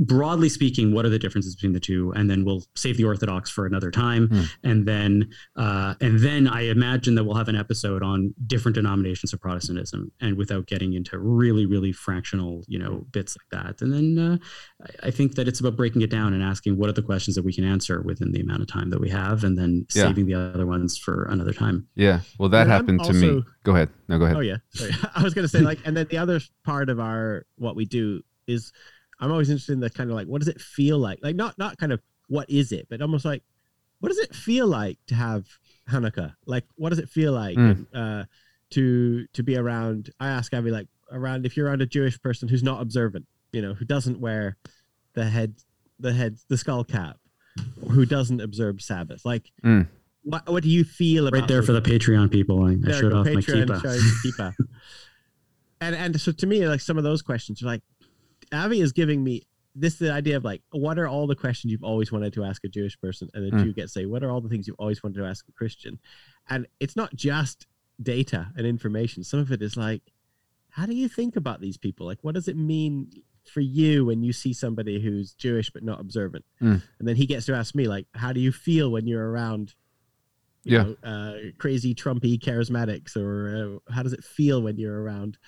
Broadly 0.00 0.50
speaking, 0.50 0.92
what 0.92 1.06
are 1.06 1.08
the 1.08 1.18
differences 1.18 1.54
between 1.54 1.72
the 1.72 1.80
two? 1.80 2.12
And 2.12 2.28
then 2.28 2.44
we'll 2.44 2.64
save 2.76 2.98
the 2.98 3.04
Orthodox 3.04 3.50
for 3.50 3.64
another 3.64 3.90
time, 3.90 4.28
mm. 4.28 4.46
and 4.62 4.86
then, 4.86 5.30
uh, 5.56 5.94
and 6.02 6.18
then 6.18 6.46
I 6.46 6.62
imagine 6.62 7.14
that 7.14 7.24
we'll 7.24 7.36
have 7.36 7.48
an 7.48 7.56
episode 7.56 8.02
on 8.02 8.34
different 8.46 8.74
denominations 8.74 9.32
of 9.32 9.40
Protestantism, 9.40 10.12
and 10.20 10.36
without 10.36 10.66
getting 10.66 10.92
into 10.92 11.18
really, 11.18 11.64
really 11.64 11.92
fractional, 11.92 12.64
you 12.68 12.78
know, 12.78 13.06
bits 13.12 13.34
like 13.38 13.62
that, 13.62 13.80
and 13.80 13.90
then. 13.90 14.18
Uh, 14.18 14.36
I 15.02 15.10
think 15.10 15.36
that 15.36 15.46
it's 15.46 15.60
about 15.60 15.76
breaking 15.76 16.02
it 16.02 16.10
down 16.10 16.34
and 16.34 16.42
asking 16.42 16.76
what 16.76 16.90
are 16.90 16.92
the 16.92 17.02
questions 17.02 17.36
that 17.36 17.44
we 17.44 17.52
can 17.52 17.64
answer 17.64 18.02
within 18.02 18.32
the 18.32 18.40
amount 18.40 18.60
of 18.60 18.66
time 18.66 18.90
that 18.90 19.00
we 19.00 19.08
have, 19.08 19.44
and 19.44 19.56
then 19.56 19.86
yeah. 19.94 20.04
saving 20.04 20.26
the 20.26 20.34
other 20.34 20.66
ones 20.66 20.98
for 20.98 21.24
another 21.30 21.52
time. 21.52 21.86
Yeah, 21.94 22.20
well, 22.38 22.48
that 22.48 22.66
happened 22.66 23.02
to 23.04 23.12
me. 23.12 23.44
Go 23.62 23.72
ahead. 23.72 23.90
No, 24.08 24.18
go 24.18 24.24
ahead. 24.24 24.36
Oh 24.36 24.40
yeah, 24.40 24.56
sorry. 24.70 24.92
I 25.14 25.22
was 25.22 25.32
going 25.32 25.44
to 25.44 25.48
say 25.48 25.60
like, 25.60 25.78
and 25.84 25.96
then 25.96 26.06
the 26.10 26.18
other 26.18 26.40
part 26.64 26.90
of 26.90 26.98
our 26.98 27.46
what 27.56 27.76
we 27.76 27.84
do 27.84 28.22
is, 28.46 28.72
I'm 29.20 29.30
always 29.30 29.48
interested 29.48 29.72
in 29.72 29.80
the 29.80 29.90
kind 29.90 30.10
of 30.10 30.16
like, 30.16 30.26
what 30.26 30.40
does 30.40 30.48
it 30.48 30.60
feel 30.60 30.98
like? 30.98 31.20
Like 31.22 31.36
not 31.36 31.56
not 31.56 31.78
kind 31.78 31.92
of 31.92 32.00
what 32.28 32.50
is 32.50 32.72
it, 32.72 32.88
but 32.90 33.00
almost 33.00 33.24
like, 33.24 33.42
what 34.00 34.08
does 34.08 34.18
it 34.18 34.34
feel 34.34 34.66
like 34.66 34.98
to 35.06 35.14
have 35.14 35.46
Hanukkah? 35.88 36.34
Like, 36.46 36.64
what 36.74 36.90
does 36.90 36.98
it 36.98 37.08
feel 37.08 37.32
like 37.32 37.56
mm. 37.56 37.86
uh, 37.94 38.24
to 38.70 39.26
to 39.28 39.42
be 39.44 39.56
around? 39.56 40.10
I 40.18 40.28
ask 40.28 40.52
Avi 40.52 40.72
like 40.72 40.88
around 41.12 41.46
if 41.46 41.56
you're 41.56 41.68
around 41.68 41.80
a 41.80 41.86
Jewish 41.86 42.20
person 42.20 42.48
who's 42.48 42.62
not 42.62 42.82
observant 42.82 43.26
you 43.54 43.62
know, 43.62 43.74
who 43.74 43.84
doesn't 43.84 44.20
wear 44.20 44.56
the 45.14 45.24
head, 45.24 45.54
the 45.98 46.12
head, 46.12 46.38
the 46.48 46.58
skull 46.58 46.84
cap, 46.84 47.18
who 47.90 48.04
doesn't 48.04 48.40
observe 48.40 48.82
Sabbath. 48.82 49.24
Like, 49.24 49.50
mm. 49.64 49.86
what 50.24 50.50
what 50.50 50.62
do 50.62 50.68
you 50.68 50.84
feel 50.84 51.28
about 51.28 51.40
right 51.40 51.48
there 51.48 51.62
for 51.62 51.72
the 51.72 51.82
Patreon 51.82 52.30
people? 52.30 52.64
I, 52.64 52.76
I 52.86 53.00
showed 53.00 53.12
off 53.12 53.26
Patreon, 53.26 53.68
my 53.68 53.76
kippah. 53.76 54.54
and 55.80 55.94
and 55.94 56.20
so 56.20 56.32
to 56.32 56.46
me, 56.46 56.66
like 56.66 56.80
some 56.80 56.98
of 56.98 57.04
those 57.04 57.22
questions 57.22 57.62
are 57.62 57.66
like, 57.66 57.82
Avi 58.52 58.80
is 58.80 58.92
giving 58.92 59.22
me 59.22 59.42
this 59.76 59.96
the 59.96 60.12
idea 60.12 60.36
of 60.36 60.44
like, 60.44 60.62
what 60.72 60.98
are 60.98 61.08
all 61.08 61.26
the 61.26 61.36
questions 61.36 61.70
you've 61.70 61.84
always 61.84 62.12
wanted 62.12 62.32
to 62.34 62.44
ask 62.44 62.64
a 62.64 62.68
Jewish 62.68 63.00
person, 63.00 63.28
and 63.34 63.44
then 63.44 63.60
mm. 63.60 63.66
you 63.66 63.72
get 63.72 63.88
say, 63.88 64.04
what 64.04 64.24
are 64.24 64.30
all 64.30 64.40
the 64.40 64.48
things 64.48 64.66
you've 64.66 64.80
always 64.80 65.02
wanted 65.02 65.18
to 65.18 65.26
ask 65.26 65.46
a 65.48 65.52
Christian? 65.52 65.98
And 66.50 66.66
it's 66.80 66.96
not 66.96 67.14
just 67.14 67.66
data 68.02 68.48
and 68.56 68.66
information. 68.66 69.22
Some 69.22 69.38
of 69.38 69.52
it 69.52 69.62
is 69.62 69.76
like, 69.76 70.02
how 70.70 70.86
do 70.86 70.94
you 70.94 71.08
think 71.08 71.36
about 71.36 71.60
these 71.60 71.76
people? 71.76 72.04
Like, 72.04 72.18
what 72.22 72.34
does 72.34 72.48
it 72.48 72.56
mean 72.56 73.10
for 73.48 73.60
you 73.60 74.04
when 74.04 74.22
you 74.22 74.32
see 74.32 74.52
somebody 74.52 75.00
who's 75.00 75.34
Jewish 75.34 75.70
but 75.70 75.82
not 75.82 76.00
observant? 76.00 76.44
Mm. 76.60 76.82
And 76.98 77.08
then 77.08 77.16
he 77.16 77.26
gets 77.26 77.46
to 77.46 77.54
ask 77.54 77.74
me, 77.74 77.86
like, 77.86 78.06
how 78.14 78.32
do 78.32 78.40
you 78.40 78.52
feel 78.52 78.90
when 78.90 79.06
you're 79.06 79.30
around, 79.30 79.74
you 80.64 80.76
yeah. 80.76 80.82
know, 80.82 80.96
uh, 81.02 81.50
crazy 81.58 81.94
Trumpy 81.94 82.38
charismatics, 82.38 83.16
or 83.16 83.80
uh, 83.86 83.92
how 83.92 84.02
does 84.02 84.12
it 84.12 84.24
feel 84.24 84.62
when 84.62 84.78
you're 84.78 85.02
around 85.02 85.38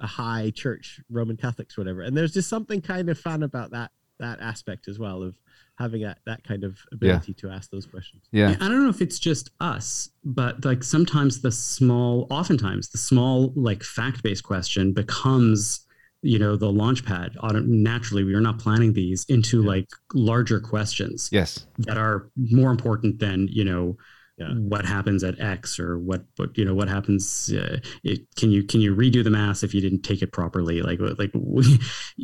a 0.00 0.06
high 0.06 0.50
church 0.54 1.00
Roman 1.10 1.36
Catholics, 1.36 1.76
whatever? 1.76 2.02
And 2.02 2.16
there's 2.16 2.32
just 2.32 2.48
something 2.48 2.80
kind 2.80 3.08
of 3.08 3.18
fun 3.18 3.42
about 3.42 3.70
that 3.72 3.90
that 4.18 4.40
aspect 4.40 4.86
as 4.86 4.98
well 5.00 5.22
of 5.22 5.34
having 5.78 6.02
that 6.02 6.18
that 6.26 6.44
kind 6.44 6.64
of 6.64 6.78
ability 6.92 7.34
yeah. 7.36 7.40
to 7.40 7.54
ask 7.54 7.70
those 7.70 7.86
questions. 7.86 8.22
Yeah. 8.30 8.50
I 8.60 8.68
don't 8.68 8.84
know 8.84 8.88
if 8.88 9.00
it's 9.02 9.18
just 9.18 9.50
us, 9.60 10.10
but 10.24 10.64
like 10.64 10.84
sometimes 10.84 11.40
the 11.40 11.50
small, 11.50 12.26
oftentimes 12.30 12.90
the 12.90 12.98
small 12.98 13.52
like 13.56 13.82
fact 13.82 14.22
based 14.22 14.44
question 14.44 14.92
becomes 14.92 15.86
you 16.22 16.38
know 16.38 16.56
the 16.56 16.70
launch 16.70 17.04
pad 17.04 17.36
naturally 17.64 18.24
we 18.24 18.34
are 18.34 18.40
not 18.40 18.58
planning 18.58 18.92
these 18.92 19.24
into 19.28 19.62
yeah. 19.62 19.68
like 19.68 19.88
larger 20.14 20.60
questions 20.60 21.28
yes 21.32 21.66
that 21.78 21.98
are 21.98 22.30
more 22.36 22.70
important 22.70 23.18
than 23.18 23.48
you 23.48 23.64
know 23.64 23.96
yeah. 24.38 24.54
what 24.54 24.84
happens 24.84 25.22
at 25.24 25.38
x 25.40 25.78
or 25.78 25.98
what 25.98 26.24
what 26.36 26.56
you 26.56 26.64
know 26.64 26.74
what 26.74 26.88
happens 26.88 27.52
uh, 27.52 27.78
it, 28.04 28.20
can 28.36 28.50
you 28.50 28.62
can 28.62 28.80
you 28.80 28.94
redo 28.94 29.22
the 29.22 29.30
mass 29.30 29.62
if 29.62 29.74
you 29.74 29.80
didn't 29.80 30.02
take 30.02 30.22
it 30.22 30.32
properly 30.32 30.80
like 30.80 30.98
like 31.18 31.32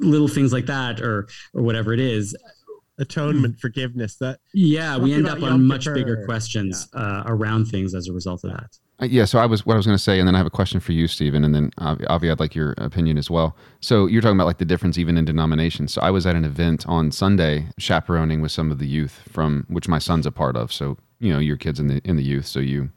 little 0.00 0.28
things 0.28 0.52
like 0.52 0.66
that 0.66 1.00
or 1.00 1.28
or 1.54 1.62
whatever 1.62 1.92
it 1.92 2.00
is 2.00 2.36
atonement 2.98 3.58
forgiveness 3.58 4.16
that 4.16 4.40
yeah 4.54 4.96
we 4.96 5.12
end 5.12 5.28
up 5.28 5.42
on 5.42 5.64
much 5.64 5.86
bigger 5.86 6.24
questions 6.24 6.88
yeah. 6.94 7.00
uh, 7.00 7.22
around 7.26 7.66
things 7.66 7.94
as 7.94 8.08
a 8.08 8.12
result 8.12 8.42
of 8.44 8.50
that 8.50 8.70
yeah, 9.02 9.26
so 9.26 9.38
I 9.38 9.46
was 9.46 9.66
what 9.66 9.74
I 9.74 9.76
was 9.76 9.86
going 9.86 9.96
to 9.96 10.02
say, 10.02 10.18
and 10.18 10.26
then 10.26 10.34
I 10.34 10.38
have 10.38 10.46
a 10.46 10.50
question 10.50 10.80
for 10.80 10.92
you, 10.92 11.06
Stephen, 11.06 11.44
and 11.44 11.54
then 11.54 11.70
Avi, 11.78 12.30
I'd 12.30 12.40
like 12.40 12.54
your 12.54 12.72
opinion 12.78 13.18
as 13.18 13.30
well. 13.30 13.54
So 13.80 14.06
you're 14.06 14.22
talking 14.22 14.36
about 14.36 14.46
like 14.46 14.58
the 14.58 14.64
difference 14.64 14.96
even 14.96 15.18
in 15.18 15.26
denominations. 15.26 15.92
So 15.92 16.00
I 16.00 16.10
was 16.10 16.26
at 16.26 16.34
an 16.34 16.44
event 16.44 16.86
on 16.88 17.12
Sunday, 17.12 17.66
chaperoning 17.78 18.40
with 18.40 18.52
some 18.52 18.70
of 18.70 18.78
the 18.78 18.86
youth 18.86 19.20
from 19.28 19.66
which 19.68 19.86
my 19.86 19.98
son's 19.98 20.24
a 20.24 20.32
part 20.32 20.56
of. 20.56 20.72
So 20.72 20.96
you 21.20 21.32
know, 21.32 21.38
your 21.38 21.58
kids 21.58 21.78
in 21.78 21.88
the 21.88 22.00
in 22.04 22.16
the 22.16 22.22
youth, 22.22 22.46
so 22.46 22.58
you 22.58 22.90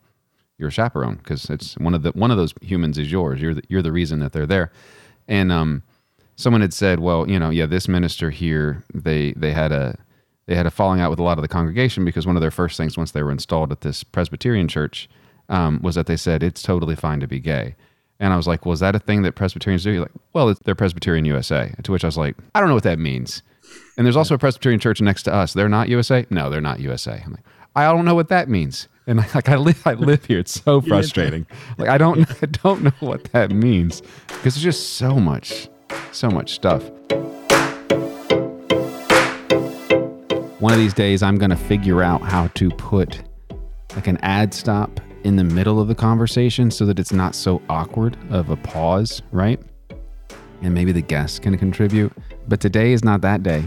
you're 0.58 0.70
a 0.70 0.72
chaperone 0.72 1.16
because 1.16 1.50
it's 1.50 1.78
one 1.78 1.94
of 1.94 2.04
the 2.04 2.12
one 2.12 2.32
of 2.32 2.38
those 2.38 2.54
humans 2.62 2.98
is 2.98 3.12
yours. 3.12 3.42
You're 3.42 3.56
the, 3.56 3.64
you're 3.68 3.82
the 3.82 3.92
reason 3.92 4.20
that 4.20 4.32
they're 4.32 4.48
there, 4.48 4.72
and 5.28 5.52
um, 5.52 5.84
someone 6.38 6.62
had 6.62 6.74
said, 6.74 7.02
well, 7.02 7.30
you 7.30 7.38
know, 7.38 7.50
yeah, 7.50 7.66
this 7.66 7.90
minister 7.90 8.30
here, 8.30 8.84
they 8.94 9.34
they 9.34 9.52
had 9.52 9.74
a 9.74 9.98
they 10.46 10.56
had 10.56 10.66
a 10.66 10.72
falling 10.72 11.02
out 11.02 11.10
with 11.10 11.20
a 11.20 11.24
lot 11.24 11.38
of 11.38 11.42
the 11.42 11.50
congregation 11.50 12.06
because 12.06 12.26
one 12.26 12.38
of 12.38 12.42
their 12.42 12.52
first 12.52 12.78
things 12.78 12.98
once 12.98 13.12
they 13.12 13.22
were 13.22 13.32
installed 13.32 13.72
at 13.72 13.82
this 13.82 14.04
Presbyterian 14.04 14.70
church 14.70 15.10
um, 15.50 15.80
was 15.82 15.96
that 15.96 16.06
they 16.06 16.18
said 16.18 16.44
it's 16.44 16.62
totally 16.62 16.96
fine 16.96 17.20
to 17.20 17.28
be 17.28 17.40
gay. 17.40 17.76
And 18.20 18.34
I 18.34 18.38
was 18.38 18.48
like, 18.48 18.66
well, 18.66 18.74
is 18.74 18.82
that 18.82 18.96
a 18.96 19.00
thing 19.00 19.22
that 19.24 19.34
Presbyterians 19.34 19.84
do? 19.84 19.92
You're 19.92 20.02
like, 20.02 20.12
well, 20.34 20.54
they're 20.66 20.76
Presbyterian 20.76 21.26
USA. 21.26 21.74
To 21.84 21.92
which 21.92 22.04
I 22.04 22.08
was 22.08 22.18
like, 22.18 22.36
I 22.54 22.60
don't 22.60 22.68
know 22.68 22.76
what 22.76 22.84
that 22.84 23.00
means. 23.00 23.42
And 23.98 24.06
there's 24.06 24.18
also 24.18 24.36
a 24.36 24.40
Presbyterian 24.40 24.80
church 24.80 25.02
next 25.02 25.24
to 25.24 25.34
us. 25.34 25.54
They're 25.54 25.70
not 25.70 25.90
USA? 25.90 26.26
No, 26.30 26.50
they're 26.50 26.62
not 26.62 26.80
USA. 26.80 27.22
I'm 27.26 27.32
like, 27.32 27.44
I 27.76 27.84
don't 27.86 28.06
know 28.06 28.16
what 28.16 28.30
that 28.30 28.50
means. 28.50 28.88
And 29.08 29.20
like 29.36 29.48
I 29.48 29.56
live, 29.56 29.82
I 29.86 29.94
live 29.94 30.26
here. 30.26 30.40
It's 30.40 30.62
so 30.62 30.82
frustrating. 30.88 31.48
Like 31.78 31.90
I 31.90 31.98
don't, 31.98 32.30
I 32.44 32.46
don't 32.48 32.84
know 32.84 32.94
what 33.00 33.26
that 33.32 33.52
means 33.52 34.02
because 34.28 34.56
there's 34.56 34.64
just 34.64 34.94
so 34.94 35.16
much, 35.16 35.70
so 36.12 36.30
much 36.30 36.54
stuff. 36.54 36.84
One 40.60 40.74
of 40.74 40.80
these 40.80 40.94
days, 40.94 41.24
I'm 41.24 41.38
going 41.38 41.52
to 41.52 41.56
figure 41.56 42.04
out 42.04 42.22
how 42.22 42.48
to 42.48 42.70
put 42.72 43.24
like 43.96 44.08
an 44.08 44.18
ad 44.18 44.54
stop 44.54 45.00
in 45.24 45.36
the 45.36 45.44
middle 45.44 45.80
of 45.80 45.88
the 45.88 45.96
conversation 45.96 46.72
so 46.72 46.86
that 46.86 47.00
it's 47.00 47.12
not 47.12 47.36
so 47.36 47.62
awkward 47.70 48.18
of 48.30 48.50
a 48.50 48.56
pause, 48.56 49.22
right? 49.32 49.60
And 50.62 50.74
maybe 50.74 50.92
the 50.92 51.02
guests 51.02 51.40
can 51.40 51.58
contribute. 51.58 52.12
But 52.48 52.60
today 52.60 52.94
is 52.94 53.04
not 53.04 53.22
that 53.22 53.44
day. 53.44 53.64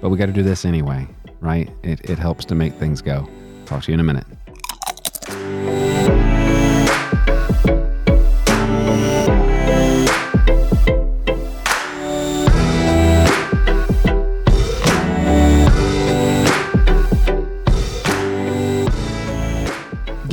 But 0.00 0.10
we 0.10 0.18
got 0.18 0.26
to 0.26 0.32
do 0.32 0.42
this 0.42 0.64
anyway, 0.64 1.06
right? 1.40 1.70
It, 1.82 2.10
it 2.10 2.18
helps 2.18 2.44
to 2.46 2.54
make 2.54 2.74
things 2.74 3.00
go. 3.00 3.28
Talk 3.64 3.82
to 3.84 3.92
you 3.92 3.94
in 3.94 4.00
a 4.00 4.04
minute. 4.04 4.26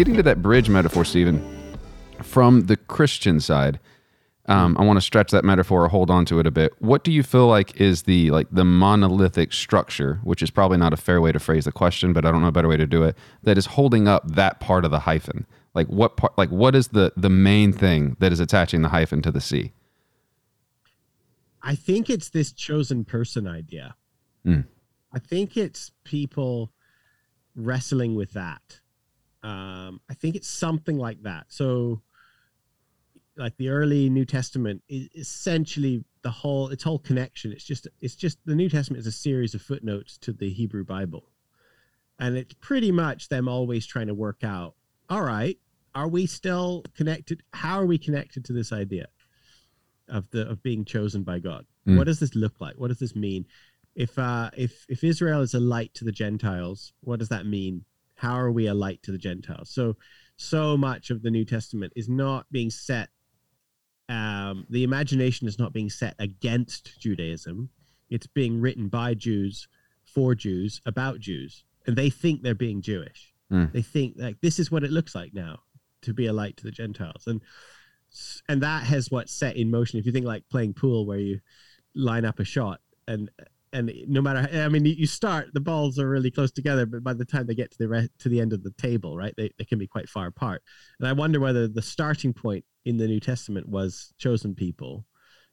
Getting 0.04 0.18
to 0.18 0.24
that 0.24 0.42
bridge 0.42 0.68
metaphor, 0.68 1.06
Stephen, 1.06 1.42
from 2.22 2.66
the 2.66 2.76
Christian 2.76 3.40
side, 3.40 3.80
um, 4.48 4.76
I 4.78 4.84
want 4.84 4.98
to 4.98 5.02
stretch 5.02 5.32
that 5.32 5.46
metaphor 5.46 5.86
or 5.86 5.88
hold 5.88 6.12
on 6.12 6.26
to 6.26 6.40
it 6.40 6.46
a 6.46 6.52
bit. 6.52 6.74
What 6.80 7.06
do 7.06 7.12
you 7.14 7.24
feel 7.24 7.48
like 7.48 7.80
is 7.80 8.04
the 8.04 8.30
like 8.30 8.48
the 8.52 8.66
monolithic 8.66 9.54
structure, 9.54 10.20
which 10.26 10.44
is 10.44 10.50
probably 10.50 10.78
not 10.78 10.92
a 10.92 10.98
fair 10.98 11.22
way 11.22 11.32
to 11.32 11.40
phrase 11.40 11.64
the 11.64 11.72
question, 11.72 12.12
but 12.12 12.26
I 12.26 12.34
don't 12.34 12.42
know 12.42 12.50
a 12.50 12.52
better 12.52 12.68
way 12.68 12.76
to 12.76 12.86
do 12.86 13.04
it, 13.04 13.16
that 13.44 13.58
is 13.58 13.66
holding 13.66 14.10
up 14.10 14.30
that 14.30 14.60
part 14.60 14.84
of 14.84 14.92
the 14.92 15.00
hyphen? 15.00 15.46
Like 15.74 15.88
what 15.88 16.18
part 16.18 16.38
like 16.38 16.50
what 16.50 16.76
is 16.76 16.90
the 16.90 17.14
the 17.16 17.30
main 17.30 17.72
thing 17.72 18.18
that 18.20 18.34
is 18.34 18.42
attaching 18.42 18.82
the 18.82 18.90
hyphen 18.90 19.22
to 19.22 19.32
the 19.32 19.40
C? 19.40 19.72
I 21.62 21.76
think 21.76 22.10
it's 22.10 22.28
this 22.28 22.52
chosen 22.52 23.06
person 23.06 23.48
idea. 23.48 23.96
Mm. 24.46 24.66
I 25.14 25.20
think 25.20 25.56
it's 25.56 25.92
people 26.04 26.74
wrestling 27.56 28.16
with 28.16 28.34
that 28.34 28.82
um, 29.44 30.00
I 30.10 30.14
think 30.14 30.36
it's 30.36 30.48
something 30.48 30.98
like 30.98 31.22
that. 31.24 31.46
So, 31.50 32.02
like 33.36 33.58
the 33.58 33.70
early 33.70 34.10
New 34.10 34.26
Testament 34.26 34.84
is 34.88 35.10
essentially 35.16 36.04
the 36.22 36.32
whole 36.32 36.70
its 36.70 36.84
whole 36.84 37.00
connection. 37.00 37.52
It's 37.52 37.64
just 37.64 37.88
it's 38.02 38.16
just 38.16 38.38
the 38.46 38.56
New 38.56 38.70
Testament 38.70 39.02
is 39.02 39.08
a 39.08 39.12
series 39.12 39.54
of 39.54 39.62
footnotes 39.62 40.18
to 40.20 40.34
the 40.34 40.50
Hebrew 40.50 40.86
Bible, 40.86 41.30
and 42.20 42.38
it's 42.38 42.54
pretty 42.56 42.92
much 42.92 43.30
them 43.30 43.48
always 43.48 43.86
trying 43.86 44.08
to 44.08 44.14
work 44.14 44.44
out. 44.44 44.76
All 45.10 45.24
right, 45.24 45.58
are 45.94 46.08
we 46.08 46.26
still 46.26 46.84
connected? 46.96 47.44
How 47.54 47.80
are 47.80 47.86
we 47.86 47.98
connected 47.98 48.46
to 48.46 48.54
this 48.54 48.72
idea 48.72 49.08
of 50.08 50.30
the 50.32 50.50
of 50.50 50.64
being 50.64 50.86
chosen 50.86 51.24
by 51.24 51.40
God? 51.40 51.66
Mm. 51.88 51.98
What 51.98 52.06
does 52.06 52.20
this 52.20 52.36
look 52.36 52.62
like? 52.62 52.76
What 52.78 52.88
does 52.88 53.00
this 53.00 53.16
mean? 53.16 53.46
if 53.96 54.18
uh, 54.18 54.50
if 54.56 54.86
if 54.90 55.04
Israel 55.04 55.42
is 55.42 55.54
a 55.54 55.60
light 55.60 55.94
to 55.96 56.06
the 56.06 56.12
Gentiles, 56.12 56.94
what 57.02 57.20
does 57.20 57.30
that 57.30 57.46
mean? 57.46 57.86
How 58.24 58.40
are 58.40 58.54
we 58.54 58.68
a 58.68 58.74
light 58.74 59.04
to 59.04 59.12
the 59.12 59.18
Gentiles? 59.18 59.70
So 59.70 59.98
so 60.38 60.78
much 60.78 61.10
of 61.10 61.22
the 61.22 61.30
New 61.30 61.44
Testament 61.44 61.92
is 61.94 62.08
not 62.08 62.46
being 62.52 62.70
set. 62.70 63.10
Um, 64.08 64.66
the 64.70 64.84
imagination 64.84 65.46
is 65.46 65.60
not 65.60 65.74
being 65.74 65.90
set 65.90 66.16
against 66.20 66.98
Judaism. 67.02 67.70
It's 68.10 68.26
being 68.26 68.62
written 68.62 68.88
by 68.88 69.14
Jews 69.14 69.68
for 70.06 70.36
Jews 70.36 70.80
about 70.86 71.20
Jews, 71.20 71.66
and 71.86 71.98
they 71.98 72.10
think 72.10 72.42
they're 72.42 72.56
being 72.56 72.82
Jewish. 72.82 73.34
Mm. 73.52 73.74
They 73.74 73.82
think 73.82 74.16
like 74.18 74.38
this 74.42 74.58
is 74.58 74.72
what 74.72 74.86
it 74.86 74.92
looks 74.92 75.14
like 75.14 75.34
now 75.34 75.60
to 76.04 76.14
be 76.14 76.28
a 76.28 76.34
light 76.34 76.56
to 76.58 76.64
the 76.64 76.72
Gentiles, 76.72 77.28
and 77.28 77.42
and 78.48 78.64
that 78.64 78.84
has 78.84 79.12
what 79.12 79.28
set 79.28 79.58
in 79.58 79.70
motion. 79.70 80.00
If 80.00 80.06
you 80.06 80.14
think 80.14 80.26
like 80.26 80.48
playing 80.50 80.76
pool, 80.76 81.06
where 81.06 81.20
you 81.20 81.42
line 81.94 82.24
up 82.24 82.40
a 82.40 82.46
shot 82.46 82.80
and 83.06 83.30
and 83.74 83.92
no 84.08 84.22
matter 84.22 84.48
i 84.62 84.70
mean 84.70 84.86
you 84.86 85.08
start 85.08 85.50
the 85.54 85.60
balls 85.60 86.00
are 86.00 86.08
really 86.08 86.32
close 86.32 86.52
together 86.52 86.86
but 86.86 87.04
by 87.04 87.14
the 87.14 87.26
time 87.26 87.46
they 87.46 87.56
get 87.56 87.72
to 87.72 87.78
the 87.80 87.90
re- 87.90 88.10
to 88.20 88.30
the 88.30 88.40
end 88.40 88.54
of 88.54 88.64
the 88.64 88.72
table 88.72 89.18
right 89.18 89.34
they, 89.36 89.50
they 89.58 89.66
can 89.66 89.80
be 89.80 89.88
quite 89.88 90.08
far 90.08 90.28
apart 90.28 90.62
and 91.00 91.08
i 91.08 91.12
wonder 91.12 91.40
whether 91.40 91.68
the 91.68 91.82
starting 91.82 92.32
point 92.32 92.64
in 92.86 92.98
the 92.98 93.08
new 93.08 93.20
testament 93.20 93.68
was 93.68 94.14
chosen 94.18 94.56
people 94.56 95.06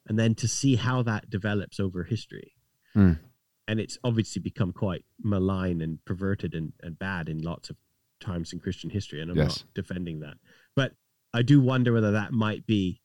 and 0.06 0.18
then 0.18 0.34
to 0.34 0.46
see 0.46 0.76
how 0.76 1.02
that 1.02 1.28
develops 1.30 1.80
over 1.80 2.04
history 2.04 2.52
mm. 2.94 3.18
and 3.66 3.80
it's 3.80 3.98
obviously 4.04 4.40
become 4.40 4.72
quite 4.72 5.04
malign 5.22 5.80
and 5.80 6.04
perverted 6.04 6.54
and, 6.54 6.72
and 6.82 6.98
bad 6.98 7.28
in 7.28 7.38
lots 7.38 7.70
of 7.70 7.76
times 8.20 8.52
in 8.52 8.60
christian 8.60 8.90
history 8.90 9.20
and 9.20 9.30
i'm 9.30 9.36
yes. 9.36 9.64
not 9.64 9.64
defending 9.74 10.20
that 10.20 10.34
but 10.76 10.92
i 11.32 11.42
do 11.42 11.60
wonder 11.60 11.92
whether 11.92 12.12
that 12.12 12.32
might 12.32 12.66
be 12.66 13.00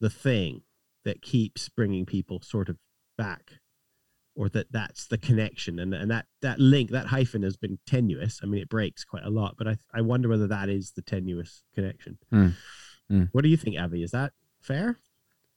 the 0.00 0.10
thing 0.10 0.60
that 1.04 1.22
keeps 1.22 1.68
bringing 1.68 2.04
people 2.04 2.40
sort 2.42 2.68
of 2.68 2.76
back 3.16 3.52
or 4.36 4.48
that 4.50 4.70
that's 4.70 5.06
the 5.06 5.18
connection. 5.18 5.78
And, 5.78 5.94
and 5.94 6.10
that 6.10 6.26
that 6.42 6.60
link 6.60 6.90
that 6.90 7.06
hyphen 7.06 7.42
has 7.42 7.56
been 7.56 7.78
tenuous. 7.86 8.40
I 8.42 8.46
mean 8.46 8.62
it 8.62 8.68
breaks 8.68 9.04
quite 9.04 9.24
a 9.24 9.30
lot 9.30 9.56
but 9.56 9.66
i, 9.66 9.76
I 9.94 10.00
wonder 10.00 10.28
whether 10.28 10.46
that 10.48 10.68
is 10.68 10.92
the 10.92 11.02
tenuous 11.02 11.62
connection. 11.74 12.18
Mm. 12.32 12.54
Mm. 13.10 13.28
what 13.32 13.42
do 13.42 13.48
you 13.48 13.56
think 13.56 13.78
avi 13.78 14.02
is 14.02 14.10
that 14.10 14.32
fair? 14.60 14.98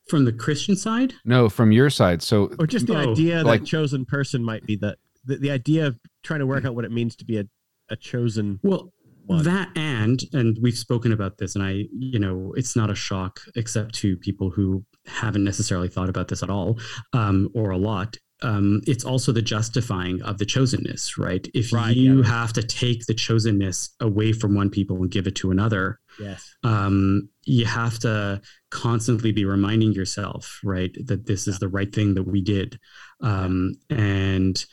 From 0.07 0.25
the 0.25 0.33
christian 0.33 0.75
side? 0.75 1.13
No 1.25 1.49
from 1.49 1.71
your 1.71 1.89
side. 1.89 2.21
So 2.21 2.51
or 2.57 2.65
just 2.65 2.87
the 2.87 2.95
oh, 2.95 3.11
idea 3.11 3.43
like, 3.43 3.61
that 3.61 3.67
chosen 3.67 4.05
person 4.05 4.43
might 4.43 4.65
be 4.65 4.75
the, 4.75 4.97
the 5.25 5.37
the 5.37 5.51
idea 5.51 5.85
of 5.87 5.99
trying 6.23 6.39
to 6.39 6.47
work 6.47 6.65
out 6.65 6.75
what 6.75 6.85
it 6.85 6.91
means 6.91 7.15
to 7.17 7.25
be 7.25 7.37
a, 7.37 7.45
a 7.89 7.95
chosen 7.95 8.59
well 8.63 8.91
one. 9.25 9.43
that 9.43 9.69
and 9.75 10.21
and 10.33 10.57
we've 10.61 10.77
spoken 10.77 11.11
about 11.11 11.37
this 11.37 11.55
and 11.55 11.63
i 11.63 11.85
you 11.91 12.17
know 12.17 12.51
it's 12.55 12.75
not 12.75 12.89
a 12.89 12.95
shock 12.95 13.41
except 13.55 13.93
to 13.93 14.17
people 14.17 14.49
who 14.49 14.83
haven't 15.05 15.43
necessarily 15.43 15.87
thought 15.87 16.09
about 16.09 16.29
this 16.29 16.41
at 16.41 16.49
all 16.49 16.79
um, 17.13 17.49
or 17.53 17.69
a 17.69 17.77
lot 17.77 18.17
um, 18.41 18.81
it's 18.87 19.03
also 19.03 19.31
the 19.31 19.41
justifying 19.41 20.21
of 20.21 20.37
the 20.37 20.45
chosenness, 20.45 21.17
right? 21.17 21.47
If 21.53 21.73
right, 21.73 21.95
you 21.95 22.21
yeah, 22.21 22.27
have 22.27 22.53
to 22.53 22.63
take 22.63 23.05
the 23.05 23.13
chosenness 23.13 23.89
away 23.99 24.31
from 24.31 24.55
one 24.55 24.69
people 24.69 24.97
and 24.97 25.11
give 25.11 25.27
it 25.27 25.35
to 25.35 25.51
another, 25.51 25.99
yes, 26.19 26.55
um, 26.63 27.29
you 27.45 27.65
have 27.65 27.99
to 27.99 28.41
constantly 28.69 29.31
be 29.31 29.45
reminding 29.45 29.93
yourself, 29.93 30.59
right, 30.63 30.95
that 31.05 31.25
this 31.25 31.47
is 31.47 31.59
the 31.59 31.67
right 31.67 31.93
thing 31.93 32.13
that 32.13 32.23
we 32.23 32.41
did, 32.41 32.79
um, 33.21 33.75
and 33.89 34.65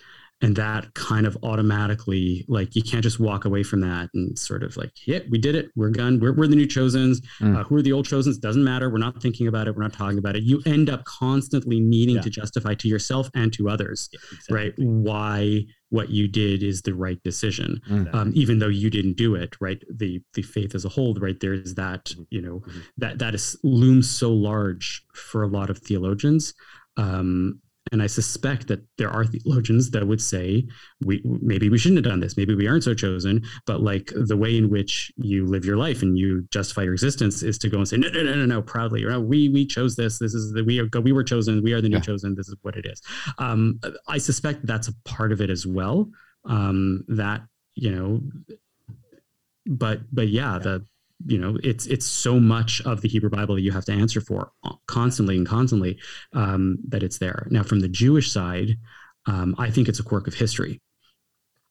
and 0.43 0.55
that 0.57 0.93
kind 0.95 1.27
of 1.27 1.37
automatically 1.43 2.45
like 2.47 2.77
you 2.77 2.83
can't 2.83 3.03
just 3.03 3.19
walk 3.19 3.45
away 3.45 3.63
from 3.63 3.81
that 3.81 4.11
and 4.13 4.39
sort 4.39 4.63
of 4.63 4.77
like 4.77 4.91
yeah 5.07 5.21
we 5.31 5.39
did 5.39 5.55
it 5.55 5.71
we're 5.77 5.91
done 5.91 6.21
we're, 6.21 6.33
we're 6.33 6.47
the 6.47 6.57
new 6.57 6.67
chosens 6.67 7.21
mm. 7.41 7.57
uh, 7.57 7.65
who 7.65 7.77
are 7.77 7.83
the 7.83 7.93
old 7.93 8.07
chosens 8.07 8.37
doesn't 8.39 8.65
matter 8.65 8.91
we're 8.91 8.99
not 8.99 9.21
thinking 9.23 9.47
about 9.47 9.67
it 9.67 9.75
we're 9.75 9.83
not 9.83 9.93
talking 9.93 10.19
about 10.19 10.37
it 10.37 10.43
you 10.43 10.61
end 10.67 10.91
up 10.91 11.05
constantly 11.05 11.81
needing 11.81 12.17
yeah. 12.17 12.21
to 12.21 12.31
justify 12.31 12.75
to 12.75 12.89
yourself 12.89 13.31
and 13.35 13.53
to 13.53 13.69
others 13.69 14.11
yeah, 14.13 14.21
exactly. 14.33 14.57
right 14.57 14.75
why 14.77 15.61
what 15.89 16.11
you 16.11 16.29
did 16.29 16.63
is 16.63 16.83
the 16.83 16.95
right 16.95 17.23
decision 17.23 17.81
mm. 17.89 18.15
um, 18.15 18.31
even 18.35 18.59
though 18.59 18.69
you 18.69 18.91
didn't 18.91 19.17
do 19.17 19.35
it 19.35 19.57
right 19.61 19.83
the 19.95 20.21
the 20.35 20.43
faith 20.43 20.75
as 20.75 20.85
a 20.85 20.89
whole 20.89 21.15
right 21.15 21.41
there's 21.41 21.75
that 21.75 22.05
mm-hmm. 22.07 22.23
you 22.31 22.43
know 22.43 22.61
mm-hmm. 22.61 22.81
that 22.99 23.19
that 23.19 23.35
is 23.35 23.59
looms 23.63 24.11
so 24.11 24.33
large 24.33 25.03
for 25.15 25.43
a 25.43 25.49
lot 25.49 25.71
of 25.71 25.79
theologians 25.79 26.53
um, 26.99 27.61
and 27.93 28.03
I 28.03 28.07
suspect 28.07 28.67
that 28.69 28.81
there 28.99 29.11
are 29.11 29.25
theologians 29.25 29.91
that 29.91 30.07
would 30.07 30.21
say 30.21 30.67
we 31.05 31.23
maybe 31.25 31.69
we 31.69 31.79
shouldn't 31.79 32.05
have 32.05 32.11
done 32.11 32.21
this. 32.21 32.37
Maybe 32.37 32.55
we 32.55 32.67
aren't 32.67 32.85
so 32.85 32.95
chosen. 32.95 33.43
But 33.65 33.81
like 33.81 34.13
the 34.15 34.37
way 34.37 34.57
in 34.57 34.71
which 34.71 35.13
you 35.17 35.47
live 35.47 35.65
your 35.65 35.77
life 35.77 36.03
and 36.03 36.19
you 36.19 36.47
justify 36.51 36.83
your 36.83 36.95
existence 36.95 37.43
is 37.43 37.59
to 37.59 37.69
go 37.69 37.79
and 37.79 37.89
say 37.89 37.97
no, 37.97 38.09
no, 38.09 38.23
no, 38.23 38.35
no, 38.35 38.47
no, 38.47 38.63
proudly. 38.63 39.05
Or, 39.05 39.21
we 39.21 39.49
we 39.49 39.67
chose 39.67 39.95
this. 39.95 40.19
This 40.19 40.35
is 40.35 40.53
the 40.53 40.65
we 40.65 40.81
are 40.81 40.89
we 41.01 41.13
were 41.13 41.25
chosen. 41.25 41.63
We 41.63 41.73
are 41.73 41.81
the 41.81 41.89
new 41.89 41.97
yeah. 41.97 42.03
chosen. 42.03 42.35
This 42.35 42.49
is 42.49 42.57
what 42.63 42.77
it 42.77 42.87
is. 42.87 43.01
Um, 43.39 43.81
I 44.09 44.19
suspect 44.19 44.67
that's 44.67 44.89
a 44.89 44.95
part 45.05 45.33
of 45.33 45.41
it 45.41 45.51
as 45.51 45.67
well. 45.67 46.11
Um, 46.45 47.05
that 47.09 47.43
you 47.75 47.91
know, 47.91 48.21
but 49.67 50.01
but 50.13 50.29
yeah, 50.29 50.55
yeah. 50.55 50.59
the 50.59 50.87
you 51.25 51.39
know 51.39 51.57
it's 51.63 51.87
it's 51.87 52.07
so 52.07 52.39
much 52.39 52.83
of 52.85 53.01
the 53.01 53.09
hebrew 53.09 53.31
bible 53.31 53.55
that 53.55 53.63
you 53.63 53.73
have 53.73 53.85
to 53.85 53.93
answer 53.93 54.21
for 54.21 54.53
constantly 54.87 55.37
and 55.37 55.47
constantly 55.47 55.99
um, 56.35 56.79
that 56.89 57.03
it's 57.03 57.19
there. 57.19 57.47
Now 57.51 57.63
from 57.63 57.81
the 57.81 57.89
jewish 57.89 58.31
side 58.31 58.77
um, 59.27 59.55
i 59.59 59.71
think 59.71 59.89
it's 59.89 59.99
a 59.99 60.05
quirk 60.05 60.27
of 60.27 60.35
history. 60.35 60.81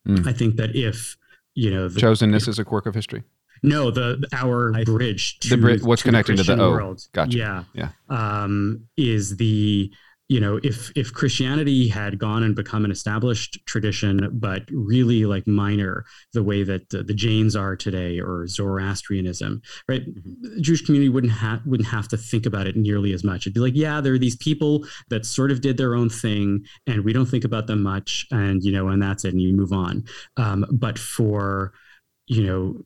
Mm. 0.08 0.28
i 0.28 0.34
think 0.34 0.56
that 0.56 0.76
if 0.76 1.16
you 1.54 1.72
know 1.72 1.88
the, 1.88 2.00
chosenness 2.00 2.48
is 2.48 2.60
a 2.60 2.66
quirk 2.66 2.86
of 2.86 2.96
history? 2.96 3.24
No 3.62 3.92
the 3.92 4.28
our 4.34 4.72
bridge 4.84 5.40
to, 5.40 5.50
the 5.50 5.58
bridge 5.58 5.82
what's 5.84 6.02
to 6.02 6.08
connecting 6.08 6.36
the 6.36 6.44
to 6.44 6.56
the 6.56 6.64
o. 6.64 6.72
world, 6.72 7.02
gotcha. 7.14 7.38
Yeah. 7.38 7.64
Yeah. 7.74 7.90
Um, 8.10 8.86
is 8.98 9.38
the 9.38 9.92
you 10.28 10.40
know 10.40 10.60
if 10.64 10.92
if 10.96 11.14
christianity 11.14 11.88
had 11.88 12.18
gone 12.18 12.44
and 12.44 12.56
become 12.56 12.84
an 12.84 12.92
established 12.92 13.60
tradition 13.66 14.30
but 14.34 14.64
really 14.72 15.26
like 15.26 15.46
minor 15.46 16.06
the 16.34 16.44
way 16.44 16.64
that 16.64 16.90
the, 16.90 17.04
the 17.04 17.14
jains 17.14 17.56
are 17.56 17.76
today 17.76 18.20
or 18.20 18.48
zoroastrianism 18.48 19.62
right? 19.88 20.02
Mm-hmm. 20.02 20.56
the 20.56 20.62
jewish 20.62 20.82
community 20.82 21.10
wouldn't 21.10 21.34
have 21.34 21.62
wouldn't 21.66 21.90
have 21.90 22.08
to 22.08 22.18
think 22.18 22.46
about 22.46 22.68
it 22.68 22.76
nearly 22.76 23.14
as 23.14 23.24
much. 23.24 23.44
It'd 23.44 23.54
be 23.54 23.60
like 23.60 23.76
yeah 23.76 24.02
there 24.02 24.14
are 24.14 24.20
these 24.20 24.36
people 24.36 24.86
that 25.10 25.26
sort 25.26 25.52
of 25.52 25.62
did 25.62 25.78
their 25.78 25.96
own 25.96 26.10
thing 26.10 26.66
and 26.88 27.04
we 27.04 27.14
don't 27.14 27.26
think 27.26 27.44
about 27.44 27.68
them 27.68 27.84
much 27.84 28.26
and 28.32 28.64
you 28.64 28.72
know 28.72 28.90
and 28.90 29.02
that's 29.02 29.26
it 29.26 29.34
and 29.34 29.42
you 29.42 29.54
move 29.54 29.74
on. 29.74 30.06
Um, 30.38 30.66
but 30.72 30.98
for 30.98 31.74
you 32.28 32.44
know 32.44 32.86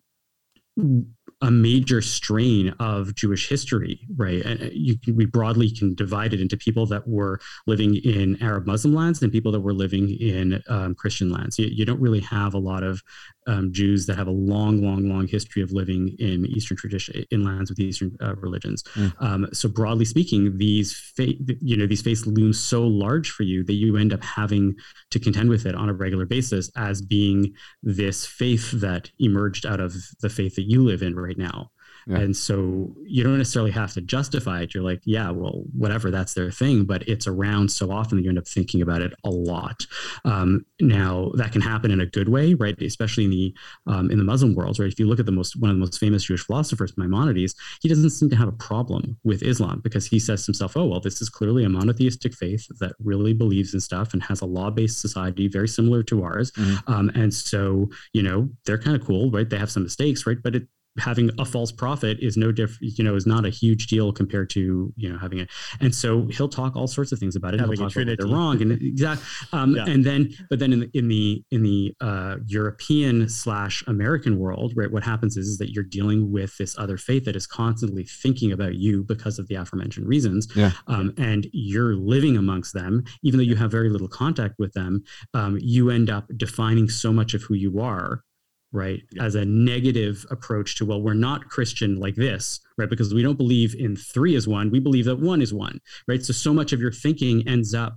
a 1.41 1.49
major 1.49 2.01
strain 2.01 2.75
of 2.79 3.15
Jewish 3.15 3.47
history, 3.47 4.01
right? 4.17 4.43
And 4.43 4.71
you, 4.73 4.97
we 5.13 5.25
broadly 5.25 5.71
can 5.71 5.95
divide 5.95 6.33
it 6.33 6.41
into 6.41 6.57
people 6.57 6.85
that 6.87 7.07
were 7.07 7.39
living 7.65 7.95
in 7.95 8.41
Arab 8.41 8.65
Muslim 8.65 8.93
lands 8.93 9.21
and 9.21 9.31
people 9.31 9.51
that 9.53 9.61
were 9.61 9.73
living 9.73 10.09
in 10.19 10.61
um, 10.67 10.95
Christian 10.95 11.31
lands. 11.31 11.57
You, 11.57 11.67
you, 11.67 11.85
don't 11.85 12.01
really 12.01 12.19
have 12.19 12.53
a 12.53 12.59
lot 12.59 12.83
of 12.83 13.01
um, 13.47 13.71
Jews 13.71 14.05
that 14.05 14.17
have 14.17 14.27
a 14.27 14.31
long, 14.31 14.83
long, 14.83 15.09
long 15.09 15.27
history 15.27 15.61
of 15.61 15.71
living 15.71 16.15
in 16.19 16.45
Eastern 16.45 16.77
tradition, 16.77 17.23
in 17.31 17.43
lands 17.43 17.69
with 17.69 17.79
Eastern 17.79 18.15
uh, 18.21 18.35
religions. 18.35 18.83
Mm. 18.95 19.13
Um, 19.21 19.47
so 19.53 19.69
broadly 19.69 20.05
speaking, 20.05 20.57
these 20.57 20.93
fa- 21.15 21.33
you 21.61 21.77
know 21.77 21.87
these 21.87 22.01
faiths 22.01 22.27
loom 22.27 22.53
so 22.53 22.83
large 22.83 23.31
for 23.31 23.43
you 23.43 23.63
that 23.63 23.73
you 23.73 23.97
end 23.97 24.13
up 24.13 24.23
having 24.23 24.75
to 25.11 25.19
contend 25.19 25.49
with 25.49 25.65
it 25.65 25.73
on 25.73 25.89
a 25.89 25.93
regular 25.93 26.25
basis 26.25 26.69
as 26.75 27.01
being 27.01 27.53
this 27.81 28.25
faith 28.25 28.71
that 28.71 29.09
emerged 29.19 29.65
out 29.65 29.79
of 29.79 29.95
the 30.21 30.29
faith 30.29 30.55
that 30.55 30.69
you 30.69 30.83
live 30.83 31.01
in 31.01 31.15
right 31.15 31.28
now. 31.37 31.71
Yeah. 32.07 32.17
And 32.17 32.35
so 32.35 32.95
you 33.03 33.23
don't 33.23 33.37
necessarily 33.37 33.71
have 33.71 33.93
to 33.93 34.01
justify 34.01 34.61
it. 34.61 34.73
You're 34.73 34.83
like, 34.83 35.01
yeah, 35.05 35.29
well, 35.29 35.63
whatever, 35.77 36.09
that's 36.09 36.33
their 36.33 36.51
thing. 36.51 36.85
But 36.85 37.07
it's 37.07 37.27
around 37.27 37.71
so 37.71 37.91
often 37.91 38.17
that 38.17 38.23
you 38.23 38.29
end 38.29 38.39
up 38.39 38.47
thinking 38.47 38.81
about 38.81 39.01
it 39.01 39.13
a 39.23 39.29
lot. 39.29 39.85
Um, 40.25 40.65
now 40.79 41.31
that 41.35 41.51
can 41.51 41.61
happen 41.61 41.91
in 41.91 41.99
a 41.99 42.05
good 42.05 42.29
way, 42.29 42.53
right? 42.53 42.79
Especially 42.81 43.25
in 43.25 43.29
the 43.29 43.55
um, 43.87 44.09
in 44.11 44.17
the 44.17 44.23
Muslim 44.23 44.55
world, 44.55 44.79
right? 44.79 44.91
If 44.91 44.99
you 44.99 45.07
look 45.07 45.19
at 45.19 45.25
the 45.25 45.31
most 45.31 45.59
one 45.59 45.69
of 45.69 45.75
the 45.75 45.79
most 45.79 45.99
famous 45.99 46.23
Jewish 46.23 46.45
philosophers, 46.45 46.97
Maimonides, 46.97 47.55
he 47.81 47.89
doesn't 47.89 48.09
seem 48.09 48.29
to 48.29 48.35
have 48.35 48.47
a 48.47 48.53
problem 48.53 49.17
with 49.23 49.43
Islam 49.43 49.81
because 49.83 50.05
he 50.07 50.19
says 50.19 50.43
to 50.43 50.47
himself, 50.47 50.75
oh 50.75 50.85
well, 50.85 50.99
this 50.99 51.21
is 51.21 51.29
clearly 51.29 51.63
a 51.63 51.69
monotheistic 51.69 52.33
faith 52.33 52.67
that 52.79 52.93
really 52.99 53.33
believes 53.33 53.73
in 53.73 53.79
stuff 53.79 54.13
and 54.13 54.23
has 54.23 54.41
a 54.41 54.45
law 54.45 54.69
based 54.69 54.99
society 54.99 55.47
very 55.47 55.67
similar 55.67 56.01
to 56.03 56.23
ours. 56.23 56.51
Mm-hmm. 56.51 56.91
Um, 56.91 57.09
and 57.13 57.33
so 57.33 57.89
you 58.13 58.23
know 58.23 58.49
they're 58.65 58.79
kind 58.79 58.99
of 58.99 59.05
cool, 59.05 59.29
right? 59.29 59.49
They 59.49 59.57
have 59.57 59.71
some 59.71 59.83
mistakes, 59.83 60.25
right? 60.25 60.37
But 60.41 60.55
it 60.55 60.67
having 60.97 61.29
a 61.37 61.45
false 61.45 61.71
prophet 61.71 62.17
is 62.19 62.35
no 62.35 62.51
different 62.51 62.97
you 62.97 63.03
know 63.03 63.15
is 63.15 63.25
not 63.25 63.45
a 63.45 63.49
huge 63.49 63.87
deal 63.87 64.11
compared 64.11 64.49
to 64.49 64.91
you 64.95 65.11
know 65.11 65.17
having 65.17 65.39
it 65.39 65.49
and 65.79 65.93
so 65.93 66.25
he'll 66.27 66.49
talk 66.49 66.75
all 66.75 66.87
sorts 66.87 67.11
of 67.11 67.19
things 67.19 67.35
about 67.35 67.53
it 67.53 67.59
having 67.59 67.77
he'll 67.77 67.89
talk 67.89 67.95
about 67.95 68.17
they're 68.17 68.27
wrong 68.27 68.61
and 68.61 68.71
exactly 68.81 69.25
um, 69.53 69.75
yeah. 69.75 69.85
and 69.85 70.03
then 70.03 70.29
but 70.49 70.59
then 70.59 70.73
in 70.73 70.79
the 70.79 70.89
in 70.93 71.07
the 71.07 71.43
in 71.51 71.63
the 71.63 71.93
uh, 72.01 72.35
european 72.47 73.29
slash 73.29 73.83
american 73.87 74.39
world 74.39 74.73
right 74.75 74.91
what 74.91 75.03
happens 75.03 75.37
is, 75.37 75.47
is 75.47 75.57
that 75.57 75.71
you're 75.71 75.83
dealing 75.83 76.31
with 76.31 76.57
this 76.57 76.77
other 76.77 76.97
faith 76.97 77.25
that 77.25 77.35
is 77.35 77.45
constantly 77.45 78.03
thinking 78.03 78.51
about 78.51 78.75
you 78.75 79.03
because 79.03 79.39
of 79.39 79.47
the 79.47 79.55
aforementioned 79.55 80.07
reasons 80.07 80.47
yeah. 80.55 80.71
Um, 80.87 81.13
and 81.17 81.47
you're 81.53 81.95
living 81.95 82.35
amongst 82.35 82.73
them 82.73 83.03
even 83.23 83.37
though 83.37 83.43
you 83.43 83.55
have 83.55 83.71
very 83.71 83.89
little 83.89 84.07
contact 84.07 84.55
with 84.57 84.73
them 84.73 85.03
um, 85.33 85.57
you 85.61 85.89
end 85.89 86.09
up 86.09 86.25
defining 86.35 86.89
so 86.89 87.13
much 87.13 87.33
of 87.33 87.43
who 87.43 87.53
you 87.53 87.79
are 87.79 88.23
right 88.71 89.01
yeah. 89.11 89.23
as 89.23 89.35
a 89.35 89.45
negative 89.45 90.25
approach 90.29 90.75
to 90.75 90.85
well 90.85 91.01
we're 91.01 91.13
not 91.13 91.49
christian 91.49 91.99
like 91.99 92.15
this 92.15 92.59
right 92.77 92.89
because 92.89 93.13
we 93.13 93.23
don't 93.23 93.37
believe 93.37 93.75
in 93.75 93.95
three 93.95 94.35
as 94.35 94.47
one 94.47 94.69
we 94.69 94.79
believe 94.79 95.05
that 95.05 95.19
one 95.19 95.41
is 95.41 95.53
one 95.53 95.79
right 96.07 96.23
so 96.23 96.33
so 96.33 96.53
much 96.53 96.71
of 96.71 96.79
your 96.79 96.91
thinking 96.91 97.47
ends 97.47 97.73
up 97.73 97.95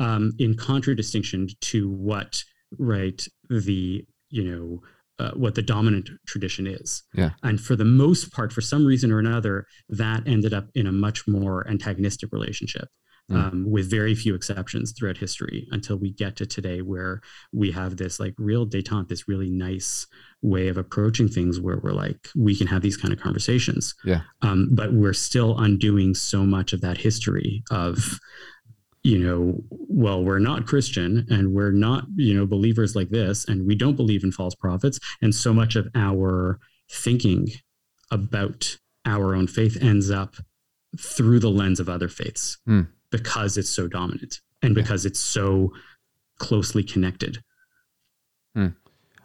um, 0.00 0.32
in 0.38 0.56
contradistinction 0.56 1.48
to 1.60 1.90
what 1.90 2.42
right 2.78 3.26
the 3.50 4.04
you 4.30 4.44
know 4.44 4.80
uh, 5.18 5.30
what 5.32 5.54
the 5.54 5.62
dominant 5.62 6.10
tradition 6.26 6.66
is. 6.66 7.02
Yeah. 7.14 7.30
And 7.42 7.60
for 7.60 7.76
the 7.76 7.84
most 7.84 8.32
part, 8.32 8.52
for 8.52 8.60
some 8.60 8.84
reason 8.84 9.12
or 9.12 9.18
another, 9.18 9.66
that 9.88 10.26
ended 10.26 10.52
up 10.52 10.66
in 10.74 10.86
a 10.86 10.92
much 10.92 11.28
more 11.28 11.68
antagonistic 11.68 12.32
relationship. 12.32 12.88
Mm. 13.30 13.36
Um, 13.36 13.70
with 13.70 13.90
very 13.90 14.14
few 14.14 14.34
exceptions 14.34 14.92
throughout 14.92 15.16
history 15.16 15.66
until 15.70 15.96
we 15.96 16.10
get 16.10 16.36
to 16.36 16.44
today 16.44 16.82
where 16.82 17.22
we 17.54 17.70
have 17.70 17.96
this 17.96 18.20
like 18.20 18.34
real 18.36 18.66
detente 18.66 19.08
this 19.08 19.26
really 19.26 19.48
nice 19.48 20.06
way 20.42 20.68
of 20.68 20.76
approaching 20.76 21.28
things 21.28 21.58
where 21.58 21.78
we're 21.78 21.92
like 21.92 22.28
we 22.36 22.54
can 22.54 22.66
have 22.66 22.82
these 22.82 22.98
kind 22.98 23.14
of 23.14 23.18
conversations 23.18 23.94
yeah 24.04 24.20
um, 24.42 24.68
but 24.72 24.92
we're 24.92 25.14
still 25.14 25.58
undoing 25.58 26.14
so 26.14 26.44
much 26.44 26.74
of 26.74 26.82
that 26.82 26.98
history 26.98 27.62
of 27.70 28.20
you 29.04 29.18
know, 29.18 29.62
well, 29.70 30.24
we're 30.24 30.38
not 30.38 30.66
Christian 30.66 31.26
and 31.28 31.52
we're 31.52 31.72
not, 31.72 32.06
you 32.16 32.34
know, 32.34 32.46
believers 32.46 32.96
like 32.96 33.10
this, 33.10 33.44
and 33.46 33.66
we 33.66 33.74
don't 33.74 33.96
believe 33.96 34.24
in 34.24 34.32
false 34.32 34.54
prophets. 34.54 34.98
And 35.20 35.34
so 35.34 35.52
much 35.52 35.76
of 35.76 35.86
our 35.94 36.58
thinking 36.90 37.48
about 38.10 38.78
our 39.04 39.34
own 39.34 39.46
faith 39.46 39.76
ends 39.82 40.10
up 40.10 40.36
through 40.98 41.40
the 41.40 41.50
lens 41.50 41.80
of 41.80 41.88
other 41.88 42.08
faiths 42.08 42.58
mm. 42.68 42.86
Because 43.14 43.56
it's 43.56 43.70
so 43.70 43.86
dominant 43.86 44.40
and 44.60 44.74
because 44.74 45.06
it's 45.06 45.20
so 45.20 45.72
closely 46.38 46.82
connected. 46.82 47.44
Mm. 48.58 48.74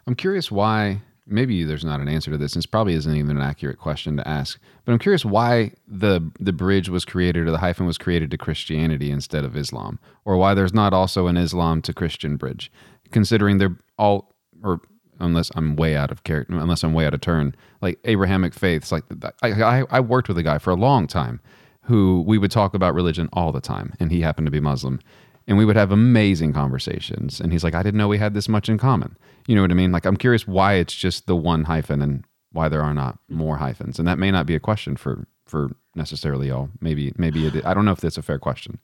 I'm 0.05 0.13
curious 0.13 0.51
why 0.51 1.01
maybe 1.25 1.63
there's 1.63 1.83
not 1.83 1.99
an 1.99 2.07
answer 2.07 2.29
to 2.29 2.37
this, 2.37 2.53
and 2.53 2.61
this 2.61 2.67
probably 2.67 2.93
isn't 2.93 3.15
even 3.15 3.35
an 3.35 3.41
accurate 3.41 3.79
question 3.79 4.15
to 4.17 4.27
ask. 4.27 4.59
But 4.85 4.91
I'm 4.91 4.99
curious 4.99 5.25
why 5.25 5.71
the 5.87 6.21
the 6.39 6.53
bridge 6.53 6.87
was 6.87 7.03
created 7.03 7.47
or 7.47 7.51
the 7.51 7.57
hyphen 7.57 7.87
was 7.87 7.97
created 7.97 8.29
to 8.29 8.37
Christianity 8.37 9.09
instead 9.09 9.43
of 9.43 9.57
Islam, 9.57 9.97
or 10.23 10.37
why 10.37 10.53
there's 10.53 10.73
not 10.73 10.93
also 10.93 11.25
an 11.25 11.35
Islam 11.35 11.81
to 11.81 11.93
Christian 11.93 12.37
bridge, 12.37 12.71
considering 13.09 13.57
they're 13.57 13.79
all 13.97 14.35
or 14.63 14.81
unless 15.19 15.49
I'm 15.55 15.75
way 15.75 15.95
out 15.95 16.11
of 16.11 16.23
character, 16.23 16.53
unless 16.53 16.83
I'm 16.83 16.93
way 16.93 17.07
out 17.07 17.15
of 17.15 17.21
turn, 17.21 17.55
like 17.81 17.97
Abrahamic 18.03 18.53
faiths. 18.53 18.91
Like 18.91 19.05
I, 19.41 19.49
I, 19.63 19.83
I 19.89 19.99
worked 19.99 20.27
with 20.27 20.37
a 20.37 20.43
guy 20.43 20.59
for 20.59 20.69
a 20.69 20.75
long 20.75 21.07
time 21.07 21.41
who 21.89 22.23
we 22.25 22.37
would 22.37 22.51
talk 22.51 22.73
about 22.73 22.93
religion 22.93 23.27
all 23.33 23.51
the 23.51 23.59
time, 23.59 23.93
and 23.99 24.11
he 24.11 24.21
happened 24.21 24.47
to 24.47 24.51
be 24.51 24.59
Muslim, 24.59 24.99
and 25.47 25.57
we 25.57 25.65
would 25.65 25.75
have 25.75 25.91
amazing 25.91 26.53
conversations. 26.53 27.41
And 27.41 27.51
he's 27.51 27.63
like, 27.63 27.73
I 27.73 27.83
didn't 27.83 27.97
know 27.97 28.07
we 28.07 28.19
had 28.19 28.35
this 28.35 28.47
much 28.47 28.69
in 28.69 28.77
common. 28.77 29.17
You 29.47 29.55
know 29.55 29.61
what 29.61 29.71
I 29.71 29.73
mean? 29.73 29.91
Like, 29.91 30.05
I'm 30.05 30.15
curious 30.15 30.47
why 30.47 30.75
it's 30.75 30.93
just 30.93 31.25
the 31.25 31.35
one 31.35 31.63
hyphen 31.63 32.01
and 32.01 32.23
why 32.51 32.69
there 32.69 32.83
are 32.83 32.93
not 32.93 33.17
more 33.27 33.57
hyphens. 33.57 33.97
And 33.97 34.07
that 34.07 34.19
may 34.19 34.29
not 34.29 34.45
be 34.45 34.55
a 34.55 34.59
question 34.59 34.95
for 34.95 35.27
for 35.45 35.75
necessarily 35.95 36.51
all. 36.51 36.69
Maybe 36.79 37.11
maybe 37.17 37.47
it, 37.47 37.65
I 37.65 37.73
don't 37.73 37.85
know 37.85 37.91
if 37.91 38.01
that's 38.01 38.17
a 38.17 38.21
fair 38.21 38.39
question. 38.39 38.77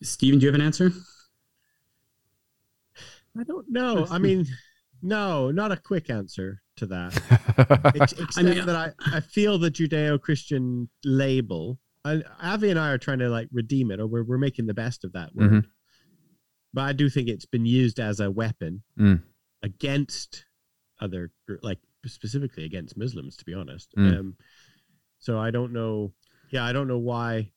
Stephen, 0.00 0.38
do 0.38 0.46
you 0.46 0.52
have 0.52 0.60
an 0.60 0.64
answer? 0.64 0.92
I 3.38 3.42
don't 3.42 3.66
know. 3.68 4.06
I 4.10 4.18
mean, 4.18 4.46
no, 5.02 5.50
not 5.50 5.72
a 5.72 5.76
quick 5.76 6.08
answer 6.08 6.62
to 6.76 6.86
that. 6.86 7.92
Except 7.94 8.38
I 8.38 8.42
mean, 8.42 8.66
that 8.66 8.76
I, 8.76 9.16
I 9.16 9.20
feel 9.20 9.58
the 9.58 9.70
Judeo-Christian 9.70 10.88
label. 11.04 11.78
I, 12.04 12.22
Avi 12.40 12.70
and 12.70 12.78
I 12.78 12.90
are 12.90 12.98
trying 12.98 13.18
to 13.18 13.28
like 13.28 13.48
redeem 13.52 13.90
it, 13.90 14.00
or 14.00 14.06
we're 14.06 14.24
we're 14.24 14.38
making 14.38 14.66
the 14.66 14.74
best 14.74 15.04
of 15.04 15.12
that 15.12 15.34
word. 15.34 15.50
Mm-hmm 15.50 15.70
but 16.72 16.82
I 16.82 16.92
do 16.92 17.08
think 17.08 17.28
it's 17.28 17.46
been 17.46 17.66
used 17.66 17.98
as 17.98 18.20
a 18.20 18.30
weapon 18.30 18.82
mm. 18.98 19.22
against 19.62 20.44
other, 21.00 21.32
like 21.62 21.78
specifically 22.06 22.64
against 22.64 22.96
Muslims, 22.96 23.36
to 23.36 23.44
be 23.44 23.54
honest. 23.54 23.92
Mm. 23.96 24.18
Um, 24.18 24.36
so 25.18 25.38
I 25.38 25.50
don't 25.50 25.72
know. 25.72 26.12
Yeah, 26.50 26.64
I 26.64 26.72
don't 26.72 26.88
know 26.88 26.98
why 26.98 27.50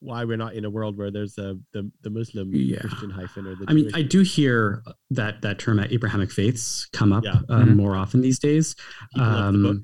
why 0.00 0.24
we're 0.24 0.36
not 0.36 0.54
in 0.54 0.66
a 0.66 0.70
world 0.70 0.98
where 0.98 1.10
there's 1.10 1.38
a 1.38 1.56
the 1.72 1.90
the 2.02 2.10
Muslim 2.10 2.50
yeah. 2.52 2.80
Christian 2.80 3.10
hyphen 3.10 3.46
or 3.46 3.54
the. 3.54 3.64
I 3.68 3.72
mean, 3.72 3.90
I 3.94 4.02
do 4.02 4.22
hear 4.22 4.82
that 5.10 5.42
that 5.42 5.58
term 5.58 5.78
at 5.78 5.92
Abrahamic 5.92 6.30
faiths 6.30 6.86
come 6.92 7.12
up 7.12 7.24
yeah. 7.24 7.40
um, 7.48 7.66
mm-hmm. 7.66 7.76
more 7.76 7.96
often 7.96 8.20
these 8.20 8.38
days. 8.38 8.74
Um, 9.16 9.82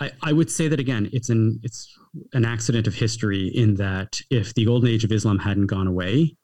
I, 0.00 0.10
I 0.22 0.32
would 0.32 0.50
say 0.50 0.68
that 0.68 0.80
again, 0.80 1.10
it's 1.12 1.28
an 1.28 1.60
it's 1.62 1.96
an 2.32 2.44
accident 2.44 2.86
of 2.86 2.94
history 2.94 3.48
in 3.48 3.74
that 3.76 4.20
if 4.30 4.54
the 4.54 4.64
golden 4.64 4.88
age 4.88 5.04
of 5.04 5.12
Islam 5.12 5.38
hadn't 5.38 5.66
gone 5.66 5.86
away, 5.86 6.36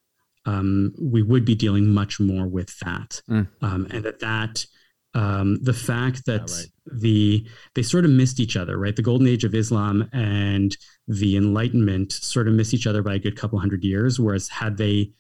um, 0.45 0.95
we 1.01 1.23
would 1.23 1.45
be 1.45 1.55
dealing 1.55 1.89
much 1.89 2.21
more 2.21 2.47
with 2.47 2.79
that, 2.81 3.21
mm. 3.29 3.49
um, 3.63 3.87
and 3.91 4.05
that 4.05 4.21
that 4.21 4.67
um, 5.15 5.59
the 5.63 5.73
fact 5.73 6.27
that 6.27 6.49
yeah, 6.49 6.57
right. 6.57 7.01
the 7.01 7.49
they 7.75 7.83
sort 7.83 8.05
of 8.05 8.11
missed 8.11 8.39
each 8.39 8.57
other, 8.57 8.79
right? 8.79 8.95
The 8.95 9.03
golden 9.03 9.27
age 9.27 9.45
of 9.45 9.55
Islam 9.55 10.09
and 10.13 10.77
the 11.09 11.37
Enlightenment 11.37 12.13
sort 12.13 12.49
of 12.49 12.55
missed 12.55 12.75
each 12.75 12.87
other 12.87 13.03
by 13.03 13.15
a 13.15 13.19
good 13.19 13.37
couple 13.37 13.59
hundred 13.59 13.83
years. 13.83 14.21
Whereas 14.21 14.49
had 14.49 14.77
they 14.77 15.13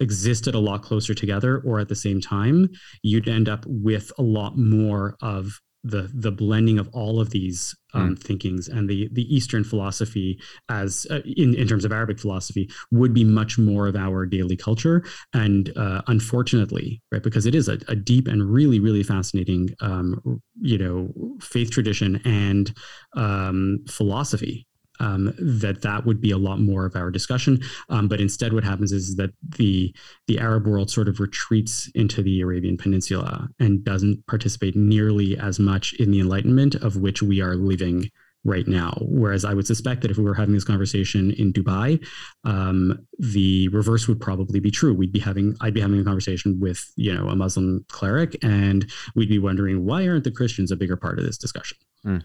existed 0.00 0.54
a 0.54 0.58
lot 0.58 0.82
closer 0.82 1.14
together 1.14 1.62
or 1.64 1.78
at 1.78 1.88
the 1.88 1.94
same 1.94 2.20
time, 2.20 2.68
you'd 3.02 3.28
end 3.28 3.48
up 3.48 3.64
with 3.66 4.12
a 4.18 4.22
lot 4.22 4.58
more 4.58 5.16
of 5.22 5.60
the 5.86 6.10
the 6.12 6.32
blending 6.32 6.78
of 6.78 6.88
all 6.92 7.20
of 7.20 7.30
these 7.30 7.74
um, 7.94 8.14
mm. 8.14 8.22
thinkings 8.22 8.68
and 8.68 8.88
the 8.88 9.08
the 9.12 9.34
Eastern 9.34 9.64
philosophy 9.64 10.38
as 10.68 11.06
uh, 11.10 11.20
in 11.24 11.54
in 11.54 11.66
terms 11.68 11.84
of 11.84 11.92
Arabic 11.92 12.18
philosophy 12.18 12.68
would 12.90 13.14
be 13.14 13.24
much 13.24 13.58
more 13.58 13.86
of 13.86 13.96
our 13.96 14.26
daily 14.26 14.56
culture. 14.56 15.04
And 15.32 15.72
uh, 15.76 16.02
unfortunately, 16.08 17.00
right, 17.12 17.22
because 17.22 17.46
it 17.46 17.54
is 17.54 17.68
a, 17.68 17.78
a, 17.88 17.96
deep 17.96 18.28
and 18.28 18.52
really 18.52 18.80
really 18.80 19.02
fascinating, 19.02 19.70
um, 19.80 20.40
you 20.60 20.78
know, 20.78 21.12
faith 21.40 21.70
tradition 21.70 22.20
and 22.24 22.74
um, 23.16 23.78
philosophy 23.88 24.65
um, 25.00 25.32
that 25.38 25.82
that 25.82 26.06
would 26.06 26.20
be 26.20 26.30
a 26.30 26.38
lot 26.38 26.60
more 26.60 26.86
of 26.86 26.96
our 26.96 27.10
discussion. 27.10 27.60
Um, 27.88 28.08
but 28.08 28.20
instead, 28.20 28.52
what 28.52 28.64
happens 28.64 28.92
is 28.92 29.16
that 29.16 29.30
the 29.56 29.94
the 30.26 30.38
Arab 30.38 30.66
world 30.66 30.90
sort 30.90 31.08
of 31.08 31.20
retreats 31.20 31.90
into 31.94 32.22
the 32.22 32.40
Arabian 32.40 32.76
Peninsula 32.76 33.48
and 33.58 33.84
doesn't 33.84 34.26
participate 34.26 34.76
nearly 34.76 35.36
as 35.38 35.58
much 35.58 35.94
in 35.94 36.10
the 36.10 36.20
Enlightenment 36.20 36.74
of 36.76 36.96
which 36.96 37.22
we 37.22 37.40
are 37.40 37.56
living 37.56 38.10
right 38.44 38.68
now. 38.68 38.96
Whereas 39.00 39.44
I 39.44 39.54
would 39.54 39.66
suspect 39.66 40.02
that 40.02 40.10
if 40.10 40.18
we 40.18 40.24
were 40.24 40.34
having 40.34 40.54
this 40.54 40.64
conversation 40.64 41.32
in 41.32 41.52
Dubai, 41.52 42.02
um, 42.44 43.06
the 43.18 43.68
reverse 43.68 44.06
would 44.06 44.20
probably 44.20 44.60
be 44.60 44.70
true. 44.70 44.94
We'd 44.94 45.12
be 45.12 45.18
having, 45.18 45.56
I'd 45.60 45.74
be 45.74 45.80
having 45.80 45.98
a 45.98 46.04
conversation 46.04 46.60
with, 46.60 46.92
you 46.94 47.12
know, 47.12 47.28
a 47.28 47.34
Muslim 47.34 47.84
cleric, 47.88 48.36
and 48.44 48.88
we'd 49.16 49.28
be 49.28 49.40
wondering 49.40 49.84
why 49.84 50.06
aren't 50.06 50.24
the 50.24 50.30
Christians 50.30 50.70
a 50.70 50.76
bigger 50.76 50.96
part 50.96 51.18
of 51.18 51.24
this 51.24 51.36
discussion? 51.36 51.76
Mm. 52.04 52.22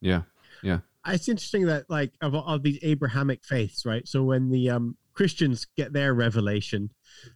Yeah, 0.00 0.22
yeah 0.62 0.78
it's 1.06 1.28
interesting 1.28 1.66
that 1.66 1.88
like 1.88 2.12
of, 2.20 2.34
of 2.34 2.62
these 2.62 2.78
Abrahamic 2.82 3.44
faiths, 3.44 3.86
right? 3.86 4.06
So 4.06 4.22
when 4.22 4.50
the 4.50 4.70
um, 4.70 4.96
Christians 5.14 5.66
get 5.76 5.92
their 5.92 6.14
revelation, 6.14 6.90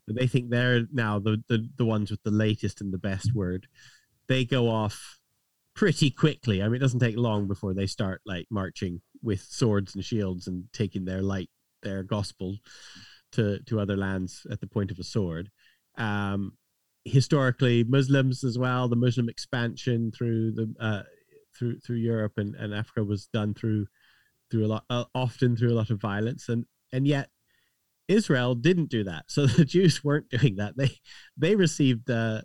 they 0.06 0.26
think 0.26 0.50
they're 0.50 0.82
now 0.92 1.18
the, 1.18 1.42
the 1.48 1.68
the 1.76 1.84
ones 1.84 2.10
with 2.10 2.22
the 2.22 2.30
latest 2.30 2.80
and 2.80 2.92
the 2.92 2.98
best 2.98 3.34
word. 3.34 3.66
They 4.28 4.44
go 4.44 4.68
off 4.68 5.18
pretty 5.74 6.10
quickly. 6.10 6.62
I 6.62 6.66
mean, 6.66 6.76
it 6.76 6.80
doesn't 6.80 7.00
take 7.00 7.16
long 7.16 7.48
before 7.48 7.74
they 7.74 7.86
start 7.86 8.20
like 8.24 8.46
marching 8.50 9.00
with 9.22 9.40
swords 9.40 9.94
and 9.94 10.04
shields 10.04 10.46
and 10.46 10.64
taking 10.72 11.04
their 11.04 11.22
light, 11.22 11.50
their 11.82 12.02
gospel 12.02 12.58
to 13.32 13.60
to 13.64 13.80
other 13.80 13.96
lands 13.96 14.46
at 14.50 14.60
the 14.60 14.66
point 14.66 14.90
of 14.90 14.98
a 14.98 15.04
sword. 15.04 15.50
Um, 15.96 16.52
historically, 17.04 17.84
Muslims 17.84 18.44
as 18.44 18.58
well, 18.58 18.88
the 18.88 18.96
Muslim 18.96 19.28
expansion 19.28 20.10
through 20.10 20.52
the 20.52 20.74
uh, 20.80 21.02
through 21.57 21.80
through 21.80 21.96
Europe 21.96 22.34
and, 22.36 22.55
and 22.55 22.74
Africa 22.74 23.05
was 23.05 23.26
done 23.26 23.55
through 23.55 23.86
through 24.50 24.66
a 24.66 24.68
lot 24.68 24.84
uh, 24.90 25.05
often 25.14 25.57
through 25.57 25.72
a 25.72 25.74
lot 25.74 25.90
of 25.90 26.00
violence. 26.00 26.48
And 26.48 26.66
and 26.92 27.07
yet 27.07 27.30
Israel 28.09 28.55
didn't 28.55 28.90
do 28.90 29.05
that. 29.05 29.24
So 29.28 29.46
the 29.46 29.64
Jews 29.64 30.05
weren't 30.05 30.30
doing 30.30 30.57
that. 30.57 30.76
They 30.76 30.98
they 31.36 31.57
received 31.57 32.07
the 32.07 32.44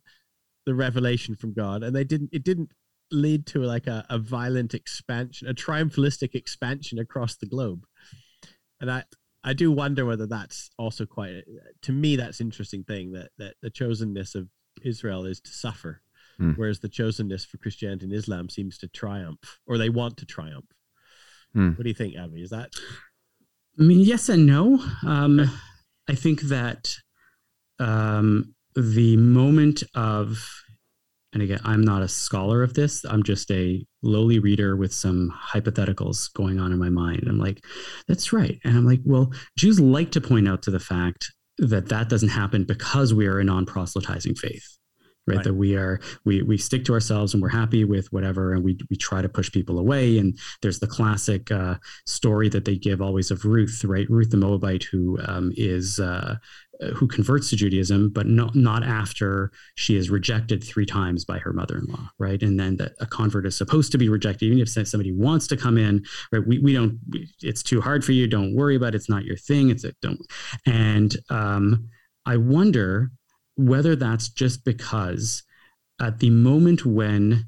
the 0.66 0.76
revelation 0.76 1.36
from 1.36 1.54
God 1.54 1.84
and 1.84 1.96
they 1.96 2.04
didn't 2.04 2.30
it 2.32 2.44
didn't 2.44 2.72
lead 3.12 3.48
to 3.48 3.60
like 3.60 3.88
a, 3.88 4.06
a 4.10 4.20
violent 4.20 4.76
expansion 4.76 5.48
a 5.48 5.54
triumphalistic 5.54 6.36
expansion 6.36 7.00
across 7.00 7.36
the 7.36 7.48
globe. 7.48 7.86
And 8.82 8.92
I 8.92 9.04
I 9.44 9.54
do 9.54 9.72
wonder 9.72 10.06
whether 10.06 10.28
that's 10.28 10.70
also 10.78 11.06
quite 11.06 11.44
to 11.82 11.92
me 11.92 12.16
that's 12.16 12.42
interesting 12.42 12.84
thing 12.84 13.12
that 13.14 13.30
that 13.38 13.56
the 13.62 13.72
chosenness 13.72 14.36
of 14.36 14.50
Israel 14.84 15.26
is 15.26 15.42
to 15.42 15.52
suffer 15.52 16.02
mm. 16.40 16.58
whereas 16.58 16.80
the 16.80 16.90
chosenness 16.90 17.46
for 17.46 17.58
Christianity 17.58 18.06
and 18.06 18.14
Islam 18.14 18.50
seems 18.50 18.78
to 18.80 18.88
triumph, 18.88 19.60
or 19.68 19.78
they 19.78 19.90
want 19.90 20.18
to 20.18 20.26
triumph. 20.26 20.66
Mm. 21.56 21.78
What 21.78 21.84
do 21.84 21.90
you 21.90 21.96
think, 21.96 22.16
Avi? 22.18 22.42
Is 22.42 22.52
that? 22.52 22.70
I 23.80 23.84
mean, 23.84 24.00
yes 24.00 24.30
and 24.30 24.46
no. 24.46 24.84
Um, 25.06 25.50
I 26.08 26.16
think 26.16 26.42
that 26.44 26.94
um, 27.80 28.54
the 28.76 29.16
moment 29.18 29.84
of, 29.96 30.44
and 31.34 31.44
again, 31.44 31.60
I'm 31.64 31.82
not 31.82 32.02
a 32.02 32.08
scholar 32.08 32.64
of 32.64 32.74
this. 32.74 33.06
I'm 33.06 33.24
just 33.24 33.50
a 33.52 33.86
lowly 34.02 34.40
reader 34.40 34.76
with 34.76 34.94
some 34.94 35.34
hypotheticals 35.54 36.34
going 36.34 36.60
on 36.60 36.72
in 36.72 36.80
my 36.80 36.90
mind. 36.90 37.26
I'm 37.28 37.40
like, 37.40 37.64
that's 38.08 38.34
right. 38.34 38.60
And 38.64 38.78
I'm 38.78 38.86
like, 38.86 39.02
well, 39.06 39.32
Jews 39.58 39.80
like 39.80 40.12
to 40.12 40.22
point 40.22 40.48
out 40.48 40.64
to 40.64 40.72
the 40.72 40.80
fact 40.80 41.32
that 41.60 41.90
that 41.90 42.10
doesn't 42.10 42.30
happen 42.30 42.64
because 42.64 43.14
we 43.14 43.28
are 43.28 43.40
a 43.40 43.44
non-proselytizing 43.44 44.36
faith 44.36 44.79
right? 45.30 45.38
right? 45.38 45.44
That 45.46 45.54
we 45.54 45.76
are 45.76 46.00
we 46.26 46.42
we 46.42 46.58
stick 46.58 46.86
to 46.86 46.94
ourselves 46.94 47.34
and 47.34 47.42
we're 47.42 47.50
happy 47.50 47.86
with 47.86 48.12
whatever, 48.12 48.54
and 48.54 48.64
we 48.64 48.78
we 48.90 48.96
try 48.96 49.22
to 49.22 49.30
push 49.30 49.52
people 49.52 49.80
away. 49.80 50.18
And 50.18 50.38
there's 50.62 50.80
the 50.80 50.88
classic 50.88 51.52
uh, 51.52 51.76
story 52.06 52.50
that 52.50 52.66
they 52.66 52.76
give 52.76 53.02
always 53.02 53.32
of 53.32 53.46
Ruth, 53.46 53.84
right? 53.84 54.10
Ruth 54.10 54.30
the 54.30 54.38
Moabite, 54.38 54.84
who 54.84 55.20
um, 55.26 55.52
is 55.56 56.00
uh, 56.00 56.36
uh, 56.82 56.92
who 56.92 57.08
converts 57.08 57.50
to 57.50 57.58
Judaism, 57.58 58.10
but 58.10 58.26
not 58.26 58.56
not 58.56 58.84
after 58.84 59.52
she 59.76 59.98
is 59.98 60.10
rejected 60.10 60.64
three 60.64 60.86
times 60.86 61.26
by 61.26 61.38
her 61.38 61.52
mother-in-law, 61.52 62.10
right? 62.20 62.42
And 62.42 62.58
then 62.58 62.78
that 62.78 62.94
a 63.02 63.06
convert 63.06 63.46
is 63.46 63.58
supposed 63.58 63.92
to 63.92 63.98
be 63.98 64.08
rejected, 64.08 64.46
even 64.46 64.60
if 64.60 64.70
somebody 64.70 65.12
wants 65.12 65.46
to 65.48 65.58
come 65.58 65.78
in, 65.78 66.06
right? 66.32 66.46
We, 66.48 66.60
we 66.60 66.74
don't. 66.74 66.98
It's 67.42 67.64
too 67.64 67.82
hard 67.82 68.06
for 68.06 68.14
you. 68.14 68.28
Don't 68.28 68.56
worry 68.56 68.78
about 68.78 68.94
it. 68.94 68.96
It's 68.96 69.10
not 69.10 69.26
your 69.26 69.36
thing. 69.36 69.70
It's 69.70 69.84
a 69.84 69.94
don't. 70.02 70.22
And 70.66 71.16
um, 71.30 71.90
I 72.26 72.38
wonder 72.38 73.12
whether 73.60 73.94
that's 73.94 74.30
just 74.30 74.64
because 74.64 75.44
at 76.00 76.20
the 76.20 76.30
moment 76.30 76.86
when 76.86 77.46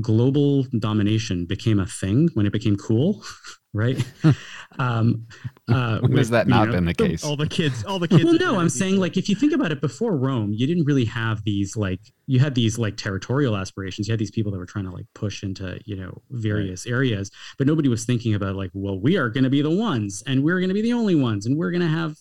global 0.00 0.62
domination 0.78 1.44
became 1.44 1.78
a 1.78 1.84
thing, 1.86 2.30
when 2.32 2.46
it 2.46 2.52
became 2.52 2.76
cool, 2.76 3.22
right? 3.74 4.02
um, 4.78 5.26
uh, 5.70 6.00
when 6.02 6.16
has 6.16 6.30
that 6.30 6.48
not 6.48 6.66
know, 6.66 6.72
been 6.72 6.84
the 6.84 6.94
case? 6.94 7.24
All 7.24 7.36
the 7.36 7.46
kids, 7.48 7.84
all 7.84 7.98
the 7.98 8.08
kids. 8.08 8.24
well, 8.24 8.34
no, 8.34 8.58
I'm 8.58 8.68
saying 8.68 8.96
like 8.96 9.16
if 9.16 9.28
you 9.28 9.34
think 9.34 9.52
about 9.52 9.72
it, 9.72 9.80
before 9.80 10.16
Rome, 10.16 10.52
you 10.52 10.66
didn't 10.66 10.84
really 10.84 11.04
have 11.06 11.42
these 11.44 11.76
like 11.76 12.00
you 12.26 12.38
had 12.38 12.54
these 12.54 12.78
like 12.78 12.96
territorial 12.96 13.56
aspirations. 13.56 14.06
You 14.06 14.12
had 14.12 14.20
these 14.20 14.30
people 14.30 14.52
that 14.52 14.58
were 14.58 14.66
trying 14.66 14.84
to 14.84 14.90
like 14.90 15.06
push 15.14 15.42
into 15.42 15.80
you 15.84 15.96
know 15.96 16.22
various 16.30 16.86
right. 16.86 16.92
areas, 16.92 17.30
but 17.58 17.66
nobody 17.66 17.88
was 17.88 18.04
thinking 18.04 18.34
about 18.34 18.56
like, 18.56 18.70
well, 18.72 18.98
we 18.98 19.16
are 19.16 19.28
going 19.28 19.44
to 19.44 19.50
be 19.50 19.62
the 19.62 19.70
ones, 19.70 20.22
and 20.26 20.44
we're 20.44 20.60
going 20.60 20.68
to 20.68 20.74
be 20.74 20.82
the 20.82 20.92
only 20.92 21.14
ones, 21.14 21.46
and 21.46 21.56
we're 21.56 21.70
going 21.70 21.80
to 21.80 21.88
have 21.88 22.16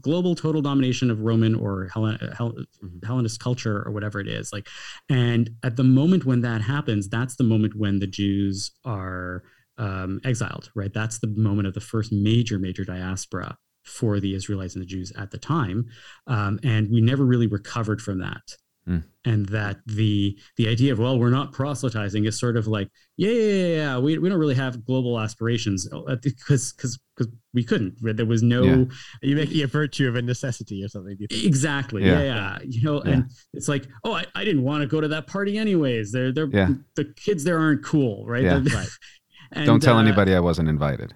global 0.00 0.34
total 0.34 0.62
domination 0.62 1.10
of 1.10 1.20
Roman 1.20 1.54
or 1.54 1.88
Hellen, 1.92 2.18
Hell, 2.36 2.52
mm-hmm. 2.52 3.06
Hellenist 3.06 3.40
culture 3.40 3.82
or 3.86 3.92
whatever 3.92 4.20
it 4.20 4.28
is. 4.28 4.52
Like, 4.52 4.68
and 5.08 5.50
at 5.62 5.76
the 5.76 5.84
moment 5.84 6.24
when 6.24 6.40
that 6.42 6.60
happens, 6.60 7.08
that's 7.08 7.36
the 7.36 7.44
moment 7.44 7.74
when 7.76 7.98
the 7.98 8.06
Jews 8.06 8.72
are 8.84 9.42
um, 9.78 10.20
exiled, 10.24 10.70
right? 10.74 10.92
That's 10.92 11.18
the 11.18 11.28
moment 11.28 11.68
of 11.68 11.74
the 11.74 11.80
first 11.80 12.12
major, 12.12 12.58
major 12.58 12.84
diaspora 12.84 13.56
for 13.82 14.18
the 14.18 14.34
Israelites 14.34 14.74
and 14.74 14.82
the 14.82 14.86
Jews 14.86 15.12
at 15.16 15.30
the 15.30 15.38
time. 15.38 15.86
Um, 16.26 16.58
and 16.62 16.90
we 16.90 17.00
never 17.00 17.24
really 17.24 17.46
recovered 17.46 18.00
from 18.00 18.18
that. 18.20 18.42
Mm. 18.88 19.02
And 19.24 19.46
that 19.46 19.78
the 19.86 20.38
the 20.58 20.68
idea 20.68 20.92
of 20.92 20.98
well 20.98 21.18
we're 21.18 21.30
not 21.30 21.52
proselytizing 21.52 22.26
is 22.26 22.38
sort 22.38 22.58
of 22.58 22.66
like 22.66 22.90
yeah 23.16 23.30
yeah 23.30 23.52
yeah, 23.52 23.76
yeah. 23.76 23.98
We, 23.98 24.18
we 24.18 24.28
don't 24.28 24.38
really 24.38 24.54
have 24.56 24.84
global 24.84 25.18
aspirations 25.18 25.88
because 25.88 26.04
uh, 26.06 26.16
because 26.22 26.74
because 26.76 27.28
we 27.54 27.64
couldn't 27.64 27.94
there 28.02 28.26
was 28.26 28.42
no 28.42 28.62
yeah. 28.62 28.84
you 29.22 29.36
making 29.36 29.62
a 29.62 29.66
virtue 29.68 30.06
of 30.06 30.16
a 30.16 30.22
necessity 30.22 30.84
or 30.84 30.88
something 30.88 31.16
exactly 31.30 32.04
yeah. 32.04 32.20
yeah. 32.20 32.24
yeah 32.24 32.58
you 32.62 32.82
know 32.82 33.02
yeah. 33.06 33.12
and 33.12 33.30
it's 33.54 33.68
like 33.68 33.86
oh 34.04 34.12
I, 34.12 34.26
I 34.34 34.44
didn't 34.44 34.64
want 34.64 34.82
to 34.82 34.86
go 34.86 35.00
to 35.00 35.08
that 35.08 35.28
party 35.28 35.56
anyways 35.56 36.12
they're 36.12 36.30
they're 36.30 36.48
the 36.94 37.10
kids 37.16 37.42
there 37.42 37.58
aren't 37.58 37.82
cool 37.82 38.26
right, 38.26 38.42
yeah. 38.42 38.60
right. 38.74 38.88
And, 39.54 39.66
Don't 39.66 39.80
tell 39.80 39.96
uh, 39.96 40.02
anybody 40.02 40.34
I 40.34 40.40
wasn't 40.40 40.68
invited. 40.68 41.14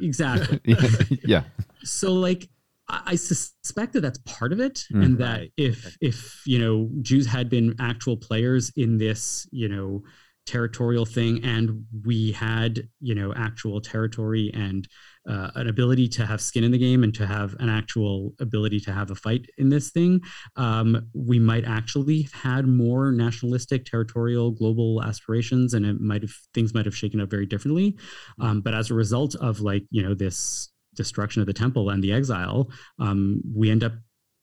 Exactly. 0.00 0.60
yeah. 1.24 1.44
So 1.84 2.12
like 2.12 2.48
I 2.88 3.16
suspect 3.16 3.94
that 3.94 4.00
that's 4.00 4.18
part 4.18 4.52
of 4.52 4.60
it, 4.60 4.84
mm. 4.92 5.04
and 5.04 5.18
that 5.18 5.48
if 5.56 5.96
if 6.00 6.42
you 6.46 6.58
know 6.58 6.88
Jews 7.02 7.26
had 7.26 7.48
been 7.48 7.74
actual 7.80 8.16
players 8.16 8.72
in 8.76 8.98
this, 8.98 9.48
you 9.50 9.68
know, 9.68 10.02
territorial 10.46 11.04
thing 11.04 11.44
and 11.44 11.84
we 12.04 12.30
had 12.32 12.88
you 13.00 13.14
know 13.14 13.34
actual 13.34 13.80
territory 13.80 14.50
and 14.54 14.88
uh, 15.28 15.50
an 15.54 15.68
ability 15.68 16.08
to 16.08 16.24
have 16.24 16.40
skin 16.40 16.64
in 16.64 16.70
the 16.70 16.78
game 16.78 17.02
and 17.02 17.14
to 17.14 17.26
have 17.26 17.54
an 17.58 17.68
actual 17.68 18.32
ability 18.40 18.80
to 18.80 18.92
have 18.92 19.10
a 19.10 19.14
fight 19.14 19.46
in 19.58 19.68
this 19.68 19.90
thing. 19.90 20.20
Um, 20.56 21.08
we 21.14 21.38
might 21.38 21.64
actually 21.64 22.22
have 22.22 22.32
had 22.32 22.66
more 22.66 23.12
nationalistic 23.12 23.84
territorial 23.84 24.50
global 24.50 25.02
aspirations 25.02 25.74
and 25.74 25.84
it 25.84 26.00
might 26.00 26.22
have 26.22 26.32
things 26.54 26.74
might 26.74 26.84
have 26.84 26.96
shaken 26.96 27.20
up 27.20 27.30
very 27.30 27.46
differently. 27.46 27.96
Um, 28.40 28.60
but 28.60 28.74
as 28.74 28.90
a 28.90 28.94
result 28.94 29.34
of 29.36 29.60
like 29.60 29.84
you 29.90 30.02
know 30.02 30.14
this 30.14 30.70
destruction 30.94 31.42
of 31.42 31.46
the 31.46 31.52
temple 31.52 31.90
and 31.90 32.02
the 32.02 32.12
exile 32.12 32.70
um, 32.98 33.42
we 33.54 33.70
end 33.70 33.84
up 33.84 33.92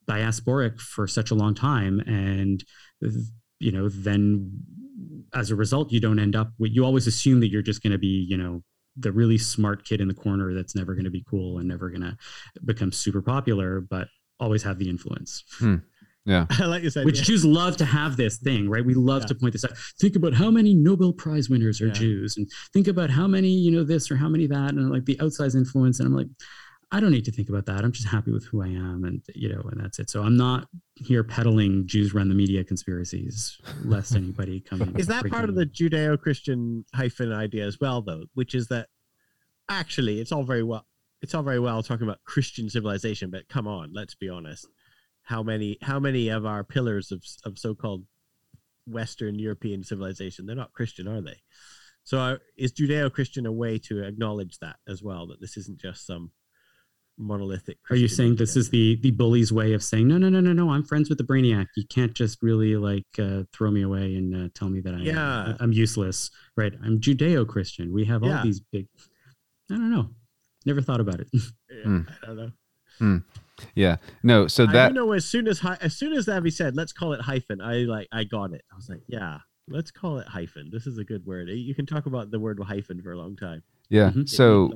diasporic 0.08 0.80
for 0.80 1.08
such 1.08 1.32
a 1.32 1.36
long 1.36 1.56
time. 1.56 2.00
And 2.02 2.64
you 3.60 3.72
know 3.72 3.90
then 3.90 4.52
as 5.34 5.50
a 5.52 5.56
result, 5.56 5.92
you 5.92 6.00
don't 6.00 6.20
end 6.20 6.36
up 6.36 6.52
you 6.60 6.86
always 6.86 7.08
assume 7.08 7.40
that 7.40 7.50
you're 7.50 7.62
just 7.62 7.82
going 7.82 7.92
to 7.92 7.98
be, 7.98 8.26
you 8.30 8.38
know, 8.38 8.62
the 8.98 9.12
really 9.12 9.38
smart 9.38 9.86
kid 9.86 10.02
in 10.02 10.08
the 10.08 10.14
corner 10.14 10.54
that's 10.54 10.76
never 10.76 10.94
going 10.94 11.06
to 11.06 11.12
be 11.12 11.26
cool 11.30 11.58
and 11.58 11.68
never 11.68 11.90
going 11.90 12.02
to 12.02 12.18
become 12.64 12.92
super 12.92 13.22
popular, 13.22 13.82
but 13.82 14.08
always 14.40 14.64
have 14.64 14.78
the 14.78 14.90
influence. 14.90 15.44
Hmm. 15.60 15.78
Yeah. 16.26 16.46
I 16.52 16.66
like 16.66 16.84
this 16.84 16.94
said. 16.94 17.06
Which. 17.06 17.24
Jews 17.24 17.44
love 17.44 17.78
to 17.78 17.86
have 17.86 18.18
this 18.18 18.38
thing, 18.38 18.70
right? 18.70 18.86
We 18.86 18.94
love 18.94 19.24
yeah. 19.24 19.28
to 19.28 19.36
point 19.36 19.54
this 19.54 19.66
out. 19.66 19.72
Think 20.00 20.16
about 20.16 20.34
how 20.34 20.50
many 20.50 20.74
Nobel 20.74 21.14
Prize 21.14 21.50
winners 21.50 21.82
are 21.82 21.88
yeah. 21.88 21.94
Jews 21.94 22.38
and 22.38 22.50
think 22.72 22.88
about 22.88 23.10
how 23.10 23.28
many, 23.28 23.50
you 23.50 23.72
know, 23.72 23.84
this 23.84 24.10
or 24.10 24.16
how 24.16 24.30
many 24.30 24.48
that 24.48 24.72
and 24.72 24.90
like 24.90 25.06
the 25.06 25.18
outsized 25.18 25.56
influence. 25.56 26.00
And 26.00 26.08
I'm 26.08 26.16
like, 26.16 26.28
I 26.94 27.00
don't 27.00 27.12
need 27.12 27.26
to 27.26 27.32
think 27.32 27.50
about 27.50 27.66
that. 27.66 27.84
I'm 27.84 27.92
just 27.92 28.08
happy 28.08 28.32
with 28.32 28.46
who 28.46 28.62
I 28.62 28.68
am, 28.68 29.04
and 29.04 29.20
you 29.34 29.50
know, 29.50 29.62
and 29.72 29.84
that's 29.84 29.98
it. 29.98 30.12
So 30.12 30.22
I'm 30.22 30.38
not 30.38 30.68
here 30.94 31.24
peddling 31.24 31.88
Jews 31.88 32.14
run 32.14 32.30
the 32.30 32.36
media 32.36 32.64
conspiracies, 32.64 33.58
lest 33.84 34.16
anybody 34.16 34.60
come. 34.60 34.96
is 34.96 35.08
that 35.08 35.28
part 35.28 35.50
of 35.50 35.56
the 35.56 35.66
Judeo-Christian 35.66 36.86
hyphen 36.94 37.34
idea 37.34 37.66
as 37.66 37.80
well, 37.80 38.04
though? 38.04 38.26
Which 38.36 38.54
is 38.54 38.68
that 38.68 38.90
actually, 39.70 40.22
it's 40.22 40.32
all 40.32 40.44
very 40.44 40.62
well, 40.62 40.86
it's 41.24 41.34
all 41.34 41.42
very 41.42 41.58
well 41.58 41.82
talking 41.82 42.08
about 42.08 42.24
Christian 42.26 42.70
civilization, 42.70 43.32
but 43.32 43.50
come 43.50 43.68
on, 43.68 43.90
let's 43.92 44.14
be 44.14 44.30
honest. 44.30 44.68
How 45.24 45.42
many, 45.42 45.80
how 45.82 46.00
many 46.00 46.30
of 46.30 46.46
our 46.46 46.64
pillars 46.64 47.12
of 47.12 47.24
of 47.44 47.58
so-called 47.58 48.04
Western 48.86 49.40
European 49.40 49.84
civilization, 49.84 50.46
they're 50.46 50.56
not 50.56 50.74
Christian, 50.74 51.08
are 51.08 51.22
they? 51.22 51.42
So 52.04 52.20
uh, 52.20 52.38
is 52.56 52.72
Judeo-Christian 52.72 53.48
a 53.48 53.52
way 53.52 53.80
to 53.80 54.04
acknowledge 54.04 54.60
that 54.60 54.76
as 54.88 55.02
well? 55.02 55.26
That 55.26 55.42
this 55.42 55.58
isn't 55.58 55.82
just 55.82 56.06
some 56.06 56.30
monolithic. 57.18 57.78
Are 57.90 57.96
you 57.96 58.08
saying 58.08 58.36
this 58.36 58.56
is 58.56 58.70
the 58.70 59.00
the 59.02 59.12
bully's 59.12 59.52
way 59.52 59.74
of 59.74 59.84
saying 59.84 60.08
no, 60.08 60.18
no, 60.18 60.30
no, 60.30 60.40
no, 60.40 60.54
no? 60.54 60.72
I'm 60.72 60.84
friends 60.84 61.10
with 61.10 61.18
the 61.18 61.24
brainiac. 61.24 61.68
You 61.76 61.86
can't 61.88 62.14
just 62.14 62.42
really 62.42 62.76
like 62.76 63.06
uh, 63.20 63.44
throw 63.54 63.72
me 63.72 63.84
away 63.84 64.16
and 64.16 64.36
uh, 64.36 64.50
tell 64.54 64.70
me 64.70 64.82
that 64.82 64.94
I 64.94 65.00
yeah. 65.00 65.54
I'm 65.60 65.72
useless, 65.72 66.32
right? 66.58 66.74
I'm 66.84 67.00
Judeo-Christian. 67.00 67.94
We 67.94 68.06
have 68.06 68.24
all 68.24 68.30
yeah. 68.30 68.44
these 68.44 68.60
big. 68.60 68.88
I 69.72 69.76
don't 69.76 69.92
know. 69.92 70.10
Never 70.66 70.82
thought 70.82 71.00
about 71.00 71.20
it. 71.20 71.28
yeah, 71.34 71.86
mm. 71.86 72.08
I 72.22 72.26
don't 72.26 72.38
know. 72.38 72.52
Mm. 73.02 73.24
Yeah, 73.76 73.98
no. 74.24 74.48
So 74.48 74.66
that 74.66 74.92
I 74.92 74.94
know 74.94 75.12
as 75.12 75.26
soon 75.26 75.48
as 75.48 75.62
as 75.82 75.96
soon 75.96 76.14
as 76.14 76.28
Avi 76.28 76.52
said, 76.52 76.76
"Let's 76.76 76.94
call 76.94 77.14
it 77.14 77.22
hyphen," 77.22 77.62
I 77.62 77.80
like 77.80 78.08
I 78.12 78.24
got 78.24 78.54
it. 78.54 78.64
I 78.72 78.76
was 78.76 78.90
like, 78.90 79.02
"Yeah, 79.08 79.40
let's 79.68 79.92
call 79.92 80.20
it 80.20 80.28
hyphen. 80.28 80.70
This 80.72 80.88
is 80.88 80.98
a 80.98 81.04
good 81.04 81.26
word. 81.26 81.50
You 81.50 81.76
can 81.76 81.86
talk 81.86 82.06
about 82.06 82.32
the 82.32 82.40
word 82.40 82.60
hyphen 82.66 83.02
for 83.02 83.12
a 83.12 83.18
long 83.18 83.36
time." 83.36 83.64
Yeah. 83.90 84.10
Mm-hmm. 84.10 84.26
So 84.26 84.72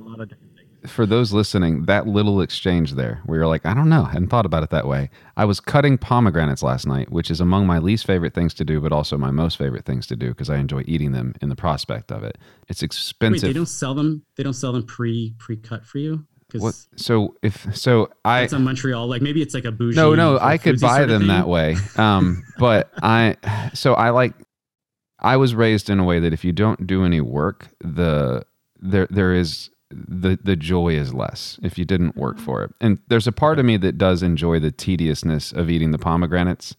for 0.86 1.06
those 1.06 1.32
listening, 1.32 1.84
that 1.86 2.06
little 2.06 2.40
exchange 2.40 2.92
there 2.92 3.20
where 3.24 3.38
you're 3.38 3.46
like, 3.46 3.66
I 3.66 3.74
don't 3.74 3.88
know, 3.88 4.04
I 4.04 4.12
hadn't 4.12 4.28
thought 4.28 4.46
about 4.46 4.62
it 4.62 4.70
that 4.70 4.86
way. 4.86 5.10
I 5.36 5.44
was 5.44 5.60
cutting 5.60 5.98
pomegranates 5.98 6.62
last 6.62 6.86
night, 6.86 7.10
which 7.10 7.30
is 7.30 7.40
among 7.40 7.66
my 7.66 7.78
least 7.78 8.06
favorite 8.06 8.34
things 8.34 8.54
to 8.54 8.64
do, 8.64 8.80
but 8.80 8.92
also 8.92 9.16
my 9.16 9.30
most 9.30 9.58
favorite 9.58 9.84
things 9.84 10.06
to 10.08 10.16
do 10.16 10.28
because 10.28 10.50
I 10.50 10.56
enjoy 10.58 10.82
eating 10.86 11.12
them 11.12 11.34
in 11.40 11.48
the 11.48 11.56
prospect 11.56 12.12
of 12.12 12.22
it. 12.22 12.38
It's 12.68 12.82
expensive. 12.82 13.42
Wait, 13.42 13.48
they 13.48 13.52
don't 13.52 13.66
sell 13.66 13.94
them. 13.94 14.24
They 14.36 14.42
don't 14.42 14.54
sell 14.54 14.72
them 14.72 14.84
pre 14.84 15.34
pre 15.38 15.56
cut 15.56 15.84
for 15.84 15.98
you. 15.98 16.24
What? 16.54 16.74
So 16.96 17.36
if 17.42 17.76
so, 17.76 18.10
I 18.24 18.42
it's 18.42 18.54
in 18.54 18.64
Montreal. 18.64 19.06
Like 19.06 19.20
maybe 19.20 19.42
it's 19.42 19.54
like 19.54 19.66
a 19.66 19.72
bougie. 19.72 19.96
No, 19.96 20.14
no, 20.14 20.38
I 20.40 20.56
could 20.56 20.80
buy 20.80 21.04
them 21.04 21.26
that 21.26 21.46
way. 21.46 21.76
Um, 21.96 22.44
but 22.58 22.90
I 23.02 23.36
so 23.74 23.94
I 23.94 24.10
like. 24.10 24.34
I 25.20 25.36
was 25.36 25.52
raised 25.54 25.90
in 25.90 25.98
a 25.98 26.04
way 26.04 26.20
that 26.20 26.32
if 26.32 26.44
you 26.44 26.52
don't 26.52 26.86
do 26.86 27.04
any 27.04 27.20
work, 27.20 27.68
the 27.80 28.46
there 28.80 29.08
there 29.10 29.34
is 29.34 29.70
the 29.90 30.38
the 30.42 30.56
joy 30.56 30.90
is 30.90 31.14
less 31.14 31.58
if 31.62 31.78
you 31.78 31.84
didn't 31.84 32.16
work 32.16 32.36
mm-hmm. 32.36 32.44
for 32.44 32.62
it. 32.64 32.74
And 32.80 32.98
there's 33.08 33.26
a 33.26 33.32
part 33.32 33.58
of 33.58 33.64
me 33.64 33.76
that 33.78 33.98
does 33.98 34.22
enjoy 34.22 34.58
the 34.58 34.70
tediousness 34.70 35.52
of 35.52 35.70
eating 35.70 35.90
the 35.90 35.98
pomegranates 35.98 36.76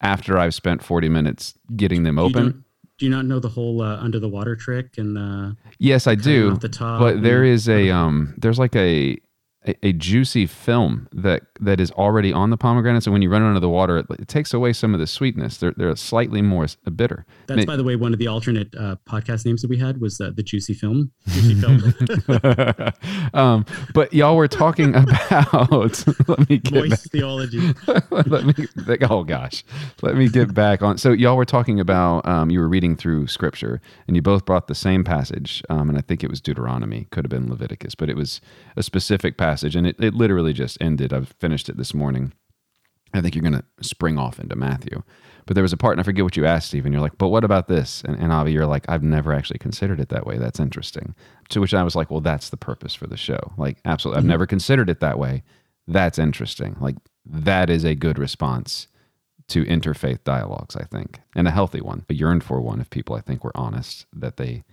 after 0.00 0.38
I've 0.38 0.54
spent 0.54 0.82
40 0.82 1.08
minutes 1.08 1.54
getting 1.74 2.02
them 2.02 2.18
open. 2.18 2.64
Do 2.98 3.04
you 3.04 3.10
not 3.10 3.26
know 3.26 3.38
the 3.38 3.48
whole 3.48 3.82
uh, 3.82 3.98
under 3.98 4.18
the 4.18 4.28
water 4.28 4.56
trick 4.56 4.96
and 4.96 5.18
uh, 5.18 5.52
Yes, 5.78 6.06
I 6.06 6.14
do. 6.14 6.56
The 6.56 6.68
top 6.68 6.98
but 6.98 7.22
there 7.22 7.44
is 7.44 7.68
a 7.68 7.90
um 7.90 8.34
there's 8.38 8.58
like 8.58 8.74
a 8.74 9.18
a, 9.66 9.74
a, 9.88 9.92
juicy 9.92 10.46
film 10.46 11.08
that 11.12 11.42
that 11.60 11.80
is 11.80 11.90
already 11.92 12.32
on 12.32 12.50
the 12.50 12.56
pomegranates, 12.56 13.06
and 13.06 13.12
when 13.12 13.22
you 13.22 13.30
run 13.30 13.42
it 13.42 13.48
under 13.48 13.60
the 13.60 13.68
water, 13.68 13.98
it, 13.98 14.06
it 14.18 14.28
takes 14.28 14.54
away 14.54 14.72
some 14.72 14.94
of 14.94 15.00
the 15.00 15.06
sweetness. 15.06 15.58
They're 15.58 15.74
they're 15.76 15.94
slightly 15.96 16.42
more 16.42 16.66
bitter. 16.94 17.26
That's 17.46 17.64
by 17.64 17.76
the 17.76 17.84
way 17.84 17.96
one 17.96 18.12
of 18.12 18.18
the 18.18 18.28
alternate 18.28 18.74
uh, 18.76 18.96
podcast 19.08 19.44
names 19.44 19.62
that 19.62 19.68
we 19.68 19.78
had 19.78 20.00
was 20.00 20.20
uh, 20.20 20.30
the 20.34 20.42
juicy 20.42 20.74
film. 20.74 21.10
Juicy 21.28 21.54
film. 21.54 21.94
um, 23.34 23.66
but 23.92 24.12
y'all 24.12 24.36
were 24.36 24.48
talking 24.48 24.94
about. 24.94 26.04
let 26.28 26.48
me 26.48 26.58
get 26.58 26.74
moist 26.74 26.90
back. 26.90 27.12
theology. 27.12 27.74
let 28.10 28.44
me. 28.44 28.54
Oh 29.08 29.24
gosh, 29.24 29.64
let 30.02 30.16
me 30.16 30.28
get 30.28 30.54
back 30.54 30.82
on. 30.82 30.98
So 30.98 31.12
y'all 31.12 31.36
were 31.36 31.44
talking 31.44 31.80
about. 31.80 32.26
Um, 32.26 32.50
you 32.50 32.60
were 32.60 32.68
reading 32.68 32.96
through 32.96 33.26
scripture, 33.26 33.80
and 34.06 34.14
you 34.14 34.22
both 34.22 34.44
brought 34.44 34.68
the 34.68 34.74
same 34.74 35.02
passage, 35.02 35.62
um, 35.68 35.88
and 35.88 35.98
I 35.98 36.02
think 36.02 36.22
it 36.22 36.30
was 36.30 36.40
Deuteronomy. 36.40 37.08
Could 37.10 37.24
have 37.24 37.30
been 37.30 37.50
Leviticus, 37.50 37.94
but 37.94 38.08
it 38.08 38.16
was 38.16 38.40
a 38.76 38.82
specific 38.82 39.36
passage 39.36 39.55
passage, 39.56 39.74
and 39.74 39.86
it, 39.86 39.96
it 39.98 40.14
literally 40.14 40.52
just 40.52 40.76
ended. 40.82 41.12
I've 41.12 41.34
finished 41.40 41.68
it 41.70 41.78
this 41.78 41.94
morning. 41.94 42.32
I 43.14 43.22
think 43.22 43.34
you're 43.34 43.42
going 43.42 43.54
to 43.54 43.64
spring 43.80 44.18
off 44.18 44.38
into 44.38 44.54
Matthew. 44.54 45.02
But 45.46 45.54
there 45.54 45.62
was 45.62 45.72
a 45.72 45.78
part, 45.78 45.92
and 45.92 46.00
I 46.00 46.02
forget 46.02 46.24
what 46.24 46.36
you 46.36 46.44
asked, 46.44 46.68
Stephen. 46.68 46.92
You're 46.92 47.00
like, 47.00 47.16
but 47.16 47.28
what 47.28 47.44
about 47.44 47.68
this? 47.68 48.02
And, 48.04 48.16
and 48.16 48.32
Avi, 48.32 48.52
you're 48.52 48.66
like, 48.66 48.84
I've 48.88 49.02
never 49.02 49.32
actually 49.32 49.58
considered 49.58 50.00
it 50.00 50.10
that 50.10 50.26
way. 50.26 50.36
That's 50.36 50.60
interesting. 50.60 51.14
To 51.50 51.60
which 51.60 51.72
I 51.72 51.84
was 51.84 51.96
like, 51.96 52.10
well, 52.10 52.20
that's 52.20 52.50
the 52.50 52.56
purpose 52.56 52.94
for 52.94 53.06
the 53.06 53.16
show. 53.16 53.52
Like, 53.56 53.78
absolutely. 53.84 54.18
I've 54.18 54.24
mm-hmm. 54.24 54.30
never 54.30 54.46
considered 54.46 54.90
it 54.90 55.00
that 55.00 55.18
way. 55.18 55.42
That's 55.86 56.18
interesting. 56.18 56.76
Like, 56.80 56.96
that 57.24 57.70
is 57.70 57.84
a 57.84 57.94
good 57.94 58.18
response 58.18 58.88
to 59.48 59.64
interfaith 59.64 60.24
dialogues, 60.24 60.76
I 60.76 60.84
think, 60.84 61.20
and 61.36 61.46
a 61.46 61.52
healthy 61.52 61.80
one, 61.80 62.04
a 62.10 62.14
yearned 62.14 62.42
for 62.44 62.60
one 62.60 62.80
if 62.80 62.90
people 62.90 63.14
I 63.14 63.20
think 63.20 63.44
were 63.44 63.56
honest 63.56 64.04
that 64.12 64.36
they, 64.36 64.64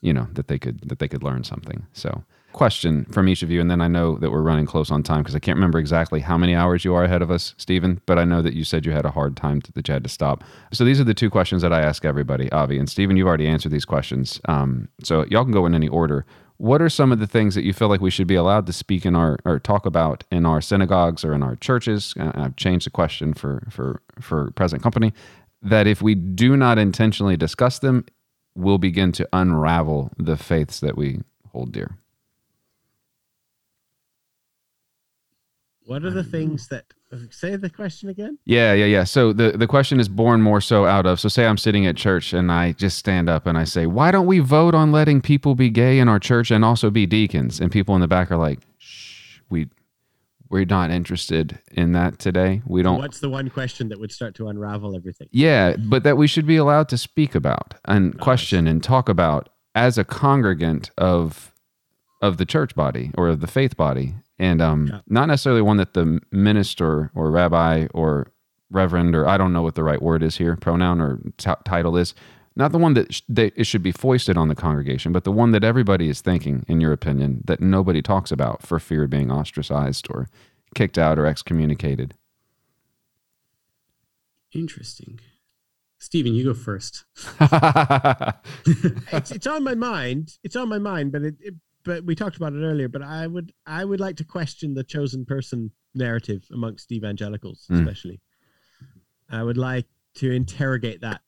you 0.00 0.14
know, 0.14 0.28
that 0.32 0.48
they 0.48 0.58
could 0.58 0.88
that 0.88 0.98
they 0.98 1.08
could 1.08 1.22
learn 1.22 1.44
something. 1.44 1.86
So 1.92 2.24
question 2.52 3.04
from 3.06 3.28
each 3.28 3.42
of 3.42 3.50
you, 3.50 3.60
and 3.60 3.70
then 3.70 3.80
I 3.80 3.88
know 3.88 4.16
that 4.18 4.30
we're 4.30 4.42
running 4.42 4.66
close 4.66 4.90
on 4.90 5.02
time 5.02 5.22
because 5.22 5.34
I 5.34 5.38
can't 5.38 5.56
remember 5.56 5.78
exactly 5.78 6.20
how 6.20 6.38
many 6.38 6.54
hours 6.54 6.84
you 6.84 6.94
are 6.94 7.04
ahead 7.04 7.22
of 7.22 7.30
us, 7.30 7.54
Stephen. 7.58 8.00
But 8.06 8.18
I 8.18 8.24
know 8.24 8.42
that 8.42 8.54
you 8.54 8.64
said 8.64 8.86
you 8.86 8.92
had 8.92 9.04
a 9.04 9.10
hard 9.10 9.36
time 9.36 9.60
to, 9.62 9.72
that 9.72 9.88
you 9.88 9.94
had 9.94 10.02
to 10.04 10.10
stop. 10.10 10.42
So 10.72 10.84
these 10.84 11.00
are 11.00 11.04
the 11.04 11.14
two 11.14 11.30
questions 11.30 11.62
that 11.62 11.72
I 11.72 11.80
ask 11.80 12.04
everybody, 12.04 12.50
Avi 12.50 12.78
and 12.78 12.88
Stephen. 12.88 13.16
You've 13.16 13.28
already 13.28 13.46
answered 13.46 13.72
these 13.72 13.84
questions, 13.84 14.40
um, 14.46 14.88
so 15.02 15.24
y'all 15.30 15.44
can 15.44 15.52
go 15.52 15.66
in 15.66 15.74
any 15.74 15.88
order. 15.88 16.24
What 16.56 16.82
are 16.82 16.88
some 16.88 17.12
of 17.12 17.20
the 17.20 17.26
things 17.28 17.54
that 17.54 17.62
you 17.62 17.72
feel 17.72 17.88
like 17.88 18.00
we 18.00 18.10
should 18.10 18.26
be 18.26 18.34
allowed 18.34 18.66
to 18.66 18.72
speak 18.72 19.06
in 19.06 19.14
our 19.14 19.38
or 19.44 19.60
talk 19.60 19.86
about 19.86 20.24
in 20.32 20.44
our 20.44 20.60
synagogues 20.60 21.24
or 21.24 21.32
in 21.32 21.42
our 21.42 21.54
churches? 21.54 22.14
Uh, 22.18 22.32
I've 22.34 22.56
changed 22.56 22.86
the 22.86 22.90
question 22.90 23.32
for 23.32 23.66
for 23.70 24.02
for 24.20 24.50
present 24.52 24.82
company. 24.82 25.12
That 25.62 25.86
if 25.86 26.02
we 26.02 26.14
do 26.14 26.56
not 26.56 26.78
intentionally 26.78 27.36
discuss 27.36 27.78
them, 27.78 28.06
we'll 28.54 28.78
begin 28.78 29.12
to 29.12 29.28
unravel 29.32 30.10
the 30.16 30.36
faiths 30.36 30.80
that 30.80 30.96
we 30.96 31.20
hold 31.52 31.72
dear. 31.72 31.96
What 35.88 36.04
are 36.04 36.10
the 36.10 36.20
um, 36.20 36.26
things 36.26 36.68
that 36.68 36.84
say 37.30 37.56
the 37.56 37.70
question 37.70 38.10
again? 38.10 38.36
Yeah, 38.44 38.74
yeah, 38.74 38.84
yeah. 38.84 39.04
So 39.04 39.32
the 39.32 39.52
the 39.52 39.66
question 39.66 39.98
is 39.98 40.06
born 40.06 40.42
more 40.42 40.60
so 40.60 40.84
out 40.84 41.06
of 41.06 41.18
so 41.18 41.30
say 41.30 41.46
I'm 41.46 41.56
sitting 41.56 41.86
at 41.86 41.96
church 41.96 42.34
and 42.34 42.52
I 42.52 42.72
just 42.72 42.98
stand 42.98 43.30
up 43.30 43.46
and 43.46 43.56
I 43.56 43.64
say, 43.64 43.86
"Why 43.86 44.10
don't 44.10 44.26
we 44.26 44.38
vote 44.38 44.74
on 44.74 44.92
letting 44.92 45.22
people 45.22 45.54
be 45.54 45.70
gay 45.70 45.98
in 45.98 46.06
our 46.06 46.18
church 46.18 46.50
and 46.50 46.62
also 46.62 46.90
be 46.90 47.06
deacons?" 47.06 47.58
And 47.58 47.72
people 47.72 47.94
in 47.94 48.02
the 48.02 48.06
back 48.06 48.30
are 48.30 48.36
like, 48.36 48.58
"Shh, 48.76 49.40
we 49.48 49.70
we're 50.50 50.66
not 50.66 50.90
interested 50.90 51.58
in 51.72 51.92
that 51.92 52.18
today. 52.18 52.60
We 52.66 52.82
don't 52.82 52.98
What's 52.98 53.20
the 53.20 53.30
one 53.30 53.48
question 53.48 53.88
that 53.88 53.98
would 53.98 54.12
start 54.12 54.34
to 54.34 54.48
unravel 54.48 54.94
everything? 54.94 55.28
Yeah, 55.30 55.74
but 55.78 56.02
that 56.02 56.18
we 56.18 56.26
should 56.26 56.46
be 56.46 56.56
allowed 56.56 56.90
to 56.90 56.98
speak 56.98 57.34
about 57.34 57.76
and 57.86 58.20
question 58.20 58.66
and 58.66 58.82
talk 58.82 59.08
about 59.08 59.48
as 59.74 59.96
a 59.96 60.04
congregant 60.04 60.90
of 60.98 61.54
of 62.20 62.36
the 62.36 62.44
church 62.44 62.74
body 62.74 63.10
or 63.16 63.28
of 63.28 63.40
the 63.40 63.46
faith 63.46 63.74
body, 63.74 64.16
and 64.38 64.60
um, 64.62 64.86
Yeah. 64.86 65.00
not 65.08 65.26
necessarily 65.26 65.62
one 65.62 65.76
that 65.78 65.94
the 65.94 66.20
minister 66.30 67.10
or 67.14 67.30
rabbi 67.30 67.86
or 67.94 68.32
reverend 68.70 69.14
or 69.16 69.26
I 69.26 69.36
don't 69.38 69.52
know 69.52 69.62
what 69.62 69.74
the 69.74 69.82
right 69.84 70.00
word 70.02 70.22
is 70.22 70.36
here, 70.36 70.56
pronoun 70.56 71.00
or 71.00 71.20
t- 71.38 71.50
title 71.64 71.96
is. 71.96 72.14
Not 72.56 72.72
the 72.72 72.78
one 72.78 72.94
that, 72.94 73.14
sh- 73.14 73.22
that 73.28 73.52
it 73.56 73.64
should 73.64 73.84
be 73.84 73.92
foisted 73.92 74.36
on 74.36 74.48
the 74.48 74.54
congregation, 74.56 75.12
but 75.12 75.22
the 75.22 75.30
one 75.30 75.52
that 75.52 75.62
everybody 75.62 76.08
is 76.08 76.20
thinking, 76.20 76.64
in 76.66 76.80
your 76.80 76.92
opinion, 76.92 77.42
that 77.46 77.60
nobody 77.60 78.02
talks 78.02 78.32
about 78.32 78.62
for 78.62 78.80
fear 78.80 79.04
of 79.04 79.10
being 79.10 79.30
ostracized 79.30 80.08
or 80.10 80.28
kicked 80.74 80.98
out 80.98 81.20
or 81.20 81.26
excommunicated. 81.26 82.14
Interesting. 84.52 85.20
Stephen, 85.98 86.34
you 86.34 86.44
go 86.44 86.54
first. 86.54 87.04
it's, 87.40 89.30
it's 89.30 89.46
on 89.46 89.62
my 89.64 89.74
mind. 89.74 90.38
It's 90.42 90.56
on 90.56 90.68
my 90.68 90.78
mind, 90.78 91.12
but 91.12 91.22
it, 91.22 91.34
it 91.40 91.54
but 91.88 92.04
we 92.04 92.14
talked 92.14 92.36
about 92.36 92.52
it 92.52 92.62
earlier. 92.62 92.88
But 92.88 93.02
I 93.02 93.26
would 93.26 93.52
I 93.66 93.84
would 93.84 93.98
like 94.00 94.16
to 94.16 94.24
question 94.24 94.74
the 94.74 94.84
chosen 94.84 95.24
person 95.24 95.72
narrative 95.94 96.46
amongst 96.52 96.92
evangelicals, 96.92 97.66
Mm. 97.70 97.80
especially. 97.80 98.20
I 99.28 99.42
would 99.42 99.56
like 99.56 99.86
to 100.16 100.30
interrogate 100.30 101.00
that 101.00 101.22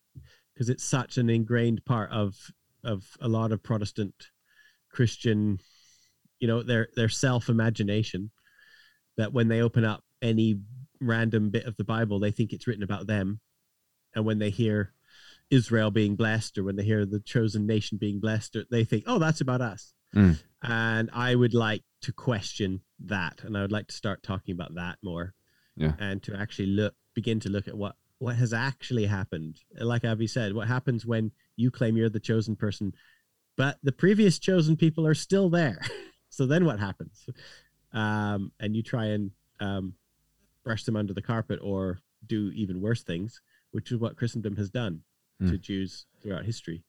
because 0.53 0.69
it's 0.69 0.83
such 0.83 1.17
an 1.17 1.29
ingrained 1.29 1.83
part 1.85 2.11
of 2.11 2.35
of 2.83 3.17
a 3.19 3.27
lot 3.27 3.51
of 3.51 3.61
Protestant 3.63 4.15
Christian, 4.89 5.59
you 6.39 6.47
know, 6.47 6.61
their 6.63 6.87
their 6.95 7.09
self 7.09 7.49
imagination 7.49 8.31
that 9.17 9.33
when 9.33 9.47
they 9.47 9.61
open 9.61 9.83
up 9.83 10.03
any 10.21 10.59
random 10.99 11.49
bit 11.49 11.65
of 11.65 11.75
the 11.77 11.83
Bible, 11.83 12.19
they 12.19 12.31
think 12.31 12.53
it's 12.53 12.67
written 12.67 12.83
about 12.83 13.07
them, 13.07 13.39
and 14.15 14.25
when 14.25 14.39
they 14.39 14.49
hear 14.51 14.93
Israel 15.49 15.91
being 15.91 16.15
blessed, 16.15 16.57
or 16.57 16.63
when 16.63 16.75
they 16.75 16.83
hear 16.83 17.05
the 17.05 17.19
chosen 17.19 17.65
nation 17.65 17.97
being 17.97 18.19
blessed, 18.19 18.55
or 18.55 18.63
they 18.69 18.83
think, 18.85 19.03
"Oh, 19.07 19.19
that's 19.19 19.41
about 19.41 19.61
us." 19.61 19.93
Mm. 20.15 20.39
And 20.63 21.09
I 21.13 21.35
would 21.35 21.53
like 21.53 21.83
to 22.01 22.11
question 22.11 22.81
that, 23.05 23.43
and 23.43 23.57
I 23.57 23.61
would 23.61 23.71
like 23.71 23.87
to 23.87 23.95
start 23.95 24.21
talking 24.23 24.53
about 24.53 24.75
that 24.75 24.97
more, 25.03 25.33
Yeah. 25.75 25.93
and 25.99 26.21
to 26.23 26.35
actually 26.35 26.67
look, 26.67 26.93
begin 27.13 27.39
to 27.41 27.49
look 27.49 27.67
at 27.67 27.77
what 27.77 27.95
what 28.19 28.35
has 28.35 28.53
actually 28.53 29.07
happened. 29.07 29.57
Like 29.79 30.05
Avi 30.05 30.27
said, 30.27 30.53
what 30.53 30.67
happens 30.67 31.07
when 31.07 31.31
you 31.55 31.71
claim 31.71 31.97
you're 31.97 32.07
the 32.07 32.19
chosen 32.19 32.55
person, 32.55 32.93
but 33.57 33.79
the 33.81 33.91
previous 33.91 34.37
chosen 34.37 34.77
people 34.77 35.07
are 35.07 35.15
still 35.15 35.49
there. 35.49 35.81
so 36.29 36.45
then 36.45 36.63
what 36.63 36.79
happens? 36.79 37.27
Um, 37.93 38.51
and 38.59 38.75
you 38.75 38.83
try 38.83 39.05
and 39.05 39.31
um, 39.59 39.95
brush 40.63 40.83
them 40.83 40.95
under 40.95 41.13
the 41.15 41.21
carpet 41.23 41.57
or 41.63 41.99
do 42.27 42.51
even 42.53 42.79
worse 42.79 43.01
things, 43.03 43.41
which 43.71 43.91
is 43.91 43.97
what 43.97 44.17
Christendom 44.17 44.55
has 44.57 44.69
done 44.69 45.01
to 45.39 45.53
Mm. 45.57 45.61
Jews 45.61 46.05
throughout 46.21 46.45
history. 46.45 46.83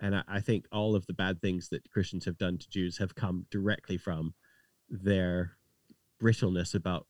And 0.00 0.16
I, 0.16 0.22
I 0.26 0.40
think 0.40 0.66
all 0.72 0.94
of 0.94 1.06
the 1.06 1.12
bad 1.12 1.40
things 1.40 1.68
that 1.70 1.90
Christians 1.90 2.24
have 2.24 2.38
done 2.38 2.58
to 2.58 2.68
Jews 2.68 2.98
have 2.98 3.14
come 3.14 3.46
directly 3.50 3.96
from 3.96 4.34
their 4.88 5.56
brittleness 6.20 6.74
about 6.74 7.06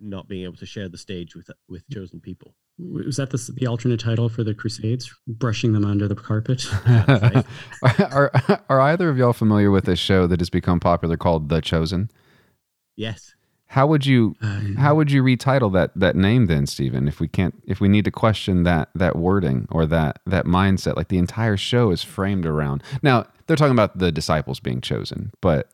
not 0.00 0.28
being 0.28 0.44
able 0.44 0.56
to 0.56 0.66
share 0.66 0.88
the 0.88 0.98
stage 0.98 1.34
with 1.34 1.50
with 1.68 1.88
chosen 1.88 2.20
people. 2.20 2.54
Was 2.78 3.16
that 3.16 3.30
the, 3.30 3.52
the 3.54 3.66
alternate 3.66 4.00
title 4.00 4.28
for 4.28 4.44
the 4.44 4.54
Crusades? 4.54 5.10
Brushing 5.26 5.72
them 5.72 5.84
under 5.84 6.08
the 6.08 6.14
carpet? 6.14 6.66
are, 7.82 8.30
are 8.48 8.64
are 8.68 8.80
either 8.80 9.08
of 9.08 9.16
y'all 9.16 9.32
familiar 9.32 9.70
with 9.70 9.84
this 9.84 9.98
show 9.98 10.26
that 10.26 10.40
has 10.40 10.50
become 10.50 10.78
popular 10.78 11.16
called 11.16 11.48
The 11.48 11.62
Chosen? 11.62 12.10
Yes. 12.94 13.35
How 13.68 13.86
would 13.86 14.06
you 14.06 14.36
Uh, 14.40 14.60
how 14.78 14.94
would 14.94 15.10
you 15.10 15.22
retitle 15.22 15.72
that 15.72 15.90
that 15.96 16.16
name 16.16 16.46
then, 16.46 16.66
Stephen? 16.66 17.08
If 17.08 17.20
we 17.20 17.28
can't 17.28 17.54
if 17.66 17.80
we 17.80 17.88
need 17.88 18.04
to 18.04 18.10
question 18.10 18.62
that 18.62 18.90
that 18.94 19.16
wording 19.16 19.66
or 19.70 19.86
that 19.86 20.20
that 20.26 20.46
mindset, 20.46 20.96
like 20.96 21.08
the 21.08 21.18
entire 21.18 21.56
show 21.56 21.90
is 21.90 22.02
framed 22.02 22.46
around. 22.46 22.82
Now 23.02 23.26
they're 23.46 23.56
talking 23.56 23.72
about 23.72 23.98
the 23.98 24.12
disciples 24.12 24.60
being 24.60 24.80
chosen, 24.80 25.32
but 25.40 25.68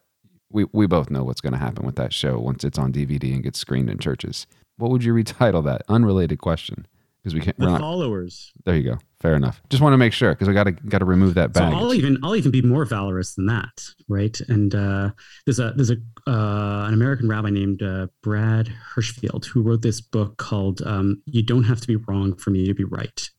we 0.51 0.67
we 0.73 0.87
both 0.87 1.11
know 1.11 1.25
what's 1.25 1.41
going 1.41 1.53
to 1.53 1.59
happen 1.59 1.85
with 1.85 1.97
that 1.97 2.13
show 2.13 2.39
once 2.39 2.65
it's 2.65 2.79
on 2.79 2.93
DVD 2.93 3.35
and 3.35 3.43
gets 3.43 3.59
screened 3.59 3.91
in 3.91 3.99
churches. 3.99 4.47
What 4.79 4.91
would 4.91 5.05
you 5.05 5.15
retitle 5.23 5.65
that? 5.65 5.83
Unrelated 5.89 6.39
question 6.39 6.87
because 7.23 7.35
we 7.35 7.41
can't. 7.41 7.57
The 7.59 7.67
not, 7.67 7.81
followers. 7.81 8.53
there 8.65 8.77
you 8.77 8.83
go. 8.83 8.99
Fair 9.21 9.37
enough. 9.37 9.63
Just 9.71 9.83
want 9.83 9.93
to 9.93 9.99
make 9.99 10.13
sure 10.13 10.33
because 10.33 10.49
we 10.49 10.55
got 10.55 10.65
to 10.65 10.73
got 10.73 10.99
to 10.99 11.05
remove 11.05 11.35
that 11.35 11.55
So. 11.55 11.63
I'll 11.63 11.95
even 11.95 12.19
I'll 12.25 12.35
even 12.35 12.51
be 12.51 12.63
more 12.63 12.85
valorous 12.85 13.35
than 13.35 13.47
that, 13.47 13.85
right? 14.09 14.37
And 14.49 14.75
uh, 14.75 15.11
there's 15.47 15.61
a 15.61 15.73
there's 15.77 15.91
a 15.91 15.97
uh, 16.27 16.87
an 16.87 16.95
American 16.95 17.29
rabbi 17.29 17.51
named 17.51 17.83
uh, 17.83 18.09
Brad 18.23 18.73
Hirschfield 18.95 19.45
who 19.47 19.63
wrote 19.63 19.83
this 19.83 20.01
book 20.01 20.39
called 20.39 20.83
um, 20.83 21.23
"You 21.27 21.43
Don't 21.43 21.65
Have 21.65 21.81
to 21.81 21.87
Be 21.87 21.97
Wrong 21.97 22.35
for 22.35 22.51
Me 22.51 22.67
to 22.67 22.75
Be 22.75 22.85
Right," 22.85 23.31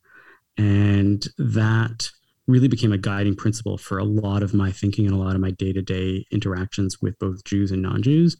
and 0.57 1.25
that 1.37 2.09
really 2.47 2.67
became 2.67 2.91
a 2.91 2.97
guiding 2.97 3.35
principle 3.35 3.77
for 3.77 3.97
a 3.97 4.03
lot 4.03 4.43
of 4.43 4.53
my 4.53 4.71
thinking 4.71 5.05
and 5.05 5.13
a 5.13 5.17
lot 5.17 5.35
of 5.35 5.41
my 5.41 5.51
day 5.51 5.71
to 5.71 5.81
day 5.81 6.25
interactions 6.31 7.01
with 7.01 7.17
both 7.19 7.43
Jews 7.45 7.71
and 7.71 7.81
non 7.81 8.01
Jews. 8.01 8.37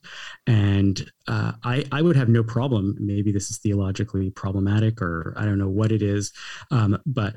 And 0.47 1.09
uh, 1.27 1.53
I 1.63 1.85
I 1.91 2.01
would 2.01 2.15
have 2.15 2.29
no 2.29 2.43
problem. 2.43 2.95
Maybe 2.99 3.31
this 3.31 3.49
is 3.49 3.59
theologically 3.59 4.29
problematic, 4.31 5.01
or 5.01 5.33
I 5.37 5.45
don't 5.45 5.59
know 5.59 5.69
what 5.69 5.91
it 5.91 6.01
is, 6.01 6.31
um, 6.71 6.97
but 7.05 7.35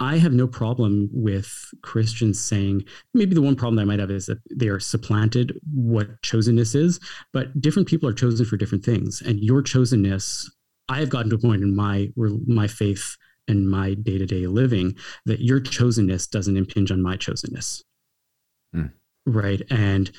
I 0.00 0.16
have 0.16 0.32
no 0.32 0.46
problem 0.46 1.10
with 1.12 1.52
Christians 1.82 2.40
saying 2.40 2.84
maybe 3.12 3.34
the 3.34 3.42
one 3.42 3.54
problem 3.54 3.76
that 3.76 3.82
I 3.82 3.84
might 3.84 4.00
have 4.00 4.10
is 4.10 4.26
that 4.26 4.38
they 4.50 4.68
are 4.68 4.80
supplanted 4.80 5.60
what 5.74 6.20
chosenness 6.22 6.74
is, 6.74 6.98
but 7.34 7.60
different 7.60 7.86
people 7.86 8.08
are 8.08 8.14
chosen 8.14 8.46
for 8.46 8.56
different 8.56 8.82
things. 8.82 9.20
And 9.20 9.38
your 9.40 9.62
chosenness, 9.62 10.50
I 10.88 11.00
have 11.00 11.10
gotten 11.10 11.28
to 11.30 11.36
a 11.36 11.38
point 11.38 11.62
in 11.62 11.76
my 11.76 12.08
my 12.46 12.66
faith 12.66 13.16
and 13.50 13.68
my 13.68 13.94
day 13.94 14.18
to 14.18 14.26
day 14.26 14.46
living 14.46 14.96
that 15.26 15.40
your 15.40 15.60
chosenness 15.60 16.30
doesn't 16.30 16.56
impinge 16.56 16.90
on 16.90 17.02
my 17.02 17.16
chosenness. 17.16 17.82
Hmm. 18.72 18.86
Right. 19.26 19.62
And 19.70 20.10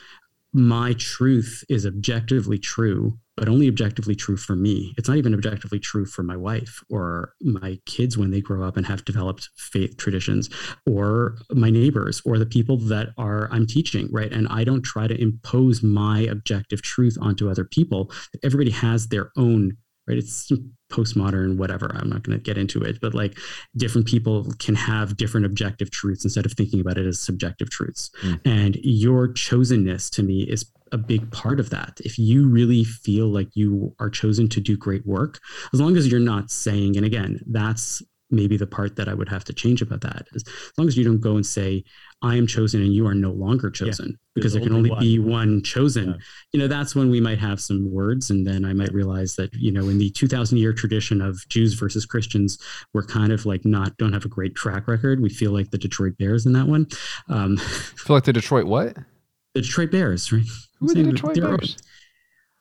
my 0.54 0.94
truth 0.98 1.64
is 1.70 1.86
objectively 1.86 2.58
true, 2.58 3.18
but 3.38 3.48
only 3.48 3.70
objectively 3.70 4.16
true 4.16 4.36
for 4.36 4.56
me. 4.56 4.94
It's 4.98 5.08
not 5.08 5.18
even 5.18 5.34
objectively 5.34 5.80
true 5.80 6.06
for 6.06 6.24
my 6.24 6.36
wife 6.36 6.82
or 6.90 7.34
my 7.40 7.80
kids 7.86 8.18
when 8.18 8.32
they 8.32 8.42
grow 8.42 8.68
up 8.68 8.76
and 8.76 8.86
have 8.86 9.06
developed 9.06 9.50
faith 9.56 9.96
traditions 9.96 10.50
or 10.86 11.38
my 11.52 11.70
neighbors 11.70 12.22
or 12.26 12.38
the 12.38 12.46
people 12.46 12.78
that 12.78 13.10
are 13.18 13.48
I'm 13.52 13.66
teaching, 13.66 14.10
right? 14.12 14.32
And 14.32 14.48
I 14.50 14.66
don't 14.66 14.82
try 14.82 15.08
to 15.08 15.22
impose 15.22 15.82
my 15.82 16.22
objective 16.22 16.82
truth 16.82 17.18
onto 17.22 17.50
other 17.50 17.64
people. 17.64 18.12
Everybody 18.44 18.72
has 18.72 19.08
their 19.08 19.32
own, 19.38 19.78
right? 20.08 20.18
It's 20.18 20.52
postmodern 20.92 21.58
whatever. 21.58 21.92
I'm 21.96 22.10
not 22.10 22.24
going 22.24 22.38
to 22.38 22.44
get 22.44 22.58
into 22.58 22.82
it, 22.82 23.00
but 23.02 23.14
like 23.14 23.38
different 23.78 24.08
people 24.08 24.52
can 24.60 24.76
have 24.76 25.18
different 25.18 25.46
objective 25.46 25.92
truths 25.92 26.24
instead 26.24 26.46
of 26.46 26.54
thinking 26.54 26.80
about 26.80 26.98
it 26.98 27.06
as 27.06 27.20
subjective 27.20 27.70
truths. 27.70 28.10
Mm. 28.22 28.42
And 28.46 28.78
your 28.84 29.30
chosenness 29.30 30.10
to 30.12 30.24
me 30.24 30.44
is 30.44 30.70
a 30.92 30.98
big 30.98 31.32
part 31.32 31.60
of 31.60 31.70
that. 31.70 32.02
If 32.04 32.18
you 32.20 32.50
really 32.50 32.84
feel 32.84 33.28
like 33.28 33.50
you 33.54 33.96
are 34.00 34.10
chosen 34.10 34.50
to 34.50 34.60
do 34.60 34.76
great 34.76 35.06
work, 35.06 35.40
as 35.74 35.80
long 35.80 35.96
as 35.96 36.08
you're 36.08 36.20
not 36.20 36.52
saying, 36.52 36.98
and 36.98 37.06
again, 37.06 37.40
that's 37.48 38.02
maybe 38.32 38.58
the 38.58 38.68
part 38.68 38.96
that 38.96 39.08
I 39.08 39.14
would 39.14 39.30
have 39.30 39.44
to 39.46 39.54
change 39.54 39.82
about 39.82 40.02
that 40.02 40.28
is 40.34 40.44
as 40.48 40.72
long 40.78 40.88
as 40.88 40.98
you 40.98 41.04
don't 41.04 41.20
go 41.20 41.36
and 41.36 41.46
say, 41.46 41.84
I 42.24 42.36
am 42.36 42.46
chosen 42.46 42.82
and 42.82 42.94
you 42.94 43.08
are 43.08 43.16
no 43.16 43.32
longer 43.32 43.72
chosen 43.72 44.10
yeah, 44.10 44.18
because 44.36 44.54
there 44.54 44.62
can 44.62 44.74
only, 44.74 44.92
only 44.92 45.06
be 45.06 45.20
one 45.20 45.64
chosen, 45.64 46.10
yeah. 46.10 46.16
you 46.52 46.60
know, 46.60 46.68
that's 46.68 46.96
when 46.96 47.10
we 47.10 47.20
might 47.20 47.40
have 47.40 47.60
some 47.60 47.92
words. 47.92 48.30
And 48.30 48.46
then 48.46 48.64
I 48.64 48.74
might 48.74 48.94
realize 48.94 49.36
that, 49.36 49.54
you 49.56 49.72
know, 49.72 49.90
in 49.90 49.98
the 49.98 50.12
2000 50.12 50.58
year 50.58 50.72
tradition 50.72 51.22
of 51.22 51.40
Jews 51.50 51.74
versus 51.74 52.06
Christians, 52.06 52.60
we're 52.94 53.06
kind 53.06 53.32
of 53.32 53.46
like 53.46 53.66
not, 53.66 53.98
don't 53.98 54.14
have 54.14 54.26
a 54.26 54.30
great 54.30 54.56
track 54.56 54.88
record. 54.88 55.22
We 55.22 55.30
feel 55.30 55.52
like 55.52 55.72
the 55.72 55.80
Detroit 55.80 56.18
Bears 56.20 56.46
in 56.46 56.54
that 56.54 56.68
one. 56.68 56.88
Um, 57.28 57.58
feel 57.58 58.16
like 58.16 58.26
the 58.26 58.34
Detroit 58.34 58.66
what? 58.66 58.98
The 59.54 59.62
Detroit 59.62 59.92
Bears, 59.92 60.32
right? 60.32 60.46
Who 60.80 60.90
are 60.90 60.94
the 60.94 61.04
Detroit 61.04 61.36
Bears? 61.36 61.76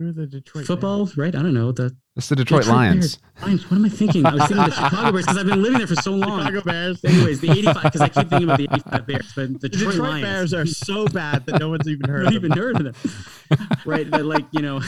Who 0.01 0.09
are 0.09 0.12
the 0.12 0.27
Detroit 0.27 0.66
football, 0.66 1.05
Bears? 1.05 1.16
right? 1.16 1.37
I 1.37 1.41
don't 1.41 1.55
know. 1.55 1.71
The 1.71 1.97
it's 2.17 2.29
the 2.29 2.37
Detroit, 2.37 2.63
Detroit 2.63 2.77
Lions. 2.77 3.19
Lions. 3.41 3.71
What 3.71 3.77
am 3.77 3.85
I 3.85 3.89
thinking? 3.89 4.27
I 4.27 4.35
was 4.35 4.43
thinking 4.47 4.65
the 4.65 4.71
Chicago 4.73 5.13
Bears 5.13 5.25
because 5.27 5.39
I've 5.39 5.47
been 5.47 5.63
living 5.63 5.79
there 5.79 5.87
for 5.87 5.95
so 5.95 6.11
long. 6.11 6.41
Chicago 6.41 6.63
Bears. 6.63 7.05
Anyways, 7.05 7.41
the 7.41 7.51
85 7.51 7.83
because 7.85 8.01
I 8.01 8.09
keep 8.09 8.29
thinking 8.29 8.49
about 8.49 8.59
the 8.59 8.69
85 8.73 9.07
Bears, 9.07 9.33
but 9.35 9.61
the 9.61 9.69
Detroit, 9.69 9.93
Detroit 9.93 10.09
Lions. 10.11 10.23
Bears 10.25 10.55
are 10.55 10.67
so 10.67 11.07
bad 11.07 11.47
that 11.47 11.61
no 11.61 11.69
one's 11.69 11.87
even 11.87 12.11
heard. 12.11 12.27
of 12.27 12.33
even 12.33 12.51
heard 12.51 12.85
of 12.85 12.85
them. 12.85 13.79
right, 13.87 14.11
but 14.11 14.25
like 14.25 14.45
you 14.51 14.61
know, 14.61 14.81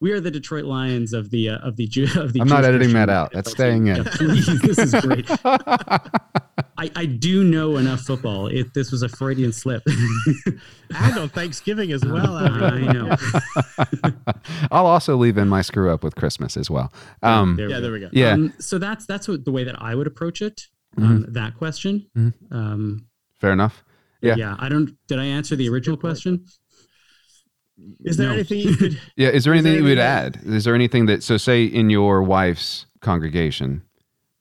we 0.00 0.12
are 0.12 0.20
the 0.20 0.30
Detroit 0.30 0.66
Lions 0.66 1.14
of 1.14 1.30
the 1.30 1.48
uh, 1.48 1.58
of 1.58 1.76
the 1.76 1.86
Jew 1.86 2.04
of 2.04 2.34
the. 2.34 2.40
I'm 2.40 2.48
Jewish 2.48 2.50
not 2.50 2.64
editing 2.64 2.92
that 2.92 3.08
out. 3.08 3.32
That's 3.32 3.50
staying 3.50 3.86
in. 3.86 3.96
Yeah, 3.96 4.10
please, 4.14 4.60
this 4.60 4.78
is 4.78 4.94
great. 5.00 5.26
I, 6.78 6.90
I 6.94 7.06
do 7.06 7.42
know 7.42 7.76
enough 7.76 8.02
football. 8.02 8.46
It 8.46 8.72
this 8.72 8.92
was 8.92 9.02
a 9.02 9.08
Freudian 9.08 9.52
slip. 9.52 9.82
and 10.96 11.18
on 11.18 11.28
Thanksgiving 11.28 11.90
as 11.90 12.04
well. 12.04 12.36
I 12.36 12.78
know. 12.78 13.16
I'll 14.70 14.86
also 14.86 15.16
leave 15.16 15.38
in 15.38 15.48
my 15.48 15.62
screw 15.62 15.92
up 15.92 16.04
with 16.04 16.14
Christmas 16.14 16.56
as 16.58 16.70
well. 16.70 16.92
Um, 17.22 17.56
there 17.56 17.70
yeah, 17.70 17.80
there 17.80 17.92
we 17.92 18.00
go. 18.00 18.08
Yeah. 18.12 18.32
Um, 18.32 18.52
so 18.58 18.78
that's 18.78 19.06
that's 19.06 19.28
what 19.28 19.44
the 19.44 19.52
way 19.52 19.64
that 19.64 19.80
I 19.80 19.94
would 19.94 20.06
approach 20.06 20.42
it. 20.42 20.62
Um, 20.96 21.22
mm-hmm. 21.22 21.32
That 21.32 21.56
question. 21.56 22.06
Mm-hmm. 22.16 22.54
Um, 22.54 23.06
Fair 23.40 23.52
enough. 23.52 23.84
Yeah. 24.20 24.34
Yeah. 24.36 24.56
I 24.58 24.68
don't. 24.68 24.96
Did 25.06 25.18
I 25.18 25.24
answer 25.24 25.56
the 25.56 25.68
original 25.68 25.96
question? 25.96 26.44
Is 28.04 28.16
there 28.16 28.28
no. 28.28 28.34
anything 28.34 28.58
you 28.58 28.76
could? 28.76 29.00
yeah. 29.16 29.28
Is 29.28 29.44
there 29.44 29.52
anything 29.52 29.72
there 29.72 29.80
you 29.80 29.88
would 29.88 29.98
add? 29.98 30.40
Is 30.44 30.64
there 30.64 30.74
anything 30.74 31.06
that 31.06 31.22
so 31.22 31.36
say 31.36 31.64
in 31.64 31.90
your 31.90 32.22
wife's 32.22 32.86
congregation, 33.00 33.82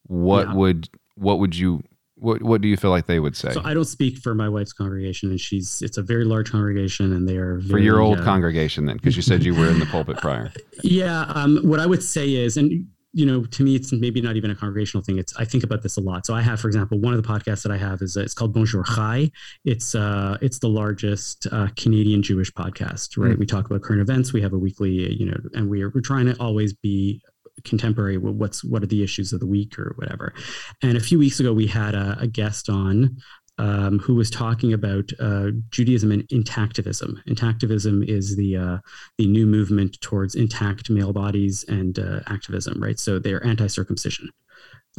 what 0.04 0.48
yeah. 0.48 0.54
would 0.54 0.90
what 1.16 1.40
would 1.40 1.56
you 1.56 1.84
what 2.20 2.42
What 2.42 2.62
do 2.62 2.68
you 2.68 2.78
feel 2.78 2.90
like 2.90 3.06
they 3.06 3.20
would 3.20 3.36
say? 3.36 3.52
So 3.52 3.62
I 3.64 3.74
don't 3.74 3.86
speak 3.86 4.18
for 4.18 4.34
my 4.34 4.50
wife's 4.50 4.74
congregation, 4.74 5.30
and 5.30 5.40
she's 5.40 5.82
it's 5.82 5.98
a 5.98 6.02
very 6.02 6.26
large 6.26 6.52
congregation, 6.52 7.14
and 7.14 7.28
they 7.28 7.38
are 7.38 7.58
very, 7.58 7.70
for 7.70 7.78
your 7.80 8.00
old 8.00 8.20
uh, 8.20 8.24
congregation 8.24 8.86
then, 8.86 8.98
because 8.98 9.16
you 9.16 9.22
said 9.22 9.44
you 9.44 9.54
were 9.54 9.70
in 9.70 9.80
the 9.80 9.86
pulpit 9.86 10.18
prior. 10.18 10.52
Yeah, 10.84 11.24
um, 11.34 11.58
what 11.64 11.80
I 11.80 11.88
would 11.88 12.04
say 12.04 12.36
is, 12.36 12.56
and 12.56 12.86
you 13.14 13.26
know, 13.26 13.46
to 13.46 13.64
me, 13.64 13.76
it's 13.76 13.92
maybe 13.92 14.22
not 14.22 14.36
even 14.36 14.52
a 14.52 14.56
congregational 14.56 15.04
thing. 15.04 15.18
It's 15.18 15.36
I 15.38 15.46
think 15.46 15.64
about 15.64 15.82
this 15.82 15.98
a 15.98 16.02
lot. 16.02 16.26
So 16.26 16.36
I 16.36 16.42
have, 16.42 16.60
for 16.60 16.68
example, 16.68 17.00
one 17.00 17.16
of 17.16 17.22
the 17.22 17.28
podcasts 17.28 17.64
that 17.64 17.72
I 17.72 17.78
have 17.78 18.02
is 18.04 18.16
uh, 18.16 18.22
it's 18.22 18.36
called 18.36 18.54
Bonjour 18.54 18.84
Chai. 18.84 19.32
It's 19.66 19.96
uh, 19.96 20.38
it's 20.42 20.60
the 20.60 20.70
largest 20.70 21.48
uh, 21.52 21.68
Canadian 21.76 22.22
Jewish 22.22 22.52
podcast. 22.52 23.18
Right, 23.18 23.36
mm. 23.36 23.40
we 23.40 23.46
talk 23.48 23.66
about 23.66 23.82
current 23.82 24.02
events. 24.02 24.34
We 24.34 24.42
have 24.42 24.54
a 24.54 24.58
weekly, 24.58 25.14
you 25.16 25.26
know, 25.26 25.38
and 25.54 25.70
we're 25.70 25.90
we're 25.90 26.02
trying 26.02 26.28
to 26.28 26.36
always 26.40 26.74
be 26.74 27.22
contemporary 27.64 28.18
what's 28.18 28.64
what 28.64 28.84
are 28.84 28.88
the 28.88 29.04
issues 29.04 29.34
of 29.34 29.40
the 29.40 29.48
week 29.48 29.78
or 29.80 29.94
whatever 29.98 30.34
and 30.82 30.98
a 30.98 31.02
few 31.02 31.18
weeks 31.18 31.40
ago 31.40 31.54
we 31.54 31.68
had 31.68 31.96
a, 31.96 32.18
a 32.20 32.28
guest 32.28 32.70
on 32.70 33.18
um, 33.60 34.00
who 34.00 34.16
was 34.16 34.30
talking 34.30 34.74
about 34.74 35.10
uh, 35.20 35.48
Judaism 35.72 36.12
and 36.12 36.28
intactivism. 36.28 37.24
Intactivism 37.28 38.08
is 38.08 38.36
the 38.36 38.56
uh, 38.56 38.78
the 39.18 39.28
new 39.28 39.48
movement 39.48 40.00
towards 40.02 40.36
intact 40.36 40.90
male 40.90 41.14
bodies 41.14 41.66
and 41.68 41.98
uh, 41.98 42.20
activism, 42.28 42.82
right? 42.82 43.00
So 43.00 43.20
they 43.20 43.34
are 43.34 43.44
anti-circumcision. 43.44 44.30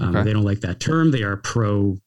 Um, 0.00 0.16
okay. 0.16 0.24
They 0.24 0.32
don't 0.32 0.44
like 0.44 0.60
that 0.60 0.80
term. 0.80 1.10
They 1.10 1.22
are 1.22 1.36
pro 1.36 1.98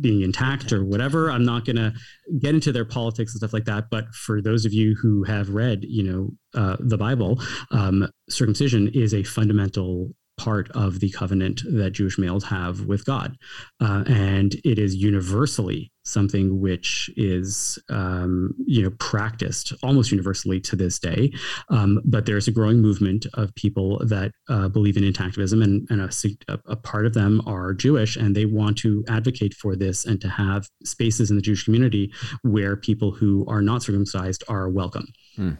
being 0.00 0.22
intact 0.22 0.72
or 0.72 0.84
whatever. 0.84 1.30
I'm 1.30 1.44
not 1.44 1.64
going 1.64 1.76
to 1.76 1.92
get 2.38 2.54
into 2.54 2.72
their 2.72 2.84
politics 2.84 3.32
and 3.32 3.38
stuff 3.38 3.52
like 3.52 3.64
that. 3.64 3.84
But 3.90 4.14
for 4.14 4.40
those 4.40 4.64
of 4.64 4.72
you 4.72 4.94
who 5.00 5.24
have 5.24 5.50
read, 5.50 5.84
you 5.84 6.02
know, 6.02 6.30
uh, 6.54 6.76
the 6.80 6.98
Bible, 6.98 7.40
um, 7.70 8.08
circumcision 8.28 8.88
is 8.88 9.14
a 9.14 9.22
fundamental 9.22 10.10
part 10.36 10.70
of 10.72 11.00
the 11.00 11.10
covenant 11.10 11.62
that 11.64 11.92
Jewish 11.92 12.18
males 12.18 12.44
have 12.44 12.82
with 12.82 13.04
God. 13.04 13.36
Uh, 13.80 14.04
and 14.06 14.54
it 14.64 14.78
is 14.78 14.94
universally 14.94 15.90
something 16.06 16.60
which 16.60 17.10
is, 17.16 17.78
um, 17.90 18.54
you 18.64 18.82
know, 18.82 18.90
practiced 18.98 19.72
almost 19.82 20.10
universally 20.10 20.60
to 20.60 20.76
this 20.76 20.98
day. 20.98 21.32
Um, 21.68 22.00
but 22.04 22.26
there's 22.26 22.48
a 22.48 22.52
growing 22.52 22.80
movement 22.80 23.26
of 23.34 23.54
people 23.56 24.00
that 24.06 24.32
uh, 24.48 24.68
believe 24.68 24.96
in 24.96 25.02
intactivism, 25.02 25.62
and, 25.62 25.86
and 25.90 26.00
a, 26.00 26.58
a, 26.66 26.76
part 26.76 27.06
of 27.06 27.14
them 27.14 27.42
are 27.46 27.74
Jewish, 27.74 28.16
and 28.16 28.34
they 28.34 28.46
want 28.46 28.78
to 28.78 29.04
advocate 29.08 29.54
for 29.54 29.74
this 29.74 30.04
and 30.04 30.20
to 30.20 30.28
have 30.28 30.68
spaces 30.84 31.30
in 31.30 31.36
the 31.36 31.42
Jewish 31.42 31.64
community 31.64 32.12
where 32.42 32.76
people 32.76 33.10
who 33.10 33.44
are 33.48 33.60
not 33.60 33.82
circumcised 33.82 34.44
are 34.48 34.68
welcome. 34.68 35.06
Hmm. 35.34 35.52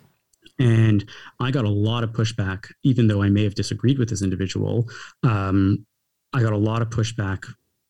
And 0.59 1.09
I 1.40 1.51
got 1.51 1.64
a 1.64 1.70
lot 1.70 2.05
of 2.05 2.12
pushback, 2.12 2.70
even 2.82 3.09
though 3.09 3.22
I 3.22 3.28
may 3.28 3.44
have 3.44 3.55
disagreed 3.55 3.99
with 3.99 4.09
this 4.09 4.22
individual. 4.22 4.88
Um, 5.22 5.84
I 6.32 6.40
got 6.40 6.53
a 6.53 6.59
lot 6.59 6.82
of 6.82 6.88
pushback 6.88 7.44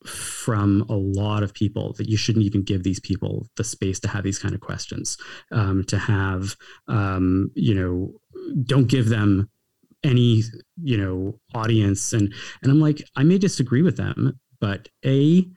from 0.05 0.85
a 0.89 0.95
lot 0.95 1.43
of 1.43 1.53
people 1.53 1.93
that 1.93 2.07
you 2.07 2.17
shouldn't 2.17 2.45
even 2.45 2.63
give 2.63 2.83
these 2.83 2.99
people 2.99 3.47
the 3.55 3.63
space 3.63 3.99
to 3.99 4.07
have 4.07 4.23
these 4.23 4.39
kind 4.39 4.53
of 4.53 4.61
questions, 4.61 5.17
um, 5.51 5.83
to 5.85 5.97
have, 5.97 6.55
um, 6.87 7.51
you 7.55 7.73
know, 7.73 8.13
don't 8.63 8.87
give 8.87 9.09
them 9.09 9.49
any, 10.03 10.43
you 10.81 10.97
know, 10.97 11.39
audience. 11.55 12.13
And, 12.13 12.33
and 12.61 12.71
I'm 12.71 12.79
like, 12.79 13.01
I 13.15 13.23
may 13.23 13.37
disagree 13.37 13.81
with 13.81 13.97
them, 13.97 14.39
but 14.59 14.89
A, 15.05 15.47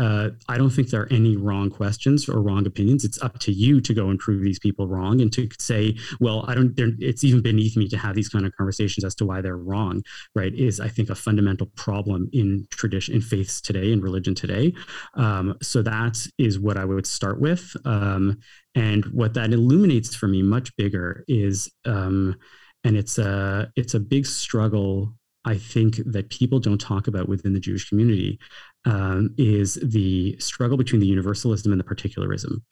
uh, 0.00 0.30
I 0.48 0.56
don't 0.56 0.70
think 0.70 0.88
there 0.88 1.02
are 1.02 1.12
any 1.12 1.36
wrong 1.36 1.68
questions 1.68 2.26
or 2.26 2.40
wrong 2.40 2.66
opinions. 2.66 3.04
It's 3.04 3.20
up 3.20 3.38
to 3.40 3.52
you 3.52 3.82
to 3.82 3.92
go 3.92 4.08
and 4.08 4.18
prove 4.18 4.42
these 4.42 4.58
people 4.58 4.88
wrong 4.88 5.20
and 5.20 5.30
to 5.34 5.46
say, 5.58 5.94
well, 6.20 6.46
I 6.48 6.54
don't. 6.54 6.74
It's 6.78 7.22
even 7.22 7.42
beneath 7.42 7.76
me 7.76 7.86
to 7.88 7.98
have 7.98 8.14
these 8.14 8.30
kind 8.30 8.46
of 8.46 8.56
conversations 8.56 9.04
as 9.04 9.14
to 9.16 9.26
why 9.26 9.42
they're 9.42 9.58
wrong. 9.58 10.02
Right? 10.34 10.54
Is 10.54 10.80
I 10.80 10.88
think 10.88 11.10
a 11.10 11.14
fundamental 11.14 11.66
problem 11.76 12.30
in 12.32 12.66
tradition, 12.70 13.14
in 13.14 13.20
faiths 13.20 13.60
today, 13.60 13.92
in 13.92 14.00
religion 14.00 14.34
today. 14.34 14.72
Um, 15.14 15.58
so 15.60 15.82
that 15.82 16.16
is 16.38 16.58
what 16.58 16.78
I 16.78 16.86
would 16.86 17.06
start 17.06 17.38
with. 17.38 17.76
Um, 17.84 18.38
and 18.74 19.04
what 19.06 19.34
that 19.34 19.52
illuminates 19.52 20.14
for 20.14 20.28
me 20.28 20.40
much 20.42 20.74
bigger 20.76 21.24
is, 21.28 21.70
um, 21.84 22.36
and 22.84 22.96
it's 22.96 23.18
a 23.18 23.70
it's 23.76 23.92
a 23.92 24.00
big 24.00 24.24
struggle 24.24 25.12
I 25.44 25.56
think 25.56 25.96
that 26.04 26.28
people 26.28 26.58
don't 26.58 26.80
talk 26.80 27.06
about 27.06 27.28
within 27.28 27.54
the 27.54 27.60
Jewish 27.60 27.88
community 27.88 28.38
um, 28.84 29.34
is 29.36 29.74
the 29.82 30.36
struggle 30.38 30.76
between 30.76 31.00
the 31.00 31.06
universalism 31.06 31.72
and 31.72 31.80
the 31.80 31.84
particularism. 31.84 32.62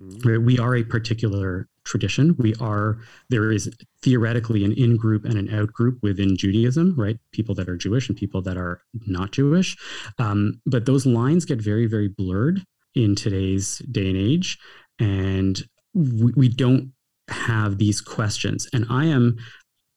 Mm-hmm. 0.00 0.44
We 0.44 0.58
are 0.58 0.76
a 0.76 0.84
particular 0.84 1.68
tradition. 1.84 2.34
We 2.38 2.54
are, 2.60 2.98
there 3.28 3.52
is 3.52 3.70
theoretically 4.02 4.64
an 4.64 4.72
in 4.72 4.96
group 4.96 5.24
and 5.24 5.36
an 5.36 5.52
out 5.52 5.72
group 5.72 5.98
within 6.02 6.36
Judaism, 6.36 6.94
right? 6.96 7.18
People 7.32 7.54
that 7.56 7.68
are 7.68 7.76
Jewish 7.76 8.08
and 8.08 8.16
people 8.16 8.42
that 8.42 8.56
are 8.56 8.82
not 9.06 9.32
Jewish. 9.32 9.76
Um, 10.18 10.60
but 10.66 10.86
those 10.86 11.06
lines 11.06 11.44
get 11.44 11.60
very, 11.60 11.86
very 11.86 12.08
blurred 12.08 12.64
in 12.94 13.14
today's 13.14 13.78
day 13.90 14.08
and 14.08 14.16
age. 14.16 14.58
And 14.98 15.62
we, 15.94 16.32
we 16.36 16.48
don't 16.48 16.92
have 17.28 17.78
these 17.78 18.00
questions. 18.00 18.68
And 18.72 18.86
I 18.90 19.06
am 19.06 19.36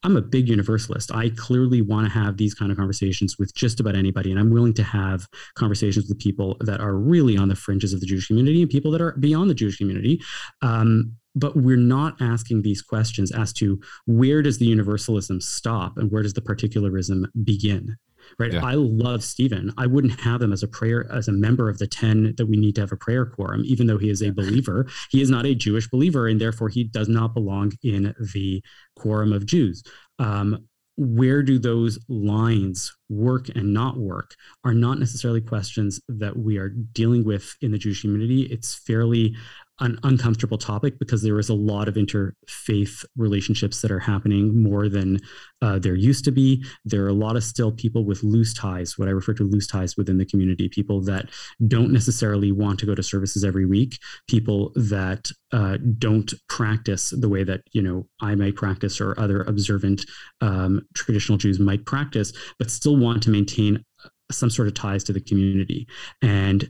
I'm 0.04 0.18
a 0.18 0.22
big 0.22 0.50
universalist. 0.50 1.12
I 1.14 1.30
clearly 1.30 1.82
want 1.82 2.06
to 2.06 2.14
have 2.14 2.38
these 2.38 2.54
kind 2.54 2.72
of 2.72 2.78
conversations 2.78 3.38
with 3.40 3.54
just 3.56 3.80
about 3.80 3.96
anybody, 3.96 4.32
and 4.32 4.40
I'm 4.40 4.52
willing 4.52 4.74
to 4.76 4.84
have 4.84 5.28
conversations 5.56 6.08
with 6.08 6.20
people 6.20 6.58
that 6.62 6.82
are 6.82 6.96
really 6.96 7.38
on 7.38 7.48
the 7.48 7.56
fringes 7.56 7.94
of 7.94 8.00
the 8.00 8.06
Jewish 8.06 8.28
community 8.28 8.62
and 8.62 8.70
people 8.70 8.92
that 8.92 9.02
are 9.02 9.14
beyond 9.14 9.50
the 9.50 9.56
Jewish 9.56 9.78
community. 9.78 10.22
Um, 10.62 11.14
but 11.36 11.56
we're 11.56 11.78
not 11.78 12.22
asking 12.22 12.62
these 12.62 12.82
questions 12.82 13.32
as 13.32 13.54
to 13.54 13.80
where 14.06 14.42
does 14.42 14.60
the 14.60 14.66
universalism 14.66 15.42
stop 15.42 15.98
and 15.98 16.12
where 16.12 16.22
does 16.22 16.34
the 16.34 16.42
particularism 16.42 17.26
begin 17.44 17.98
right? 18.40 18.54
Yeah. 18.54 18.66
i 18.66 18.74
love 18.76 19.24
stephen. 19.24 19.74
I 19.78 19.88
wouldn't 19.88 20.20
have 20.22 20.42
him 20.42 20.54
as 20.54 20.64
a 20.64 20.68
prayer 20.68 21.12
as 21.12 21.28
a 21.28 21.32
member 21.32 21.70
of 21.70 21.78
the 21.78 21.88
10 21.88 22.36
that 22.38 22.46
we 22.46 22.58
need 22.58 22.76
to 22.76 22.82
have 22.82 22.92
a 22.92 22.98
prayer 22.98 23.26
quorum 23.26 23.64
even 23.66 23.88
though 23.88 23.98
he 23.98 24.10
is 24.10 24.22
a 24.22 24.32
believer. 24.32 24.88
He 25.10 25.22
is 25.22 25.30
not 25.30 25.46
a 25.46 25.56
jewish 25.56 25.90
believer 25.90 26.28
and 26.28 26.40
therefore 26.40 26.70
he 26.70 26.84
does 26.84 27.10
not 27.10 27.34
belong 27.34 27.74
in 27.84 28.14
the 28.34 28.64
quorum 28.96 29.34
of 29.34 29.46
jews. 29.46 29.84
Um, 30.20 30.68
where 30.96 31.42
do 31.42 31.58
those 31.58 31.98
lines 32.08 32.96
work 33.10 33.50
and 33.56 33.74
not 33.74 33.98
work 33.98 34.36
are 34.64 34.74
not 34.74 35.00
necessarily 35.00 35.42
questions 35.42 36.00
that 36.08 36.38
we 36.38 36.58
are 36.58 36.70
dealing 36.70 37.24
with 37.24 37.56
in 37.62 37.72
the 37.72 37.78
Jewish 37.78 38.02
community. 38.02 38.44
It's 38.44 38.76
fairly 38.76 39.36
an 39.80 39.98
uncomfortable 40.04 40.58
topic 40.58 41.00
because 41.00 41.24
there 41.24 41.40
is 41.40 41.50
a 41.50 41.54
lot 41.54 41.88
of 41.88 41.96
interfaith 41.96 43.04
relationships 43.18 43.82
that 43.82 43.92
are 43.92 44.00
happening 44.00 44.62
more 44.62 44.88
than 44.88 45.20
uh, 45.62 45.80
there 45.80 45.96
used 45.96 46.24
to 46.26 46.32
be. 46.32 46.64
There 46.86 47.04
are 47.04 47.10
a 47.10 47.14
lot 47.14 47.36
of 47.36 47.44
still 47.44 47.72
people 47.72 48.06
with 48.06 48.22
loose 48.24 48.54
ties, 48.54 48.98
what 48.98 49.08
I 49.08 49.12
refer 49.12 49.34
to 49.34 49.44
loose 49.44 49.68
ties 49.68 49.98
within 49.98 50.18
the 50.18 50.26
community, 50.26 50.70
people 50.70 51.02
that 51.02 51.30
don't 51.68 51.92
necessarily 51.92 52.52
want 52.52 52.80
to 52.80 52.86
go 52.86 52.94
to 52.94 53.02
services 53.02 53.44
every 53.44 53.66
week, 53.66 53.98
people 54.28 54.72
that 54.76 55.32
uh, 55.52 55.78
don't 55.98 56.34
practice 56.50 57.10
the 57.10 57.30
way 57.30 57.44
that 57.44 57.62
you 57.72 57.82
know 57.82 58.08
I 58.22 58.36
might 58.36 58.56
practice 58.56 59.02
or 59.02 59.20
other 59.20 59.42
observant 59.42 60.06
um, 60.42 60.82
traditional 60.94 61.38
Jews 61.38 61.60
might 61.60 61.86
practice, 61.86 62.32
but 62.60 62.70
still 62.70 62.98
want 62.98 63.24
to 63.24 63.32
maintain 63.32 63.84
some 64.32 64.50
sort 64.50 64.68
of 64.68 64.74
ties 64.74 65.04
to 65.06 65.14
the 65.14 65.22
community. 65.22 65.88
And 66.22 66.70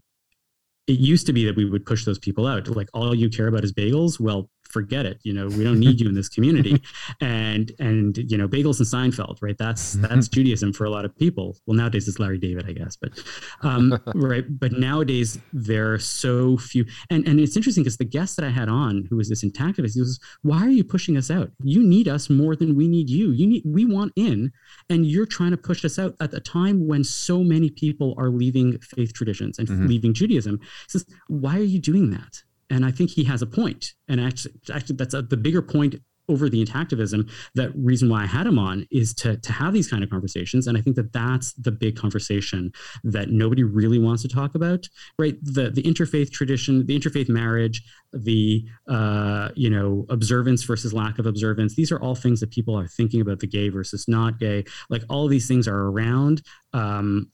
it 0.87 0.99
used 0.99 1.25
to 1.27 1.33
be 1.33 1.45
that 1.45 1.55
we 1.55 1.65
would 1.65 1.85
push 1.85 2.05
those 2.05 2.19
people 2.19 2.45
out. 2.45 2.67
Like 2.67 2.89
all 2.93 3.15
you 3.15 3.29
care 3.29 3.47
about 3.47 3.63
is 3.63 3.73
bagels. 3.73 4.19
Well, 4.19 4.49
forget 4.73 5.05
it. 5.05 5.19
You 5.23 5.33
know, 5.33 5.47
we 5.47 5.63
don't 5.63 5.79
need 5.79 6.01
you 6.01 6.09
in 6.09 6.15
this 6.15 6.27
community. 6.27 6.81
and 7.21 7.71
and 7.79 8.17
you 8.17 8.37
know, 8.37 8.47
bagels 8.47 8.79
and 8.79 9.13
Seinfeld, 9.13 9.37
right? 9.41 9.57
That's 9.57 9.95
mm-hmm. 9.95 10.07
that's 10.07 10.27
Judaism 10.27 10.73
for 10.73 10.85
a 10.85 10.89
lot 10.89 11.05
of 11.05 11.15
people. 11.15 11.57
Well, 11.65 11.77
nowadays 11.77 12.07
it's 12.07 12.19
Larry 12.19 12.39
David, 12.39 12.65
I 12.67 12.73
guess, 12.73 12.97
but 12.97 13.11
um, 13.61 13.97
right. 14.15 14.43
But 14.59 14.73
nowadays 14.73 15.39
there 15.53 15.93
are 15.93 15.99
so 15.99 16.57
few. 16.57 16.85
And 17.09 17.25
and 17.27 17.39
it's 17.39 17.55
interesting 17.55 17.83
because 17.83 17.97
the 17.97 18.05
guest 18.05 18.35
that 18.37 18.45
I 18.45 18.49
had 18.49 18.67
on, 18.67 19.07
who 19.09 19.17
was 19.17 19.29
this 19.29 19.43
intactivist, 19.43 19.93
he 19.93 20.01
was, 20.01 20.19
"Why 20.41 20.65
are 20.65 20.69
you 20.69 20.83
pushing 20.83 21.15
us 21.15 21.29
out? 21.29 21.51
You 21.63 21.83
need 21.83 22.07
us 22.07 22.29
more 22.29 22.55
than 22.55 22.75
we 22.75 22.87
need 22.87 23.09
you. 23.09 23.31
You 23.31 23.47
need 23.47 23.63
we 23.65 23.85
want 23.85 24.11
in, 24.15 24.51
and 24.89 25.05
you're 25.05 25.27
trying 25.27 25.51
to 25.51 25.57
push 25.57 25.85
us 25.85 25.99
out 25.99 26.15
at 26.19 26.33
a 26.33 26.39
time 26.39 26.87
when 26.87 27.03
so 27.03 27.43
many 27.43 27.69
people 27.69 28.15
are 28.17 28.29
leaving 28.29 28.79
faith 28.79 29.13
traditions 29.13 29.59
and 29.59 29.67
mm-hmm. 29.67 29.87
leaving 29.87 30.13
Judaism." 30.13 30.59
He 30.59 30.89
says, 30.89 31.05
"Why 31.27 31.57
are 31.57 31.69
you 31.75 31.79
doing 31.79 32.09
that?" 32.09 32.43
And 32.69 32.85
I 32.85 32.91
think 32.91 33.11
he 33.11 33.23
has 33.25 33.41
a 33.41 33.47
point. 33.47 33.93
And 34.07 34.19
actually, 34.19 34.55
actually, 34.73 34.95
that's 34.97 35.13
a, 35.13 35.21
the 35.21 35.37
bigger 35.37 35.61
point 35.61 35.95
over 36.29 36.49
the 36.49 36.63
intactivism. 36.63 37.29
That 37.55 37.71
reason 37.75 38.09
why 38.09 38.23
I 38.23 38.25
had 38.25 38.47
him 38.47 38.57
on 38.57 38.85
is 38.91 39.13
to 39.15 39.37
to 39.37 39.51
have 39.51 39.73
these 39.73 39.89
kind 39.89 40.03
of 40.03 40.09
conversations, 40.09 40.67
and 40.67 40.77
I 40.77 40.81
think 40.81 40.95
that 40.95 41.11
that's 41.11 41.53
the 41.53 41.71
big 41.71 41.95
conversation 41.95 42.71
that 43.03 43.29
nobody 43.29 43.63
really 43.63 43.99
wants 43.99 44.21
to 44.23 44.27
talk 44.27 44.55
about, 44.55 44.87
right? 45.17 45.35
The 45.41 45.69
the 45.69 45.83
interfaith 45.83 46.31
tradition, 46.31 46.85
the 46.85 46.97
interfaith 46.99 47.29
marriage, 47.29 47.83
the 48.13 48.65
uh, 48.87 49.49
you 49.55 49.69
know 49.69 50.05
observance 50.09 50.63
versus 50.63 50.93
lack 50.93 51.19
of 51.19 51.25
observance. 51.25 51.75
These 51.75 51.91
are 51.91 52.01
all 52.01 52.15
things 52.15 52.39
that 52.39 52.51
people 52.51 52.77
are 52.77 52.87
thinking 52.87 53.21
about 53.21 53.39
the 53.39 53.47
gay 53.47 53.69
versus 53.69 54.07
not 54.07 54.39
gay. 54.39 54.63
Like 54.89 55.03
all 55.09 55.27
these 55.27 55.47
things 55.47 55.67
are 55.67 55.87
around. 55.87 56.41
Um, 56.73 57.31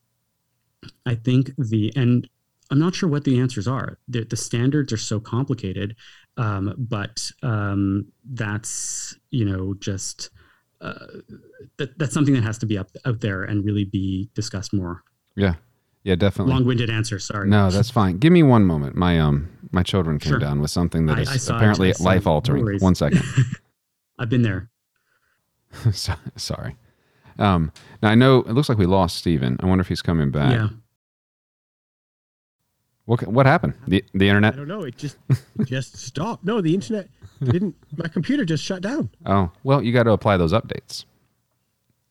I 1.05 1.15
think 1.15 1.51
the 1.57 1.91
and 1.95 2.27
I'm 2.70 2.80
not 2.80 2.95
sure 2.95 3.09
what 3.09 3.24
the 3.24 3.39
answers 3.39 3.67
are. 3.67 3.97
The, 4.07 4.24
the 4.26 4.38
standards 4.38 4.93
are 4.93 4.97
so 4.97 5.20
complicated, 5.20 5.95
um, 6.38 6.76
but 6.78 7.32
um, 7.41 8.05
that's 8.24 9.15
you 9.32 9.45
know 9.45 9.74
just 9.80 10.30
uh, 10.82 11.07
that, 11.78 11.97
that's 11.97 12.13
something 12.13 12.34
that 12.34 12.43
has 12.43 12.57
to 12.59 12.65
be 12.65 12.78
up 12.78 12.89
out 13.05 13.22
there 13.22 13.43
and 13.43 13.65
really 13.65 13.86
be 13.86 14.30
discussed 14.36 14.74
more. 14.74 15.03
Yeah, 15.36 15.55
yeah, 16.03 16.15
definitely. 16.15 16.53
Long-winded 16.53 16.89
answer. 16.89 17.20
Sorry. 17.20 17.49
No, 17.49 17.70
that's 17.70 17.89
fine. 17.89 18.17
Give 18.17 18.32
me 18.32 18.43
one 18.43 18.65
moment. 18.65 18.95
My 18.95 19.20
um 19.20 19.49
my 19.72 19.84
children 19.84 20.20
came 20.20 20.32
sure. 20.32 20.39
down 20.39 20.61
with 20.61 20.72
something 20.72 21.05
that 21.07 21.17
I, 21.17 21.22
is 21.22 21.49
I 21.49 21.57
apparently 21.57 21.93
life 21.99 22.28
altering. 22.28 22.65
No 22.65 22.78
one 22.80 22.95
second. 22.95 23.24
I've 24.20 24.30
been 24.30 24.41
there. 24.41 24.70
Sorry. 25.91 26.76
Um, 27.38 27.72
now 28.01 28.09
I 28.09 28.15
know 28.15 28.39
it 28.39 28.51
looks 28.51 28.70
like 28.70 28.78
we 28.78 28.86
lost 28.86 29.17
Stephen. 29.17 29.57
I 29.59 29.65
wonder 29.65 29.82
if 29.82 29.88
he's 29.88 30.01
coming 30.01 30.32
back. 30.32 30.53
Yeah. 30.53 30.70
What 33.10 33.28
what 33.28 33.47
happened? 33.47 33.74
The 33.88 34.05
the 34.14 34.28
internet? 34.28 34.53
I 34.53 34.57
don't 34.57 34.68
know. 34.68 34.84
It 34.84 34.95
just 34.95 35.18
it 35.32 35.66
just 35.66 35.97
stopped. 36.05 36.45
No, 36.45 36.62
the 36.62 36.76
internet 36.76 37.10
didn't. 37.43 37.76
My 37.97 38.07
computer 38.07 38.45
just 38.45 38.64
shut 38.64 38.84
down. 38.84 39.10
Oh 39.26 39.49
well, 39.64 39.82
you 39.82 39.91
got 39.91 40.03
to 40.03 40.12
apply 40.12 40.38
those 40.38 40.53
updates. 40.53 41.05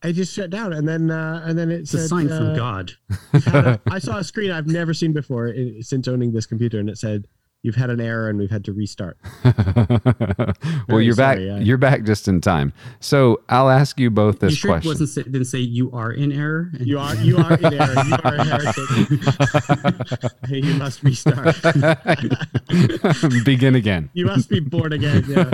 I 0.02 0.10
just 0.10 0.34
shut 0.34 0.50
down, 0.50 0.72
and 0.72 0.88
then 0.88 1.08
uh, 1.08 1.44
and 1.44 1.56
then 1.56 1.70
it 1.70 1.82
it's 1.82 1.92
said, 1.92 2.00
a 2.00 2.08
sign 2.08 2.32
uh, 2.32 2.36
from 2.36 2.56
God. 2.56 2.92
a, 3.32 3.78
I 3.86 4.00
saw 4.00 4.18
a 4.18 4.24
screen 4.24 4.50
I've 4.50 4.66
never 4.66 4.92
seen 4.92 5.12
before 5.12 5.54
since 5.82 6.08
owning 6.08 6.32
this 6.32 6.46
computer, 6.46 6.80
and 6.80 6.90
it 6.90 6.98
said 6.98 7.28
you've 7.68 7.76
had 7.76 7.90
an 7.90 8.00
error 8.00 8.30
and 8.30 8.38
we've 8.38 8.50
had 8.50 8.64
to 8.64 8.72
restart. 8.72 9.18
well, 10.88 11.02
you're 11.02 11.12
sorry, 11.12 11.36
back. 11.36 11.38
Yeah. 11.38 11.58
You're 11.58 11.76
back 11.76 12.04
just 12.04 12.26
in 12.26 12.40
time. 12.40 12.72
So 12.98 13.42
I'll 13.50 13.68
ask 13.68 14.00
you 14.00 14.10
both 14.10 14.38
this 14.38 14.52
you 14.52 14.56
sure 14.56 14.70
question. 14.70 14.88
Wasn't 14.88 15.30
didn't 15.30 15.44
say 15.44 15.58
you 15.58 15.92
are 15.92 16.10
in 16.12 16.32
error. 16.32 16.72
You 16.88 16.98
are. 16.98 17.14
You 17.16 17.36
are 17.36 17.52
in 17.52 17.74
error. 17.74 17.94
You 18.06 18.16
are 18.24 18.34
a 18.36 18.44
heretic. 18.48 18.88
you 20.48 20.74
must 20.74 21.02
restart. 21.02 21.54
Begin 23.44 23.74
again. 23.74 24.08
You 24.14 24.24
must 24.24 24.48
be 24.48 24.60
born 24.60 24.94
again. 24.94 25.24
Yeah. 25.28 25.44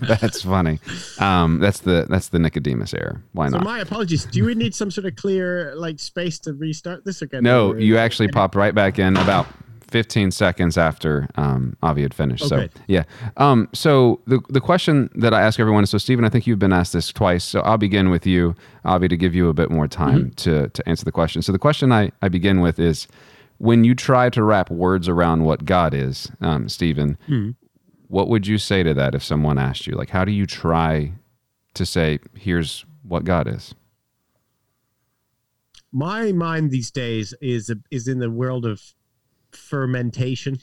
that's 0.00 0.42
funny. 0.42 0.80
Um, 1.20 1.60
that's 1.60 1.80
the 1.80 2.06
that's 2.10 2.28
the 2.28 2.40
Nicodemus 2.40 2.92
error. 2.94 3.22
Why 3.32 3.50
so 3.50 3.58
not? 3.58 3.64
My 3.64 3.78
apologies. 3.78 4.24
Do 4.24 4.44
we 4.44 4.56
need 4.56 4.74
some 4.74 4.90
sort 4.90 5.06
of 5.06 5.14
clear 5.14 5.72
like 5.76 6.00
space 6.00 6.40
to 6.40 6.54
restart 6.54 7.04
this 7.04 7.22
again? 7.22 7.44
No, 7.44 7.74
you 7.76 7.96
actually 7.96 8.28
popped 8.28 8.56
right 8.56 8.74
back 8.74 8.98
in 8.98 9.16
about 9.16 9.46
15 9.90 10.30
seconds 10.30 10.78
after 10.78 11.28
um, 11.36 11.76
Avi 11.82 12.02
had 12.02 12.14
finished. 12.14 12.50
Okay. 12.50 12.68
So 12.72 12.80
yeah. 12.86 13.04
Um, 13.36 13.68
so 13.72 14.20
the 14.26 14.40
the 14.48 14.60
question 14.60 15.10
that 15.14 15.34
I 15.34 15.42
ask 15.42 15.58
everyone 15.58 15.82
is 15.82 15.90
so 15.90 15.98
Stephen, 15.98 16.24
I 16.24 16.28
think 16.28 16.46
you've 16.46 16.58
been 16.58 16.72
asked 16.72 16.92
this 16.92 17.12
twice. 17.12 17.44
So 17.44 17.60
I'll 17.60 17.78
begin 17.78 18.10
with 18.10 18.26
you, 18.26 18.54
Avi, 18.84 19.08
to 19.08 19.16
give 19.16 19.34
you 19.34 19.48
a 19.48 19.54
bit 19.54 19.70
more 19.70 19.88
time 19.88 20.30
mm-hmm. 20.30 20.34
to 20.36 20.68
to 20.68 20.88
answer 20.88 21.04
the 21.04 21.12
question. 21.12 21.42
So 21.42 21.52
the 21.52 21.58
question 21.58 21.92
I, 21.92 22.12
I 22.22 22.28
begin 22.28 22.60
with 22.60 22.78
is 22.78 23.08
when 23.58 23.84
you 23.84 23.94
try 23.94 24.30
to 24.30 24.42
wrap 24.42 24.70
words 24.70 25.08
around 25.08 25.44
what 25.44 25.64
God 25.66 25.92
is, 25.92 26.30
um, 26.40 26.68
Stephen, 26.68 27.18
mm-hmm. 27.28 27.50
what 28.08 28.28
would 28.28 28.46
you 28.46 28.56
say 28.56 28.82
to 28.82 28.94
that 28.94 29.14
if 29.14 29.22
someone 29.22 29.58
asked 29.58 29.86
you? 29.86 29.94
Like 29.94 30.10
how 30.10 30.24
do 30.24 30.32
you 30.32 30.46
try 30.46 31.12
to 31.74 31.84
say, 31.84 32.20
here's 32.34 32.84
what 33.02 33.24
God 33.24 33.46
is? 33.46 33.74
My 35.92 36.32
mind 36.32 36.70
these 36.70 36.90
days 36.90 37.34
is 37.40 37.72
is 37.90 38.06
in 38.06 38.20
the 38.20 38.30
world 38.30 38.64
of 38.64 38.80
fermentation, 39.56 40.58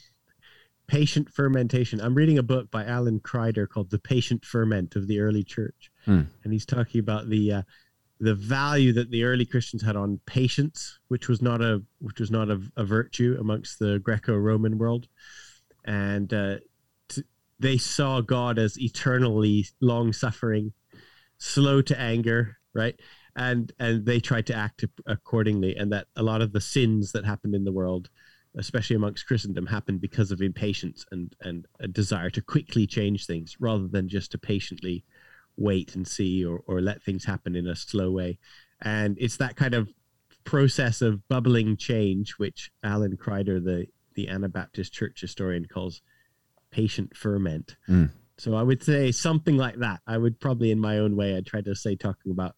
patient 0.87 1.29
fermentation. 1.29 2.01
I'm 2.01 2.15
reading 2.15 2.37
a 2.37 2.43
book 2.43 2.71
by 2.71 2.85
Alan 2.85 3.19
Kreider 3.19 3.67
called 3.67 3.89
"The 3.89 3.99
Patient 3.99 4.45
Ferment 4.45 4.95
of 4.95 5.07
the 5.07 5.19
Early 5.19 5.43
Church," 5.43 5.91
hmm. 6.05 6.21
and 6.43 6.53
he's 6.53 6.65
talking 6.65 6.99
about 6.99 7.29
the 7.29 7.53
uh, 7.53 7.61
the 8.19 8.35
value 8.35 8.93
that 8.93 9.11
the 9.11 9.23
early 9.23 9.45
Christians 9.45 9.83
had 9.83 9.95
on 9.95 10.19
patience, 10.25 10.99
which 11.07 11.27
was 11.27 11.41
not 11.41 11.61
a 11.61 11.83
which 11.99 12.19
was 12.19 12.31
not 12.31 12.49
a, 12.49 12.61
a 12.75 12.83
virtue 12.83 13.37
amongst 13.39 13.79
the 13.79 13.99
Greco-Roman 13.99 14.77
world, 14.77 15.07
and 15.85 16.33
uh, 16.33 16.55
t- 17.09 17.23
they 17.59 17.77
saw 17.77 18.21
God 18.21 18.57
as 18.57 18.79
eternally 18.79 19.67
long-suffering, 19.81 20.73
slow 21.37 21.81
to 21.83 21.99
anger, 21.99 22.57
right? 22.73 22.99
And 23.35 23.71
and 23.77 24.05
they 24.05 24.19
tried 24.19 24.47
to 24.47 24.55
act 24.55 24.83
accordingly, 25.05 25.75
and 25.75 25.91
that 25.91 26.07
a 26.15 26.23
lot 26.23 26.41
of 26.41 26.53
the 26.53 26.61
sins 26.61 27.11
that 27.11 27.25
happened 27.25 27.53
in 27.53 27.65
the 27.65 27.71
world 27.71 28.09
especially 28.57 28.95
amongst 28.95 29.27
Christendom, 29.27 29.65
happened 29.65 30.01
because 30.01 30.31
of 30.31 30.41
impatience 30.41 31.05
and 31.11 31.35
and 31.41 31.65
a 31.79 31.87
desire 31.87 32.29
to 32.31 32.41
quickly 32.41 32.87
change 32.87 33.25
things 33.25 33.55
rather 33.59 33.87
than 33.87 34.09
just 34.09 34.31
to 34.31 34.37
patiently 34.37 35.03
wait 35.55 35.95
and 35.95 36.07
see 36.07 36.45
or 36.45 36.61
or 36.67 36.81
let 36.81 37.03
things 37.03 37.25
happen 37.25 37.55
in 37.55 37.67
a 37.67 37.75
slow 37.75 38.11
way. 38.11 38.39
And 38.81 39.17
it's 39.19 39.37
that 39.37 39.55
kind 39.55 39.73
of 39.73 39.89
process 40.43 41.01
of 41.01 41.27
bubbling 41.27 41.77
change, 41.77 42.33
which 42.37 42.71
Alan 42.83 43.17
Kreider, 43.17 43.63
the 43.63 43.87
the 44.15 44.29
Anabaptist 44.29 44.93
church 44.93 45.21
historian, 45.21 45.65
calls 45.65 46.01
patient 46.71 47.15
ferment. 47.15 47.75
Mm. 47.87 48.11
So 48.37 48.55
I 48.55 48.63
would 48.63 48.83
say 48.83 49.11
something 49.11 49.57
like 49.57 49.77
that. 49.79 50.01
I 50.05 50.17
would 50.17 50.39
probably, 50.39 50.69
in 50.71 50.79
my 50.79 50.99
own 50.99 51.15
way, 51.15 51.35
I'd 51.35 51.45
try 51.45 51.61
to 51.61 51.75
say 51.75 51.95
talking 51.95 52.31
about 52.31 52.55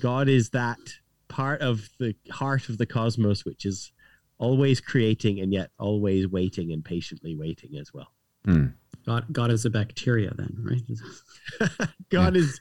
God 0.00 0.28
is 0.28 0.50
that 0.50 0.78
part 1.28 1.60
of 1.60 1.88
the 1.98 2.14
heart 2.30 2.68
of 2.68 2.78
the 2.78 2.86
cosmos, 2.86 3.44
which 3.44 3.66
is 3.66 3.92
always 4.38 4.80
creating 4.80 5.40
and 5.40 5.52
yet 5.52 5.70
always 5.78 6.26
waiting 6.28 6.72
and 6.72 6.84
patiently 6.84 7.36
waiting 7.36 7.76
as 7.76 7.92
well. 7.92 8.12
Mm. 8.46 8.72
God, 9.06 9.24
God 9.32 9.50
is 9.50 9.64
a 9.64 9.70
bacteria, 9.70 10.32
then, 10.36 10.54
right? 10.58 11.78
God 12.10 12.34
yeah. 12.34 12.42
is 12.42 12.60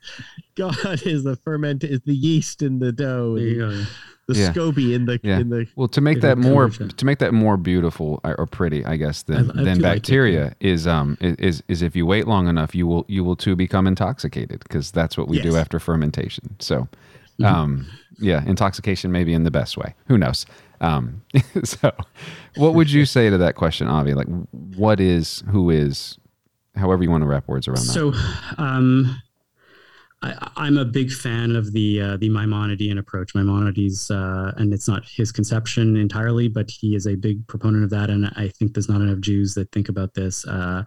God 0.56 1.06
is 1.06 1.24
the 1.24 1.36
ferment 1.36 1.84
is 1.84 2.02
the 2.06 2.16
yeast 2.16 2.62
in 2.62 2.80
the 2.80 2.92
dough. 2.92 3.36
The, 3.36 3.88
the 4.28 4.36
yeah. 4.36 4.52
SCOBY 4.52 4.94
in 4.94 5.06
the 5.06 5.20
yeah. 5.24 5.40
in 5.40 5.50
the 5.50 5.68
well 5.76 5.88
to 5.88 6.02
make 6.02 6.20
that 6.22 6.38
more 6.38 6.70
to 6.70 7.06
make 7.06 7.20
that 7.20 7.34
more 7.34 7.56
beautiful 7.56 8.20
or 8.24 8.46
pretty, 8.46 8.86
I 8.86 8.98
guess 8.98 9.24
than 9.24 9.52
I, 9.52 9.62
I 9.62 9.64
than 9.64 9.82
bacteria 9.82 10.44
like 10.44 10.58
it, 10.60 10.68
is 10.68 10.86
um 10.86 11.18
is 11.22 11.64
is 11.68 11.82
if 11.82 11.96
you 11.96 12.06
wait 12.06 12.28
long 12.28 12.48
enough, 12.48 12.76
you 12.76 12.88
will 12.88 13.06
you 13.08 13.24
will 13.24 13.38
too 13.38 13.56
become 13.56 13.88
intoxicated 13.88 14.60
because 14.60 14.92
that's 14.92 15.18
what 15.18 15.30
we 15.30 15.38
yes. 15.38 15.46
do 15.46 15.56
after 15.56 15.80
fermentation. 15.80 16.58
So, 16.60 16.90
mm-hmm. 17.40 17.46
um, 17.46 17.88
yeah, 18.20 18.44
intoxication 18.46 19.14
maybe 19.14 19.34
in 19.34 19.44
the 19.44 19.52
best 19.52 19.78
way. 19.78 19.96
Who 20.08 20.18
knows? 20.18 20.46
Um, 20.82 21.24
so, 21.64 21.92
what 22.56 22.74
would 22.76 22.92
you 22.92 23.06
say 23.06 23.30
to 23.30 23.38
that 23.38 23.56
question, 23.56 23.88
Avi? 23.88 24.14
Like, 24.14 24.28
what 24.52 25.00
is, 25.00 25.44
who 25.50 25.70
is, 25.70 26.18
however 26.76 27.04
you 27.04 27.12
want 27.12 27.22
to 27.24 27.28
wrap 27.28 27.48
words 27.48 27.68
around 27.68 27.88
that? 27.88 27.94
So, 27.94 28.14
um, 28.58 29.22
I, 30.24 30.68
am 30.68 30.78
a 30.78 30.86
big 30.86 31.12
fan 31.12 31.56
of 31.56 31.74
the 31.74 32.02
uh, 32.02 32.18
the 32.18 32.30
Maimonidean 32.30 32.98
approach. 32.98 33.36
Maimonides, 33.36 34.10
uh, 34.10 34.52
and 34.58 34.74
it's 34.74 34.88
not 34.88 35.06
his 35.06 35.32
conception 35.32 35.96
entirely, 35.96 36.48
but 36.48 36.72
he 36.72 36.96
is 36.96 37.06
a 37.06 37.16
big 37.16 37.48
proponent 37.48 37.84
of 37.84 37.92
that. 37.92 38.10
And 38.10 38.26
I 38.36 38.48
think 38.48 38.74
there's 38.74 38.90
not 38.90 39.02
enough 39.02 39.20
Jews 39.20 39.54
that 39.54 39.72
think 39.72 39.90
about 39.90 40.16
this. 40.16 40.46
Uh, 40.48 40.84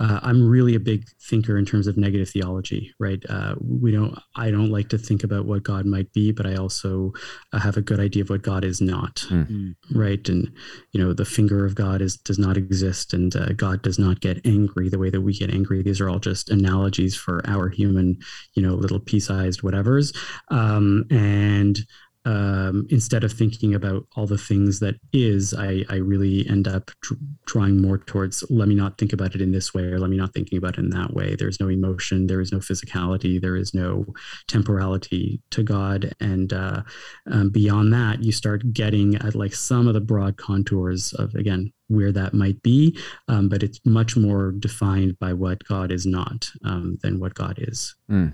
uh 0.00 0.20
I'm 0.22 0.46
really 0.46 0.74
a 0.74 0.80
big 0.80 1.08
thinker 1.18 1.56
in 1.56 1.64
terms 1.64 1.86
of 1.86 1.96
negative 1.96 2.28
theology. 2.28 2.94
Right? 2.98 3.24
Uh, 3.28 3.54
we 3.60 3.90
don't. 3.90 4.18
I 4.36 4.50
don't 4.50 4.70
like 4.70 4.90
to 4.90 4.98
think 4.98 5.24
about 5.24 5.46
what 5.46 5.62
God 5.62 5.86
might 5.86 6.12
be, 6.12 6.30
but 6.30 6.44
I 6.44 6.56
also 6.56 7.14
uh, 7.54 7.60
have 7.60 7.78
a 7.78 7.82
good 7.82 8.00
idea 8.00 8.22
of 8.22 8.30
what 8.30 8.42
God 8.42 8.64
is 8.64 8.82
not. 8.82 9.24
Mm. 9.30 9.76
Right? 9.94 10.28
And 10.28 10.52
you 10.92 11.02
know, 11.02 11.14
the 11.14 11.24
finger 11.24 11.64
of 11.64 11.74
God 11.74 12.02
is 12.02 12.18
does 12.18 12.38
not 12.38 12.58
exist, 12.58 13.14
and 13.14 13.34
God 13.56 13.80
does 13.80 13.98
not 13.98 14.20
get 14.20 14.44
angry 14.44 14.90
the 14.90 14.98
way 14.98 15.08
that 15.08 15.22
we 15.22 15.32
get 15.32 15.54
angry. 15.54 15.82
These 15.82 16.02
are 16.02 16.10
all 16.10 16.18
just 16.18 16.50
analogies 16.50 17.16
for 17.16 17.40
our 17.48 17.70
human, 17.70 18.18
you 18.52 18.62
know 18.62 18.73
little 18.74 19.00
pea-sized 19.00 19.62
whatevers, 19.62 20.16
um, 20.48 21.04
and 21.10 21.78
um, 22.26 22.86
instead 22.88 23.22
of 23.22 23.32
thinking 23.32 23.74
about 23.74 24.06
all 24.16 24.26
the 24.26 24.38
things 24.38 24.80
that 24.80 24.94
is, 25.12 25.52
I, 25.52 25.84
I 25.90 25.96
really 25.96 26.48
end 26.48 26.66
up 26.66 26.90
tr- 27.02 27.14
trying 27.46 27.82
more 27.82 27.98
towards 27.98 28.42
let 28.48 28.66
me 28.66 28.74
not 28.74 28.96
think 28.96 29.12
about 29.12 29.34
it 29.34 29.42
in 29.42 29.52
this 29.52 29.74
way 29.74 29.84
or 29.84 29.98
let 29.98 30.08
me 30.08 30.16
not 30.16 30.32
thinking 30.32 30.56
about 30.56 30.78
it 30.78 30.80
in 30.80 30.90
that 30.90 31.12
way. 31.12 31.34
There's 31.34 31.60
no 31.60 31.68
emotion, 31.68 32.26
there 32.26 32.40
is 32.40 32.50
no 32.50 32.58
physicality, 32.58 33.40
there 33.40 33.56
is 33.56 33.74
no 33.74 34.06
temporality 34.48 35.42
to 35.50 35.62
God. 35.62 36.14
And 36.18 36.52
uh, 36.52 36.82
um, 37.30 37.50
beyond 37.50 37.92
that, 37.92 38.22
you 38.22 38.32
start 38.32 38.72
getting 38.72 39.16
at 39.16 39.34
like 39.34 39.54
some 39.54 39.86
of 39.86 39.92
the 39.92 40.00
broad 40.00 40.38
contours 40.38 41.12
of, 41.14 41.34
again, 41.34 41.72
where 41.88 42.12
that 42.12 42.32
might 42.32 42.62
be, 42.62 42.98
um, 43.28 43.50
but 43.50 43.62
it's 43.62 43.80
much 43.84 44.16
more 44.16 44.50
defined 44.52 45.18
by 45.18 45.34
what 45.34 45.62
God 45.64 45.92
is 45.92 46.06
not 46.06 46.48
um, 46.64 46.96
than 47.02 47.20
what 47.20 47.34
God 47.34 47.58
is. 47.58 47.94
Mm. 48.10 48.32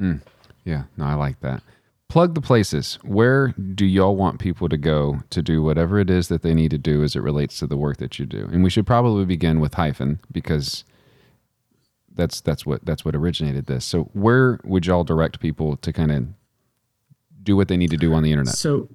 Mm. 0.00 0.20
Yeah, 0.64 0.84
no, 0.96 1.04
I 1.04 1.14
like 1.14 1.40
that 1.40 1.62
plug 2.14 2.36
the 2.36 2.40
places. 2.40 2.96
Where 3.02 3.48
do 3.48 3.84
y'all 3.84 4.14
want 4.14 4.38
people 4.38 4.68
to 4.68 4.76
go 4.76 5.24
to 5.30 5.42
do 5.42 5.64
whatever 5.64 5.98
it 5.98 6.08
is 6.08 6.28
that 6.28 6.42
they 6.42 6.54
need 6.54 6.70
to 6.70 6.78
do 6.78 7.02
as 7.02 7.16
it 7.16 7.22
relates 7.22 7.58
to 7.58 7.66
the 7.66 7.76
work 7.76 7.96
that 7.96 8.20
you 8.20 8.24
do? 8.24 8.48
And 8.52 8.62
we 8.62 8.70
should 8.70 8.86
probably 8.86 9.24
begin 9.24 9.58
with 9.58 9.74
hyphen 9.74 10.20
because 10.30 10.84
that's 12.14 12.40
that's 12.40 12.64
what 12.64 12.84
that's 12.84 13.04
what 13.04 13.16
originated 13.16 13.66
this. 13.66 13.84
So 13.84 14.04
where 14.12 14.60
would 14.62 14.86
y'all 14.86 15.02
direct 15.02 15.40
people 15.40 15.76
to 15.78 15.92
kind 15.92 16.12
of 16.12 16.26
do 17.42 17.56
what 17.56 17.66
they 17.66 17.76
need 17.76 17.90
to 17.90 17.96
do 17.96 18.14
on 18.14 18.22
the 18.22 18.30
internet? 18.30 18.54
So 18.54 18.88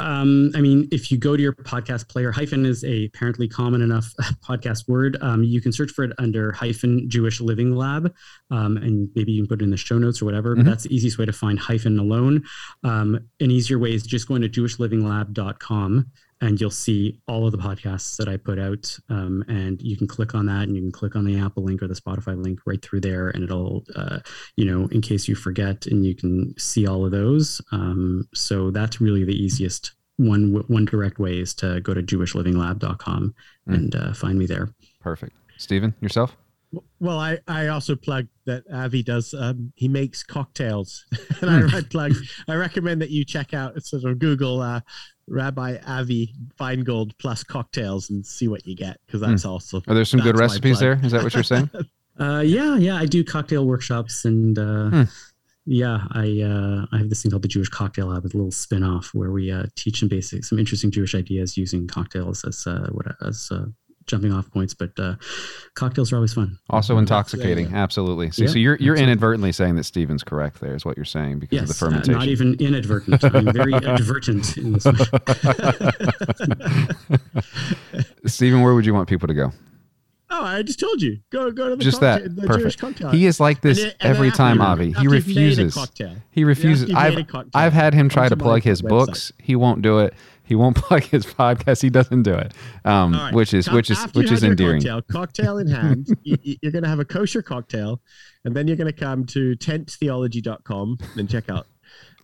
um, 0.00 0.50
I 0.54 0.60
mean, 0.60 0.88
if 0.90 1.10
you 1.10 1.18
go 1.18 1.36
to 1.36 1.42
your 1.42 1.52
podcast 1.52 2.08
player, 2.08 2.32
hyphen 2.32 2.66
is 2.66 2.82
a 2.84 3.06
apparently 3.06 3.48
common 3.48 3.82
enough 3.82 4.12
podcast 4.44 4.88
word. 4.88 5.16
Um, 5.20 5.44
you 5.44 5.60
can 5.60 5.72
search 5.72 5.90
for 5.90 6.04
it 6.04 6.12
under 6.18 6.52
hyphen 6.52 7.08
Jewish 7.08 7.40
Living 7.40 7.74
Lab, 7.74 8.12
um, 8.50 8.76
and 8.76 9.08
maybe 9.14 9.32
you 9.32 9.42
can 9.42 9.48
put 9.48 9.62
it 9.62 9.64
in 9.64 9.70
the 9.70 9.76
show 9.76 9.98
notes 9.98 10.20
or 10.22 10.24
whatever. 10.24 10.54
Mm-hmm. 10.54 10.64
But 10.64 10.70
that's 10.70 10.84
the 10.84 10.94
easiest 10.94 11.18
way 11.18 11.26
to 11.26 11.32
find 11.32 11.58
hyphen 11.58 11.98
alone. 11.98 12.44
Um, 12.82 13.20
an 13.40 13.50
easier 13.50 13.78
way 13.78 13.94
is 13.94 14.02
just 14.02 14.26
going 14.26 14.42
to 14.42 14.48
jewishlivingLab.com 14.48 16.10
and 16.40 16.60
you'll 16.60 16.70
see 16.70 17.20
all 17.28 17.44
of 17.44 17.52
the 17.52 17.58
podcasts 17.58 18.16
that 18.16 18.28
I 18.28 18.36
put 18.36 18.58
out. 18.58 18.96
Um, 19.08 19.44
and 19.48 19.80
you 19.82 19.96
can 19.96 20.06
click 20.06 20.34
on 20.34 20.46
that 20.46 20.62
and 20.62 20.74
you 20.74 20.82
can 20.82 20.92
click 20.92 21.14
on 21.14 21.24
the 21.24 21.38
Apple 21.38 21.64
link 21.64 21.82
or 21.82 21.88
the 21.88 21.94
Spotify 21.94 22.42
link 22.42 22.60
right 22.66 22.80
through 22.82 23.00
there. 23.00 23.28
And 23.28 23.44
it'll, 23.44 23.84
uh, 23.94 24.20
you 24.56 24.64
know, 24.64 24.86
in 24.88 25.02
case 25.02 25.28
you 25.28 25.34
forget, 25.34 25.86
and 25.86 26.04
you 26.04 26.14
can 26.14 26.54
see 26.58 26.86
all 26.86 27.04
of 27.04 27.12
those. 27.12 27.60
Um, 27.72 28.26
so 28.34 28.70
that's 28.70 29.00
really 29.00 29.24
the 29.24 29.34
easiest 29.34 29.92
one. 30.16 30.64
One 30.68 30.86
direct 30.86 31.18
way 31.18 31.38
is 31.38 31.54
to 31.56 31.80
go 31.82 31.92
to 31.92 32.02
jewishlivingLab.com 32.02 33.34
mm. 33.68 33.74
and 33.74 33.94
uh, 33.94 34.12
find 34.14 34.38
me 34.38 34.46
there. 34.46 34.70
Perfect. 35.00 35.34
Stephen, 35.58 35.94
yourself? 36.00 36.36
Well, 37.00 37.18
I, 37.18 37.38
I 37.48 37.68
also 37.68 37.96
plug 37.96 38.28
that 38.46 38.62
Avi 38.72 39.02
does. 39.02 39.34
Um, 39.34 39.72
he 39.74 39.88
makes 39.88 40.22
cocktails, 40.22 41.04
and 41.40 41.50
I, 41.50 41.78
I 41.78 41.80
plug. 41.82 42.14
I 42.48 42.54
recommend 42.54 43.02
that 43.02 43.10
you 43.10 43.24
check 43.24 43.54
out 43.54 43.82
sort 43.82 44.04
of 44.04 44.18
Google 44.20 44.60
uh, 44.60 44.80
Rabbi 45.30 45.78
Avi 45.86 46.34
Feingold 46.58 47.12
plus 47.18 47.44
cocktails 47.44 48.10
and 48.10 48.26
see 48.26 48.48
what 48.48 48.66
you 48.66 48.74
get 48.74 48.98
because 49.06 49.20
that's 49.20 49.44
mm. 49.44 49.48
also. 49.48 49.80
Are 49.86 49.94
there 49.94 50.04
some 50.04 50.20
good 50.20 50.38
recipes 50.38 50.80
there? 50.80 51.00
Is 51.02 51.12
that 51.12 51.22
what 51.22 51.32
you're 51.32 51.42
saying? 51.42 51.70
uh, 52.20 52.40
yeah, 52.44 52.76
yeah, 52.76 52.96
I 52.96 53.06
do 53.06 53.24
cocktail 53.24 53.66
workshops 53.66 54.24
and. 54.24 54.58
Uh, 54.58 54.90
hmm. 54.90 55.02
Yeah, 55.66 56.00
I 56.12 56.40
uh, 56.40 56.86
I 56.90 56.98
have 56.98 57.10
this 57.10 57.22
thing 57.22 57.30
called 57.30 57.42
the 57.42 57.48
Jewish 57.48 57.68
Cocktail 57.68 58.06
Lab, 58.06 58.24
with 58.24 58.34
a 58.34 58.36
little 58.36 58.50
spin-off 58.50 59.10
where 59.12 59.30
we 59.30 59.52
uh, 59.52 59.66
teach 59.76 60.00
some 60.00 60.08
basic, 60.08 60.42
some 60.44 60.58
interesting 60.58 60.90
Jewish 60.90 61.14
ideas 61.14 61.56
using 61.56 61.86
cocktails 61.86 62.44
as 62.44 62.66
uh, 62.66 62.88
what 62.90 63.06
as 63.24 63.50
uh, 63.52 63.66
jumping 64.10 64.32
off 64.32 64.50
points, 64.50 64.74
but 64.74 64.90
uh, 64.98 65.14
cocktails 65.74 66.12
are 66.12 66.16
always 66.16 66.34
fun. 66.34 66.58
Also 66.68 66.98
intoxicating, 66.98 67.72
absolutely. 67.74 68.32
So, 68.32 68.42
yeah, 68.42 68.48
so 68.48 68.58
you're 68.58 68.74
you're 68.76 68.94
absolutely. 68.94 69.02
inadvertently 69.04 69.52
saying 69.52 69.76
that 69.76 69.84
Stephen's 69.84 70.24
correct. 70.24 70.60
There 70.60 70.74
is 70.74 70.84
what 70.84 70.96
you're 70.96 71.04
saying 71.04 71.38
because 71.38 71.56
yes, 71.56 71.62
of 71.62 71.68
the 71.68 71.74
fermentation. 71.74 72.14
Uh, 72.14 72.18
not 72.18 72.28
even 72.28 72.54
inadvertent. 72.54 73.24
I'm 73.24 73.52
very 73.52 73.74
advertent 73.74 74.56
in 74.58 74.72
this. 74.72 74.84
Stephen, 78.26 78.62
where 78.62 78.74
would 78.74 78.84
you 78.84 78.92
want 78.92 79.08
people 79.08 79.28
to 79.28 79.34
go? 79.34 79.52
Oh, 80.32 80.44
I 80.44 80.62
just 80.62 80.78
told 80.78 81.02
you. 81.02 81.18
Go 81.30 81.50
go 81.50 81.70
to 81.70 81.76
the 81.76 81.82
just 81.82 82.00
cocktail, 82.00 82.28
that. 82.28 82.46
Perfect. 82.46 82.78
cocktail. 82.78 83.10
He 83.10 83.26
is 83.26 83.40
like 83.40 83.62
this 83.62 83.82
and, 83.82 83.96
and 84.00 84.16
every 84.16 84.30
time, 84.30 84.60
Avi. 84.60 84.92
He 84.92 85.08
refuses. 85.08 85.76
He 86.30 86.44
refuses. 86.44 86.94
I've 86.94 87.26
I've 87.52 87.72
had 87.72 87.94
him 87.94 88.08
try 88.08 88.28
to 88.28 88.36
plug 88.36 88.62
his 88.62 88.80
website. 88.82 88.88
books. 88.88 89.32
He 89.38 89.56
won't 89.56 89.82
do 89.82 89.98
it. 90.00 90.14
He 90.50 90.56
won't 90.56 90.76
plug 90.88 91.04
his 91.04 91.24
podcast. 91.24 91.80
He 91.80 91.90
doesn't 91.90 92.24
do 92.24 92.34
it, 92.34 92.52
um, 92.84 93.12
right. 93.12 93.32
which 93.32 93.54
is 93.54 93.70
which 93.70 93.88
is 93.88 94.02
which 94.14 94.32
is 94.32 94.42
endearing. 94.42 94.82
Cocktail, 94.82 95.02
cocktail 95.02 95.58
in 95.58 95.68
hand, 95.68 96.08
you, 96.24 96.56
are 96.64 96.72
going 96.72 96.82
to 96.82 96.88
have 96.88 96.98
a 96.98 97.04
kosher 97.04 97.40
cocktail, 97.40 98.02
and 98.44 98.54
then 98.54 98.66
you're 98.66 98.76
going 98.76 98.92
to 98.92 99.00
come 99.00 99.24
to 99.26 99.54
tenttheology.com 99.54 100.98
and 101.16 101.30
check 101.30 101.48
out 101.48 101.68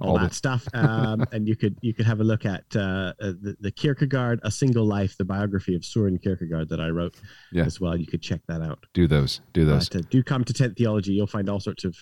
all, 0.01 0.11
all 0.11 0.19
that 0.19 0.31
the- 0.31 0.35
stuff. 0.35 0.67
Um, 0.75 1.25
and 1.31 1.47
you 1.47 1.55
could 1.55 1.79
you 1.83 1.95
could 1.95 2.05
have 2.05 2.19
a 2.19 2.25
look 2.25 2.45
at 2.45 2.65
uh, 2.75 3.13
uh, 3.21 3.33
the, 3.41 3.57
the 3.61 3.71
Kierkegaard, 3.71 4.41
A 4.43 4.51
Single 4.51 4.85
Life, 4.85 5.17
the 5.17 5.25
biography 5.25 5.77
of 5.77 5.85
Soren 5.85 6.19
Kierkegaard 6.19 6.69
that 6.71 6.81
I 6.81 6.89
wrote 6.89 7.15
yeah. 7.53 7.65
as 7.65 7.81
well. 7.81 7.97
You 7.97 8.09
could 8.09 8.23
check 8.23 8.41
that 8.49 8.61
out. 8.61 8.85
Do 8.93 9.07
those. 9.07 9.41
Do 9.53 9.65
those. 9.65 9.89
But, 9.89 10.01
uh, 10.01 10.05
do 10.11 10.25
come 10.25 10.43
to 10.43 10.53
Tent 10.53 10.77
Theology. 10.77 11.13
You'll 11.13 11.29
find 11.29 11.49
all 11.49 11.61
sorts 11.61 11.85
of 11.85 11.97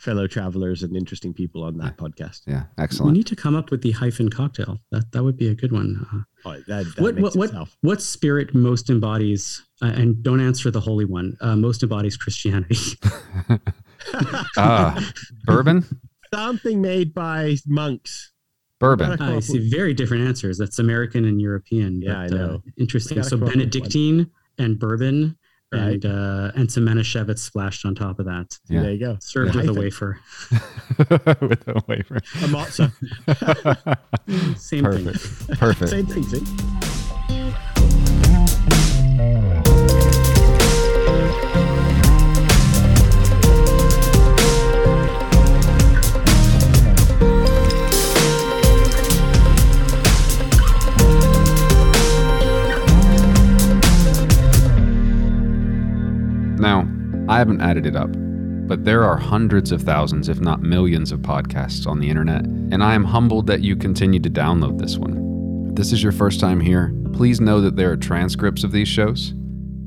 fellow 0.00 0.26
travelers 0.26 0.82
and 0.82 0.96
interesting 0.96 1.34
people 1.34 1.62
on 1.62 1.76
that 1.76 1.94
yeah. 1.98 2.04
podcast. 2.04 2.40
Yeah, 2.46 2.62
excellent. 2.78 3.12
We 3.12 3.18
need 3.18 3.26
to 3.26 3.36
come 3.36 3.54
up 3.54 3.70
with 3.70 3.82
the 3.82 3.92
hyphen 3.92 4.30
cocktail. 4.30 4.78
That 4.90 5.12
that 5.12 5.22
would 5.22 5.36
be 5.36 5.48
a 5.48 5.54
good 5.54 5.72
one. 5.72 6.06
Uh, 6.12 6.48
oh, 6.48 6.62
that, 6.68 6.94
that 6.96 7.02
what 7.02 7.20
what, 7.20 7.36
what, 7.36 7.68
what 7.82 8.02
spirit 8.02 8.54
most 8.54 8.90
embodies? 8.90 9.62
Uh, 9.82 9.86
and 9.86 10.22
don't 10.22 10.40
answer 10.40 10.70
the 10.70 10.80
holy 10.80 11.04
one. 11.04 11.36
Uh, 11.40 11.56
most 11.56 11.82
embodies 11.82 12.16
Christianity. 12.16 12.98
ah, 14.56 15.12
bourbon. 15.44 15.84
Something 16.32 16.80
made 16.80 17.14
by 17.14 17.56
monks. 17.66 18.32
Bourbon. 18.78 19.20
I 19.20 19.40
see 19.40 19.70
very 19.70 19.92
different 19.92 20.26
answers. 20.26 20.56
That's 20.56 20.78
American 20.78 21.26
and 21.26 21.40
European. 21.40 22.00
Yeah, 22.00 22.12
but, 22.12 22.18
I 22.18 22.26
know. 22.28 22.54
Uh, 22.54 22.70
interesting. 22.78 23.22
So 23.22 23.36
Benedictine 23.36 24.30
and 24.58 24.78
bourbon 24.78 25.36
Right. 25.72 25.82
and 25.82 26.04
uh, 26.04 26.50
and 26.56 26.70
some 26.70 26.84
Manischewitz 26.84 27.38
splashed 27.38 27.86
on 27.86 27.94
top 27.94 28.18
of 28.18 28.26
that. 28.26 28.58
Yeah. 28.68 28.82
There 28.82 28.92
you 28.92 28.98
go. 28.98 29.16
Served 29.20 29.54
yeah. 29.54 29.60
with 29.60 29.70
a 29.70 29.80
wafer. 29.80 30.18
with 30.98 31.68
a 31.68 31.82
wafer. 31.86 32.16
A 32.16 32.48
matzah. 32.48 32.90
Same 34.58 34.82
Perfect. 34.82 35.18
thing. 35.20 35.56
Perfect. 35.56 35.90
Same 35.90 36.06
thing. 36.06 36.24
See. 36.24 36.40
Now, 56.60 56.86
I 57.26 57.38
haven't 57.38 57.62
added 57.62 57.86
it 57.86 57.96
up, 57.96 58.10
but 58.12 58.84
there 58.84 59.02
are 59.02 59.16
hundreds 59.16 59.72
of 59.72 59.80
thousands, 59.80 60.28
if 60.28 60.40
not 60.40 60.60
millions, 60.60 61.10
of 61.10 61.20
podcasts 61.20 61.86
on 61.86 62.00
the 62.00 62.10
internet, 62.10 62.44
and 62.44 62.84
I 62.84 62.94
am 62.94 63.02
humbled 63.02 63.46
that 63.46 63.62
you 63.62 63.76
continue 63.76 64.20
to 64.20 64.28
download 64.28 64.78
this 64.78 64.98
one. 64.98 65.68
If 65.70 65.76
this 65.76 65.90
is 65.90 66.02
your 66.02 66.12
first 66.12 66.38
time 66.38 66.60
here, 66.60 66.94
please 67.14 67.40
know 67.40 67.62
that 67.62 67.76
there 67.76 67.90
are 67.90 67.96
transcripts 67.96 68.62
of 68.62 68.72
these 68.72 68.88
shows. 68.88 69.32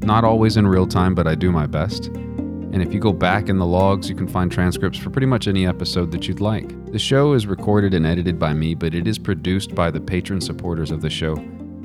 Not 0.02 0.24
always 0.24 0.58
in 0.58 0.66
real 0.66 0.88
time, 0.88 1.14
but 1.14 1.28
I 1.28 1.36
do 1.36 1.52
my 1.52 1.68
best. 1.68 2.08
And 2.08 2.82
if 2.82 2.92
you 2.92 3.00
go 3.00 3.14
back 3.14 3.50
in 3.50 3.60
the 3.60 3.68
logs, 3.68 4.10
you 4.10 4.16
can 4.16 4.28
find 4.28 4.52
transcripts 4.52 4.98
for 4.98 5.12
pretty 5.12 5.28
much 5.28 5.48
any 5.48 5.68
episode 5.68 6.12
that 6.12 6.28
you'd 6.28 6.42
like. 6.42 6.92
The 6.92 6.98
show 6.98 7.34
is 7.34 7.46
recorded 7.46 7.94
and 7.94 8.04
edited 8.04 8.40
by 8.40 8.54
me, 8.54 8.74
but 8.74 8.96
it 8.96 9.08
is 9.08 9.20
produced 9.20 9.76
by 9.76 9.92
the 9.92 10.02
patron 10.02 10.42
supporters 10.42 10.90
of 10.90 11.02
the 11.02 11.10
show 11.12 11.36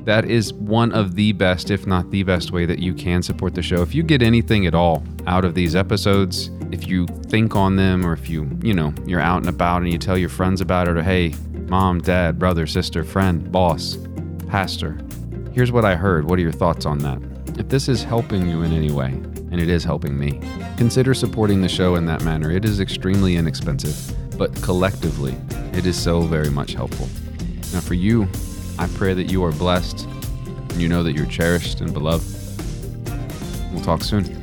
that 0.09 0.25
is 0.25 0.51
one 0.53 0.91
of 0.91 1.13
the 1.13 1.31
best, 1.33 1.69
if 1.69 1.85
not 1.85 2.09
the 2.09 2.23
best 2.23 2.49
way 2.49 2.65
that 2.65 2.79
you 2.79 2.95
can 2.95 3.21
support 3.21 3.53
the 3.53 3.61
show. 3.61 3.83
If 3.83 3.93
you 3.93 4.01
get 4.01 4.23
anything 4.23 4.65
at 4.65 4.73
all 4.73 5.03
out 5.27 5.45
of 5.45 5.53
these 5.53 5.75
episodes, 5.75 6.49
if 6.71 6.87
you 6.87 7.05
think 7.05 7.55
on 7.55 7.75
them 7.75 8.03
or 8.03 8.13
if 8.13 8.27
you, 8.27 8.49
you 8.63 8.73
know, 8.73 8.91
you're 9.05 9.19
out 9.19 9.37
and 9.37 9.47
about 9.47 9.83
and 9.83 9.91
you 9.91 9.99
tell 9.99 10.17
your 10.17 10.29
friends 10.29 10.61
about 10.61 10.87
it 10.87 10.97
or 10.97 11.03
hey, 11.03 11.35
mom, 11.67 12.01
dad, 12.01 12.39
brother, 12.39 12.65
sister, 12.65 13.03
friend, 13.03 13.51
boss, 13.51 13.99
pastor, 14.47 14.97
here's 15.53 15.71
what 15.71 15.85
I 15.85 15.95
heard. 15.95 16.27
What 16.27 16.39
are 16.39 16.41
your 16.41 16.51
thoughts 16.51 16.87
on 16.87 16.97
that? 16.99 17.21
If 17.59 17.69
this 17.69 17.87
is 17.87 18.03
helping 18.03 18.49
you 18.49 18.63
in 18.63 18.73
any 18.73 18.89
way, 18.91 19.09
and 19.51 19.61
it 19.61 19.69
is 19.69 19.83
helping 19.83 20.17
me, 20.17 20.41
consider 20.75 21.13
supporting 21.13 21.61
the 21.61 21.69
show 21.69 21.95
in 21.95 22.07
that 22.07 22.23
manner. 22.23 22.49
It 22.49 22.65
is 22.65 22.79
extremely 22.79 23.35
inexpensive, 23.35 23.95
but 24.39 24.59
collectively, 24.63 25.37
it 25.73 25.85
is 25.85 26.01
so 26.01 26.21
very 26.21 26.49
much 26.49 26.73
helpful. 26.73 27.07
Now, 27.71 27.81
for 27.81 27.93
you, 27.93 28.27
I 28.79 28.87
pray 28.95 29.13
that 29.13 29.29
you 29.29 29.43
are 29.43 29.51
blessed 29.51 30.07
and 30.45 30.81
you 30.81 30.87
know 30.87 31.03
that 31.03 31.11
you're 31.11 31.25
cherished 31.25 31.81
and 31.81 31.91
beloved. 31.91 32.25
We'll 33.73 33.83
talk 33.83 34.03
soon. 34.03 34.38